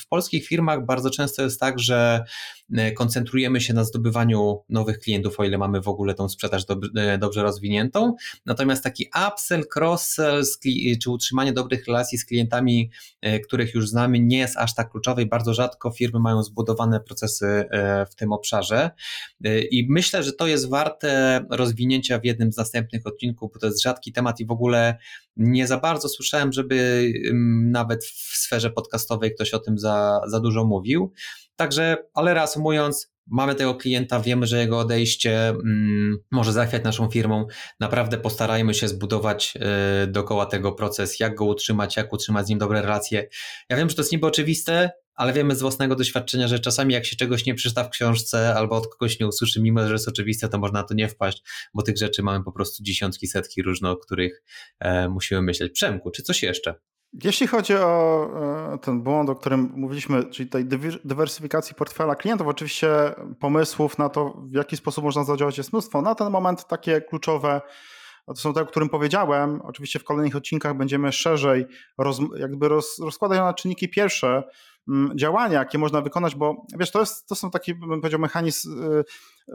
W 0.03 0.07
polskich 0.07 0.47
firmach 0.47 0.85
bardzo 0.85 1.09
często 1.09 1.43
jest 1.43 1.59
tak, 1.59 1.79
że 1.79 2.23
koncentrujemy 2.97 3.61
się 3.61 3.73
na 3.73 3.83
zdobywaniu 3.83 4.63
nowych 4.69 4.99
klientów, 4.99 5.39
o 5.39 5.43
ile 5.43 5.57
mamy 5.57 5.81
w 5.81 5.87
ogóle 5.87 6.13
tą 6.13 6.29
sprzedaż 6.29 6.63
y, 6.63 7.17
dobrze 7.17 7.43
rozwiniętą. 7.43 8.15
Natomiast 8.45 8.83
taki 8.83 9.09
upsell, 9.27 9.63
cross-sell 9.75 10.43
czy 11.01 11.09
utrzymanie 11.09 11.53
dobrych 11.53 11.85
relacji 11.85 12.17
z 12.17 12.25
klientami, 12.25 12.91
których 13.43 13.73
już 13.73 13.89
znamy, 13.89 14.19
nie 14.19 14.37
jest 14.37 14.57
aż 14.57 14.75
tak 14.75 14.91
kluczowe 14.91 15.21
i 15.21 15.25
bardzo 15.25 15.53
rzadko 15.53 15.91
firmy 15.91 16.19
mają 16.19 16.43
zbudowane 16.43 16.99
procesy 16.99 17.65
w 18.11 18.15
tym 18.15 18.31
obszarze. 18.31 18.91
I 19.71 19.87
myślę, 19.89 20.23
że 20.23 20.33
to 20.33 20.47
jest 20.47 20.69
warte 20.69 21.41
rozwinięcia 21.49 22.19
w 22.19 22.25
jednym 22.25 22.51
z 22.53 22.57
następnych 22.57 23.07
odcinków, 23.07 23.51
bo 23.53 23.59
to 23.59 23.65
jest 23.65 23.83
rzadki 23.83 24.11
temat 24.11 24.39
i 24.39 24.45
w 24.45 24.51
ogóle 24.51 24.97
nie 25.37 25.67
za 25.67 25.77
bardzo 25.77 26.09
słyszałem, 26.09 26.53
żeby 26.53 27.07
nawet 27.63 28.05
w 28.05 28.37
sferze 28.37 28.69
podcastowej 28.69 29.35
ktoś 29.35 29.53
o 29.53 29.59
tym 29.59 29.77
za, 29.77 30.21
za 30.27 30.39
dużo 30.39 30.65
mówił. 30.65 31.11
Także, 31.55 31.97
ale 32.13 32.33
reasumując, 32.33 33.11
mamy 33.27 33.55
tego 33.55 33.75
klienta, 33.75 34.19
wiemy, 34.19 34.47
że 34.47 34.59
jego 34.59 34.79
odejście 34.79 35.49
mm, 35.49 36.17
może 36.31 36.53
zachwiać 36.53 36.83
naszą 36.83 37.09
firmą. 37.09 37.47
Naprawdę 37.79 38.17
postarajmy 38.17 38.73
się 38.73 38.87
zbudować 38.87 39.53
y, 40.03 40.07
dookoła 40.07 40.45
tego 40.45 40.71
proces, 40.71 41.19
jak 41.19 41.35
go 41.35 41.45
utrzymać, 41.45 41.97
jak 41.97 42.13
utrzymać 42.13 42.45
z 42.45 42.49
nim 42.49 42.59
dobre 42.59 42.81
relacje. 42.81 43.27
Ja 43.69 43.77
wiem, 43.77 43.89
że 43.89 43.95
to 43.95 44.01
jest 44.01 44.11
niby 44.11 44.27
oczywiste, 44.27 44.91
ale 45.15 45.33
wiemy 45.33 45.55
z 45.55 45.61
własnego 45.61 45.95
doświadczenia, 45.95 46.47
że 46.47 46.59
czasami 46.59 46.93
jak 46.93 47.05
się 47.05 47.15
czegoś 47.15 47.45
nie 47.45 47.55
przeczyta 47.55 47.83
w 47.83 47.89
książce 47.89 48.55
albo 48.55 48.75
od 48.75 48.87
kogoś 48.87 49.19
nie 49.19 49.27
usłyszy, 49.27 49.61
mimo 49.61 49.87
że 49.87 49.93
jest 49.93 50.07
oczywiste, 50.07 50.49
to 50.49 50.57
można 50.57 50.79
na 50.79 50.87
to 50.87 50.93
nie 50.93 51.07
wpaść, 51.07 51.43
bo 51.73 51.81
tych 51.81 51.97
rzeczy 51.97 52.23
mamy 52.23 52.43
po 52.43 52.51
prostu 52.51 52.83
dziesiątki, 52.83 53.27
setki 53.27 53.61
różne, 53.61 53.89
o 53.89 53.97
których 53.97 54.43
e, 54.79 55.09
musimy 55.09 55.41
myśleć. 55.41 55.71
Przemku, 55.71 56.11
czy 56.11 56.23
coś 56.23 56.43
jeszcze? 56.43 56.75
Jeśli 57.23 57.47
chodzi 57.47 57.75
o 57.75 58.29
e, 58.73 58.77
ten 58.77 59.01
błąd, 59.01 59.29
o 59.29 59.35
którym 59.35 59.73
mówiliśmy, 59.75 60.23
czyli 60.23 60.49
tej 60.49 60.65
dywersyfikacji 61.05 61.75
portfela 61.75 62.15
klientów, 62.15 62.47
oczywiście 62.47 62.89
pomysłów 63.39 63.97
na 63.97 64.09
to, 64.09 64.41
w 64.45 64.53
jaki 64.53 64.77
sposób 64.77 65.03
można 65.03 65.23
zadziałać 65.23 65.57
jest 65.57 65.73
mnóstwo. 65.73 66.01
Na 66.01 66.15
ten 66.15 66.29
moment 66.29 66.67
takie 66.67 67.01
kluczowe 67.01 67.61
to 68.25 68.35
są 68.35 68.53
te, 68.53 68.61
o 68.61 68.65
którym 68.65 68.89
powiedziałem. 68.89 69.61
Oczywiście 69.61 69.99
w 69.99 70.03
kolejnych 70.03 70.35
odcinkach 70.35 70.77
będziemy 70.77 71.11
szerzej 71.11 71.65
roz, 71.97 72.19
jakby 72.37 72.67
roz, 72.67 72.99
rozkładać 72.99 73.39
na 73.39 73.53
czynniki 73.53 73.89
pierwsze, 73.89 74.43
działania, 75.15 75.59
jakie 75.59 75.77
można 75.77 76.01
wykonać, 76.01 76.35
bo 76.35 76.65
wiesz, 76.79 76.91
to, 76.91 76.99
jest, 76.99 77.27
to 77.27 77.35
są 77.35 77.51
taki, 77.51 77.75
bym 77.75 78.01
powiedział, 78.01 78.19
mechanizm 78.19 78.83
y, 78.83 79.03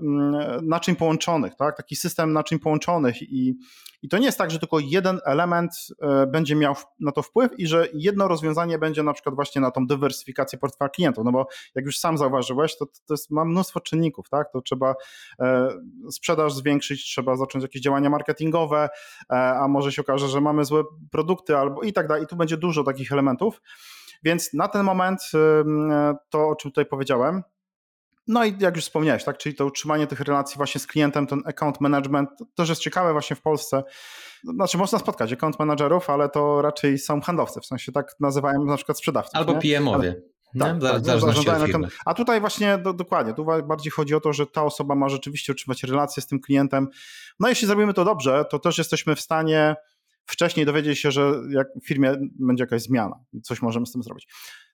mm, 0.03 0.69
naczyń 0.69 0.97
połączonych, 0.97 1.55
tak? 1.55 1.77
taki 1.77 1.97
system 1.97 2.33
naczyń 2.33 2.59
połączonych 2.59 3.23
i, 3.23 3.59
i 4.03 4.09
to 4.09 4.19
nie 4.19 4.27
jest 4.27 4.39
tak, 4.39 4.51
że 4.51 4.59
tylko 4.59 4.79
jeden 4.79 5.21
element 5.25 5.73
y, 5.91 6.27
będzie 6.27 6.57
miał 6.57 6.75
na 7.01 7.13
to 7.13 7.23
wpływ 7.23 7.59
i 7.59 7.67
że 7.67 7.89
jedno 7.95 8.29
rozwiązanie 8.29 8.79
będzie 8.79 9.03
na 9.03 9.13
przykład 9.13 9.35
właśnie 9.35 9.61
na 9.61 9.71
tą 9.71 9.87
dywersyfikację 9.87 10.59
portfela 10.59 10.89
klientów, 10.89 11.25
no 11.25 11.33
bo 11.33 11.47
jak 11.75 11.85
już 11.85 11.99
sam 11.99 12.19
zauważyłeś, 12.19 12.79
to, 12.79 12.87
to 12.87 13.15
jest, 13.15 13.31
ma 13.31 13.45
mnóstwo 13.45 13.81
czynników, 13.81 14.29
tak? 14.29 14.53
To 14.53 14.61
trzeba 14.61 14.95
e, 15.41 15.69
sprzedaż 16.11 16.55
zwiększyć, 16.55 17.05
trzeba 17.05 17.37
zacząć 17.37 17.63
jakieś 17.63 17.83
działania 17.83 18.11
marketingowe, 18.11 18.89
e, 19.31 19.35
a 19.35 19.69
może 19.69 19.93
się 19.93 20.03
okaże, 20.03 20.29
że 20.29 20.41
mamy 20.41 20.65
złe 20.65 20.83
produkty 21.11 21.57
albo 21.57 21.83
i 21.83 21.93
tak 21.93 22.09
dalej 22.09 22.25
i 22.25 22.27
tu 22.27 22.37
będzie 22.37 22.57
dużo 22.57 22.85
takich 22.85 23.13
elementów, 23.13 23.61
więc 24.23 24.53
na 24.53 24.69
ten 24.69 24.83
moment 24.83 25.21
to, 26.31 26.49
o 26.49 26.57
czym 26.57 26.71
tutaj 26.71 26.87
powiedziałem, 26.87 27.43
no 28.29 28.45
i 28.45 28.55
jak 28.59 28.77
już 28.77 28.85
wspomniałeś, 28.85 29.25
tak, 29.25 29.39
czyli 29.39 29.55
to 29.55 29.67
utrzymanie 29.67 30.07
tych 30.07 30.21
relacji 30.21 30.57
właśnie 30.57 30.81
z 30.81 30.87
klientem, 30.87 31.27
ten 31.27 31.43
account 31.47 31.81
management, 31.81 32.31
to 32.39 32.45
też 32.55 32.69
jest 32.69 32.81
ciekawe 32.81 33.13
właśnie 33.13 33.37
w 33.37 33.43
Polsce. 33.43 33.85
Znaczy 34.45 34.79
można 34.79 34.99
spotkać 34.99 35.33
account 35.33 35.59
managerów, 35.59 36.11
ale 36.11 36.29
to 36.29 36.63
raczej 36.63 36.99
są 36.99 37.21
handlowcy, 37.21 37.61
w 37.61 37.67
sensie 37.67 37.93
tak 37.93 38.15
nazywają 38.21 38.65
na 38.65 38.77
przykład 38.77 38.99
sprzedawców. 38.99 39.35
Albo 39.35 39.55
PM-owie. 39.55 40.23
Tak, 40.59 40.81
tak, 40.81 41.03
tak 41.03 41.91
A 42.07 42.15
tutaj 42.15 42.41
właśnie 42.41 42.79
do, 42.79 42.93
dokładnie, 42.93 43.35
tu 43.35 43.45
bardziej 43.45 43.91
chodzi 43.91 44.15
o 44.15 44.21
to, 44.21 44.33
że 44.33 44.47
ta 44.47 44.65
osoba 44.65 44.95
ma 44.95 45.09
rzeczywiście 45.09 45.53
utrzymać 45.53 45.83
relacje 45.83 46.23
z 46.23 46.27
tym 46.27 46.41
klientem. 46.41 46.89
No 47.41 47.49
jeśli 47.49 47.67
zrobimy 47.67 47.95
to 47.95 48.05
dobrze, 48.05 48.45
to 48.51 48.59
też 48.59 48.79
jesteśmy 48.79 49.17
w 49.17 49.21
stanie 49.21 49.77
wcześniej 50.27 50.67
dowiedzieć 50.67 50.99
się, 50.99 51.11
że 51.11 51.33
jak 51.51 51.67
w 51.83 51.87
firmie 51.87 52.15
będzie 52.39 52.63
jakaś 52.63 52.83
zmiana 52.83 53.17
coś 53.43 53.63
możemy 53.63 53.87
z 53.87 53.93
tym 53.93 54.03
zrobić. 54.03 54.27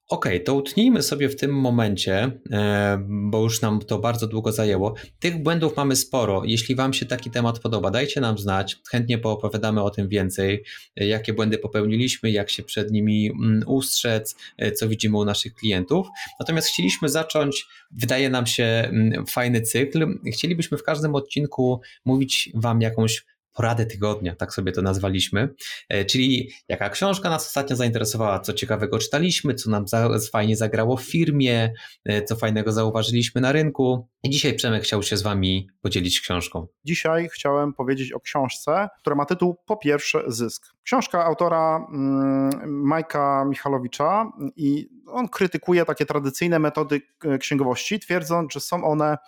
Okej, 0.09 0.33
okay, 0.33 0.45
to 0.45 0.55
utnijmy 0.55 1.03
sobie 1.03 1.29
w 1.29 1.37
tym 1.37 1.51
momencie, 1.51 2.41
e, 2.53 2.99
bo 3.09 3.43
już 3.43 3.61
nam 3.61 3.81
to 3.81 3.99
bardzo 3.99 4.27
długo 4.27 4.53
zajęło. 4.53 4.95
Tych 5.19 5.43
błędów 5.43 5.77
mamy 5.77 5.97
sporo. 5.97 6.43
Jeśli 6.45 6.75
Wam 6.75 6.93
się 6.93 7.07
taki 7.07 7.31
temat 7.31 7.59
podoba, 7.59 7.91
dajcie 7.91 8.21
nam 8.21 8.39
znać. 8.39 8.77
Chętnie 8.91 9.19
poopowiadamy 9.19 9.83
o 9.83 9.91
tym 9.91 10.09
więcej, 10.09 10.65
e, 10.97 11.07
jakie 11.07 11.33
błędy 11.33 11.59
popełniliśmy, 11.59 12.31
jak 12.31 12.51
się 12.51 12.63
przed 12.63 12.91
nimi 12.91 13.31
mm, 13.31 13.63
ustrzec, 13.67 14.37
e, 14.59 14.73
co 14.73 14.89
widzimy 14.89 15.19
u 15.19 15.25
naszych 15.25 15.55
klientów. 15.55 16.07
Natomiast 16.41 16.69
chcieliśmy 16.69 17.09
zacząć, 17.09 17.67
wydaje 17.91 18.31
nam 18.31 18.47
się, 18.47 18.65
mm, 18.65 19.27
fajny 19.27 19.61
cykl. 19.61 20.19
Chcielibyśmy 20.33 20.79
w 20.79 20.83
każdym 20.83 21.15
odcinku 21.15 21.81
mówić 22.05 22.51
Wam 22.55 22.81
jakąś 22.81 23.25
poradę 23.53 23.87
tygodnia, 23.87 24.37
tak 24.37 24.53
sobie 24.55 24.73
to 24.73 24.83
nazwaliśmy. 24.83 25.55
E, 25.89 26.05
czyli 26.05 26.51
jaka 26.69 26.91
książka 26.91 27.31
nas 27.31 27.47
ostatnio 27.47 27.77
zainteresowała, 27.77 28.41
co 28.41 28.53
ciekawego 28.53 28.99
czytaliśmy, 28.99 29.55
co 29.55 29.71
nam 29.71 29.89
za, 29.89 30.09
fajnie 30.33 30.57
zagrało 30.57 30.97
w 30.97 31.03
firmie, 31.03 31.73
e, 32.05 32.23
co 32.23 32.37
fajnego 32.37 32.73
zauważyliśmy 32.73 33.41
na 33.41 33.53
rynku. 33.53 34.09
I 34.23 34.31
dzisiaj 34.31 34.55
Przemek 34.55 34.83
chciał 34.83 35.03
się 35.03 35.17
z 35.17 35.23
Wami 35.23 35.69
podzielić 35.81 36.21
książką. 36.21 36.67
Dzisiaj 36.85 37.29
chciałem 37.29 37.73
powiedzieć 37.73 38.13
o 38.13 38.21
książce, 38.21 38.89
która 38.99 39.17
ma 39.17 39.25
tytuł 39.25 39.57
Po 39.67 39.77
pierwsze 39.77 40.23
Zysk. 40.27 40.67
Książka 40.83 41.25
autora 41.25 41.87
mm, 41.93 42.51
Majka 42.67 43.45
Michalowicza 43.45 44.33
i 44.57 44.89
on 45.07 45.29
krytykuje 45.29 45.85
takie 45.85 46.07
tradycyjne 46.07 46.59
metody 46.59 47.01
e, 47.25 47.39
księgowości, 47.39 48.01
twierdząc, 48.01 48.53
że 48.53 48.61
są 48.61 48.85
one 48.85 49.19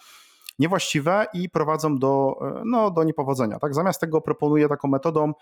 niewłaściwe 0.59 1.27
i 1.33 1.51
prowadzą 1.51 1.99
do, 1.99 2.35
e, 2.43 2.63
no, 2.65 2.91
do 2.91 3.05
niepowodzenia. 3.05 3.59
Tak? 3.59 3.75
Zamiast 3.75 4.01
tego 4.01 4.21
proponuję 4.21 4.69
taką 4.69 4.89
metodą 4.89 5.33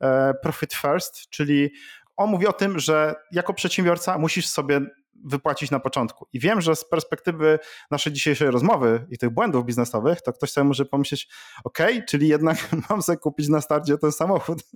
e, 0.00 0.34
profit 0.34 0.74
first, 0.74 1.28
czyli 1.30 1.70
on 2.16 2.30
mówi 2.30 2.46
o 2.46 2.52
tym, 2.52 2.78
że 2.78 3.14
jako 3.32 3.54
przedsiębiorca 3.54 4.18
musisz 4.18 4.46
sobie 4.46 4.80
wypłacić 5.24 5.70
na 5.70 5.80
początku. 5.80 6.26
I 6.32 6.40
wiem, 6.40 6.60
że 6.60 6.76
z 6.76 6.84
perspektywy 6.84 7.58
naszej 7.90 8.12
dzisiejszej 8.12 8.50
rozmowy 8.50 9.06
i 9.10 9.18
tych 9.18 9.30
błędów 9.30 9.66
biznesowych, 9.66 10.22
to 10.22 10.32
ktoś 10.32 10.50
sobie 10.50 10.64
może 10.64 10.84
pomyśleć, 10.84 11.28
ok, 11.64 11.78
czyli 12.08 12.28
jednak 12.28 12.68
mam 12.90 13.02
sobie 13.02 13.18
kupić 13.18 13.48
na 13.48 13.60
starcie 13.60 13.98
ten 13.98 14.12
samochód. 14.12 14.58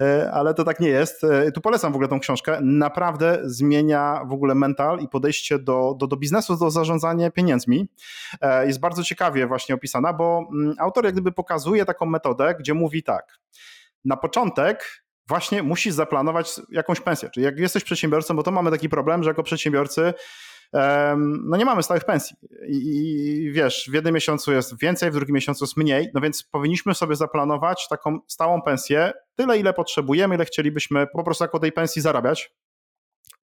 E, 0.00 0.30
ale 0.32 0.54
to 0.54 0.64
tak 0.64 0.80
nie 0.80 0.88
jest. 0.88 1.24
E, 1.24 1.52
tu 1.52 1.60
polecam 1.60 1.92
w 1.92 1.94
ogóle 1.94 2.08
tą 2.08 2.20
książkę. 2.20 2.58
Naprawdę 2.62 3.40
zmienia 3.44 4.24
w 4.28 4.32
ogóle 4.32 4.54
mental 4.54 5.00
i 5.00 5.08
podejście 5.08 5.58
do, 5.58 5.94
do, 5.98 6.06
do 6.06 6.16
biznesu, 6.16 6.56
do 6.56 6.70
zarządzania 6.70 7.30
pieniędzmi. 7.30 7.88
E, 8.40 8.66
jest 8.66 8.80
bardzo 8.80 9.02
ciekawie 9.02 9.46
właśnie 9.46 9.74
opisana, 9.74 10.12
bo 10.12 10.48
mm, 10.52 10.74
autor 10.78 11.04
jak 11.04 11.14
gdyby 11.14 11.32
pokazuje 11.32 11.84
taką 11.84 12.06
metodę, 12.06 12.54
gdzie 12.58 12.74
mówi 12.74 13.02
tak, 13.02 13.38
na 14.04 14.16
początek 14.16 15.02
właśnie 15.28 15.62
musisz 15.62 15.94
zaplanować 15.94 16.60
jakąś 16.70 17.00
pensję. 17.00 17.30
Czyli 17.30 17.44
jak 17.44 17.58
jesteś 17.58 17.84
przedsiębiorcą, 17.84 18.36
bo 18.36 18.42
to 18.42 18.50
mamy 18.50 18.70
taki 18.70 18.88
problem, 18.88 19.22
że 19.22 19.30
jako 19.30 19.42
przedsiębiorcy 19.42 20.14
no 21.44 21.56
nie 21.56 21.64
mamy 21.64 21.82
stałych 21.82 22.04
pensji 22.04 22.36
I, 22.68 23.50
wiesz, 23.52 23.88
w 23.90 23.94
jednym 23.94 24.14
miesiącu 24.14 24.52
jest 24.52 24.80
więcej, 24.80 25.10
w 25.10 25.14
drugim 25.14 25.34
miesiącu 25.34 25.64
jest 25.64 25.76
mniej, 25.76 26.10
no 26.14 26.20
więc 26.20 26.42
powinniśmy 26.42 26.94
sobie 26.94 27.16
zaplanować 27.16 27.88
taką 27.88 28.18
stałą 28.26 28.62
pensję, 28.62 29.12
tyle 29.34 29.58
ile 29.58 29.72
potrzebujemy, 29.72 30.34
ile 30.34 30.44
chcielibyśmy 30.44 31.06
po 31.06 31.24
prostu 31.24 31.44
jako 31.44 31.58
tej 31.58 31.72
pensji 31.72 32.02
zarabiać. 32.02 32.50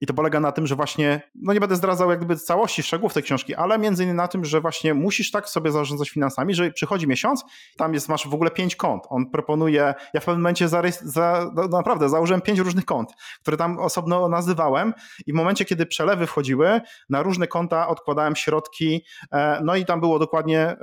I 0.02 0.06
to 0.06 0.14
polega 0.14 0.40
na 0.40 0.52
tym, 0.52 0.68
że 0.68 0.76
właśnie, 0.76 1.22
no 1.36 1.54
nie 1.54 1.60
będę 1.60 1.76
zdradzał 1.76 2.10
jakby 2.10 2.36
całości 2.36 2.84
szczegółów 2.84 3.14
tej 3.14 3.24
książki, 3.24 3.56
ale 3.56 3.80
między 3.80 4.04
innymi 4.04 4.18
na 4.18 4.28
tym, 4.28 4.46
że 4.46 4.62
właśnie 4.62 4.94
musisz 4.94 5.32
tak 5.32 5.50
sobie 5.50 5.72
zarządzać 5.72 6.10
finansami, 6.10 6.54
że 6.56 6.72
przychodzi 6.72 7.08
miesiąc, 7.08 7.44
tam 7.78 7.94
jest, 7.94 8.10
masz 8.10 8.28
w 8.28 8.34
ogóle 8.34 8.52
pięć 8.52 8.76
kont. 8.76 9.04
On 9.10 9.30
proponuje, 9.30 9.94
ja 10.14 10.22
w 10.22 10.26
pewnym 10.26 10.42
momencie 10.42 10.68
za, 10.68 10.82
za, 11.02 11.52
no 11.56 11.68
naprawdę 11.68 12.10
założyłem 12.10 12.42
pięć 12.42 12.60
różnych 12.60 12.86
kont, 12.86 13.10
które 13.42 13.58
tam 13.58 13.80
osobno 13.80 14.30
nazywałem 14.30 14.94
i 15.26 15.34
w 15.34 15.36
momencie, 15.36 15.66
kiedy 15.66 15.86
przelewy 15.86 16.28
wchodziły, 16.28 16.82
na 17.10 17.24
różne 17.24 17.48
konta 17.48 17.88
odkładałem 17.88 18.36
środki, 18.36 19.06
e, 19.32 19.62
no 19.64 19.76
i 19.76 19.86
tam 19.86 20.00
było 20.00 20.20
dokładnie 20.20 20.60
e, 20.60 20.78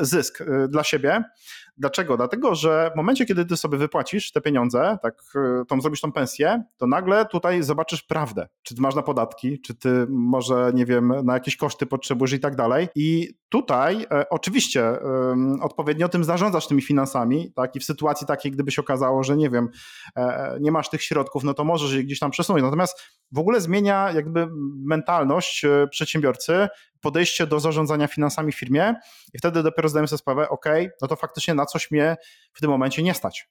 zysk 0.00 0.40
e, 0.40 0.68
dla 0.68 0.84
siebie. 0.84 1.22
Dlaczego? 1.76 2.16
Dlatego, 2.16 2.54
że 2.54 2.90
w 2.94 2.96
momencie, 2.96 3.26
kiedy 3.26 3.44
ty 3.44 3.56
sobie 3.56 3.78
wypłacisz 3.78 4.32
te 4.32 4.40
pieniądze, 4.40 4.98
tak, 5.02 5.22
tą 5.68 5.80
zrobisz 5.80 6.00
tą 6.00 6.12
pensję, 6.12 6.62
to 6.76 6.86
nagle 6.86 7.26
tutaj 7.26 7.62
zobaczysz 7.62 8.02
prawdę. 8.02 8.48
Czy 8.62 8.74
ty 8.74 8.82
masz 8.82 8.94
na 8.94 9.02
podatki, 9.02 9.60
czy 9.60 9.74
ty 9.74 10.06
może, 10.08 10.70
nie 10.74 10.86
wiem, 10.86 11.12
na 11.24 11.34
jakieś 11.34 11.56
koszty 11.56 11.86
potrzebujesz 11.86 12.32
i 12.32 12.40
tak 12.40 12.56
dalej. 12.56 12.88
I 12.94 13.34
tutaj 13.48 14.06
e, 14.10 14.28
oczywiście 14.30 14.84
e, 14.84 15.00
odpowiednio 15.62 16.08
tym 16.08 16.24
zarządzasz 16.24 16.66
tymi 16.66 16.82
finansami, 16.82 17.52
tak, 17.56 17.76
i 17.76 17.80
w 17.80 17.84
sytuacji 17.84 18.26
takiej, 18.26 18.52
gdyby 18.52 18.70
się 18.70 18.82
okazało, 18.82 19.24
że 19.24 19.36
nie 19.36 19.50
wiem, 19.50 19.68
e, 20.16 20.56
nie 20.60 20.72
masz 20.72 20.90
tych 20.90 21.02
środków, 21.02 21.44
no 21.44 21.54
to 21.54 21.64
możesz 21.64 21.92
je 21.92 22.04
gdzieś 22.04 22.18
tam 22.18 22.30
przesunąć. 22.30 22.64
Natomiast 22.64 23.02
w 23.32 23.38
ogóle 23.38 23.60
zmienia 23.60 24.12
jakby 24.12 24.48
mentalność 24.84 25.64
e, 25.64 25.88
przedsiębiorcy, 25.90 26.68
podejście 27.02 27.46
do 27.46 27.60
zarządzania 27.60 28.06
finansami 28.06 28.52
w 28.52 28.58
firmie 28.58 28.94
i 29.34 29.38
wtedy 29.38 29.62
dopiero 29.62 29.88
zdajemy 29.88 30.08
sobie 30.08 30.18
sprawę, 30.18 30.48
ok, 30.48 30.66
no 31.02 31.08
to 31.08 31.16
faktycznie 31.16 31.54
na 31.54 31.66
coś 31.66 31.90
mnie 31.90 32.16
w 32.52 32.60
tym 32.60 32.70
momencie 32.70 33.02
nie 33.02 33.14
stać 33.14 33.48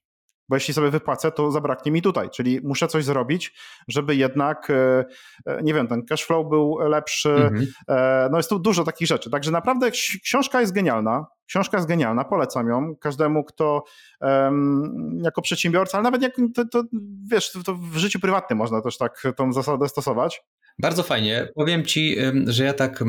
bo 0.52 0.56
jeśli 0.56 0.74
sobie 0.74 0.89
wypłacę, 0.89 1.32
to 1.32 1.52
zabraknie 1.52 1.91
mi 1.91 2.02
tutaj, 2.02 2.30
czyli 2.30 2.60
muszę 2.64 2.88
coś 2.88 3.06
zrobić, 3.06 3.54
żeby 3.88 4.16
jednak, 4.16 4.70
e, 4.70 5.06
e, 5.45 5.64
nie 5.64 5.74
wiem, 5.74 5.88
ten 5.88 6.06
cash 6.06 6.26
flow 6.26 6.49
był 6.49 6.78
lepszy. 6.80 7.30
Mhm. 7.30 7.68
E, 7.88 8.30
no 8.32 8.38
jest 8.38 8.49
tu 8.49 8.60
dużo 8.60 8.84
takich 8.84 9.08
rzeczy. 9.08 9.30
Także 9.30 9.52
naprawdę 9.52 9.91
książka 10.24 10.62
jest 10.62 10.74
genialna. 10.74 11.26
Książka 11.47 11.78
jest 11.78 11.88
genialna, 11.88 12.24
polecam 12.24 12.68
ją 12.68 12.95
każdemu, 12.95 13.43
kto 13.43 13.84
um, 14.22 15.20
jako 15.24 15.41
przedsiębiorca, 15.41 15.97
ale 15.97 16.04
nawet 16.04 16.22
jak 16.22 16.36
to, 16.56 16.66
to 16.66 16.84
wiesz, 17.32 17.52
to, 17.52 17.64
to 17.64 17.76
w 17.76 17.97
życiu 17.97 18.20
prywatnym 18.20 18.60
można 18.60 18.82
też 18.82 18.97
tak 18.97 19.24
tą 19.36 19.54
zasadę 19.54 19.89
stosować. 19.89 20.43
Bardzo 20.82 21.03
fajnie. 21.03 21.47
Powiem 21.55 21.86
Ci, 21.86 22.17
że 22.45 22.63
ja 22.63 22.73
tak 22.73 23.03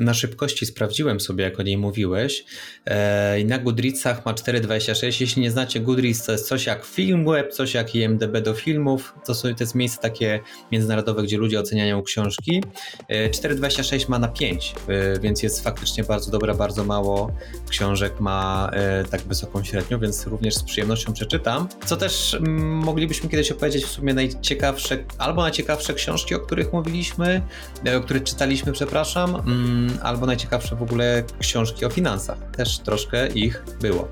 na 0.00 0.14
szybkości 0.14 0.66
sprawdziłem 0.66 1.20
sobie, 1.20 1.44
jak 1.44 1.60
o 1.60 1.62
niej 1.62 1.78
mówiłeś. 1.78 2.44
E, 2.86 3.40
I 3.40 3.44
na 3.44 3.58
Goodreadsach 3.58 4.26
ma 4.26 4.32
4,26. 4.32 5.20
Jeśli 5.20 5.42
nie 5.42 5.50
znacie 5.50 5.80
Goodreads, 5.80 6.26
to 6.26 6.32
jest 6.32 6.48
coś 6.48 6.66
jak 6.66 6.84
Filmweb, 6.84 7.52
coś 7.52 7.74
jak 7.74 7.94
IMDB 7.94 8.40
do 8.40 8.54
filmów. 8.54 9.14
To, 9.26 9.34
są, 9.34 9.54
to 9.54 9.62
jest 9.62 9.74
miejsce 9.74 10.00
takie 10.00 10.40
międzynarodowe, 10.72 11.22
gdzie 11.22 11.38
ludzie 11.38 11.60
oceniają 11.60 12.02
książki. 12.02 12.62
4,26 13.10 14.04
e, 14.04 14.06
ma 14.08 14.18
na 14.18 14.28
5, 14.28 14.74
e, 14.88 15.20
więc 15.20 15.42
jest 15.42 15.64
faktycznie 15.64 16.04
bardzo 16.04 16.30
dobra, 16.30 16.54
bardzo 16.54 16.84
mało 16.84 17.32
książek 17.68 18.20
ma 18.20 18.70
tak 19.10 19.20
wysoką 19.20 19.64
średnią, 19.64 19.98
więc 19.98 20.26
również 20.26 20.54
z 20.54 20.62
przyjemnością 20.62 21.12
przeczytam. 21.12 21.68
Co 21.84 21.96
też 21.96 22.38
moglibyśmy 22.60 23.28
kiedyś 23.28 23.52
opowiedzieć 23.52 23.84
w 23.84 23.88
sumie 23.88 24.14
najciekawsze, 24.14 25.04
albo 25.18 25.42
najciekawsze 25.42 25.94
książki, 25.94 26.34
o 26.34 26.40
których 26.40 26.72
mówiliśmy, 26.72 27.03
czytaliśmy, 27.04 27.42
e, 27.84 28.00
które 28.00 28.20
czytaliśmy, 28.20 28.72
przepraszam, 28.72 29.34
mm, 29.34 29.98
albo 30.02 30.26
najciekawsze 30.26 30.76
w 30.76 30.82
ogóle 30.82 31.24
książki 31.38 31.84
o 31.84 31.90
finansach. 31.90 32.38
Też 32.56 32.78
troszkę 32.78 33.28
ich 33.28 33.64
było. 33.80 34.08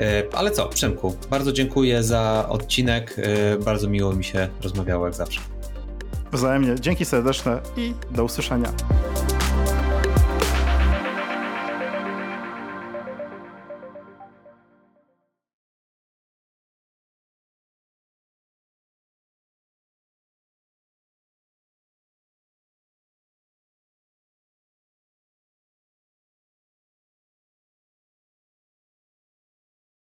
E, 0.00 0.22
ale 0.32 0.50
co, 0.50 0.66
Przemku, 0.66 1.16
bardzo 1.30 1.52
dziękuję 1.52 2.02
za 2.02 2.46
odcinek. 2.48 3.16
Bardzo 3.64 3.88
miło 3.88 4.12
mi 4.12 4.24
się 4.24 4.48
rozmawiało 4.62 5.06
jak 5.06 5.14
zawsze. 5.14 5.40
Wzajemnie. 6.32 6.74
Dzięki 6.80 7.04
serdeczne 7.04 7.60
i 7.76 7.94
do 8.10 8.24
usłyszenia. 8.24 8.72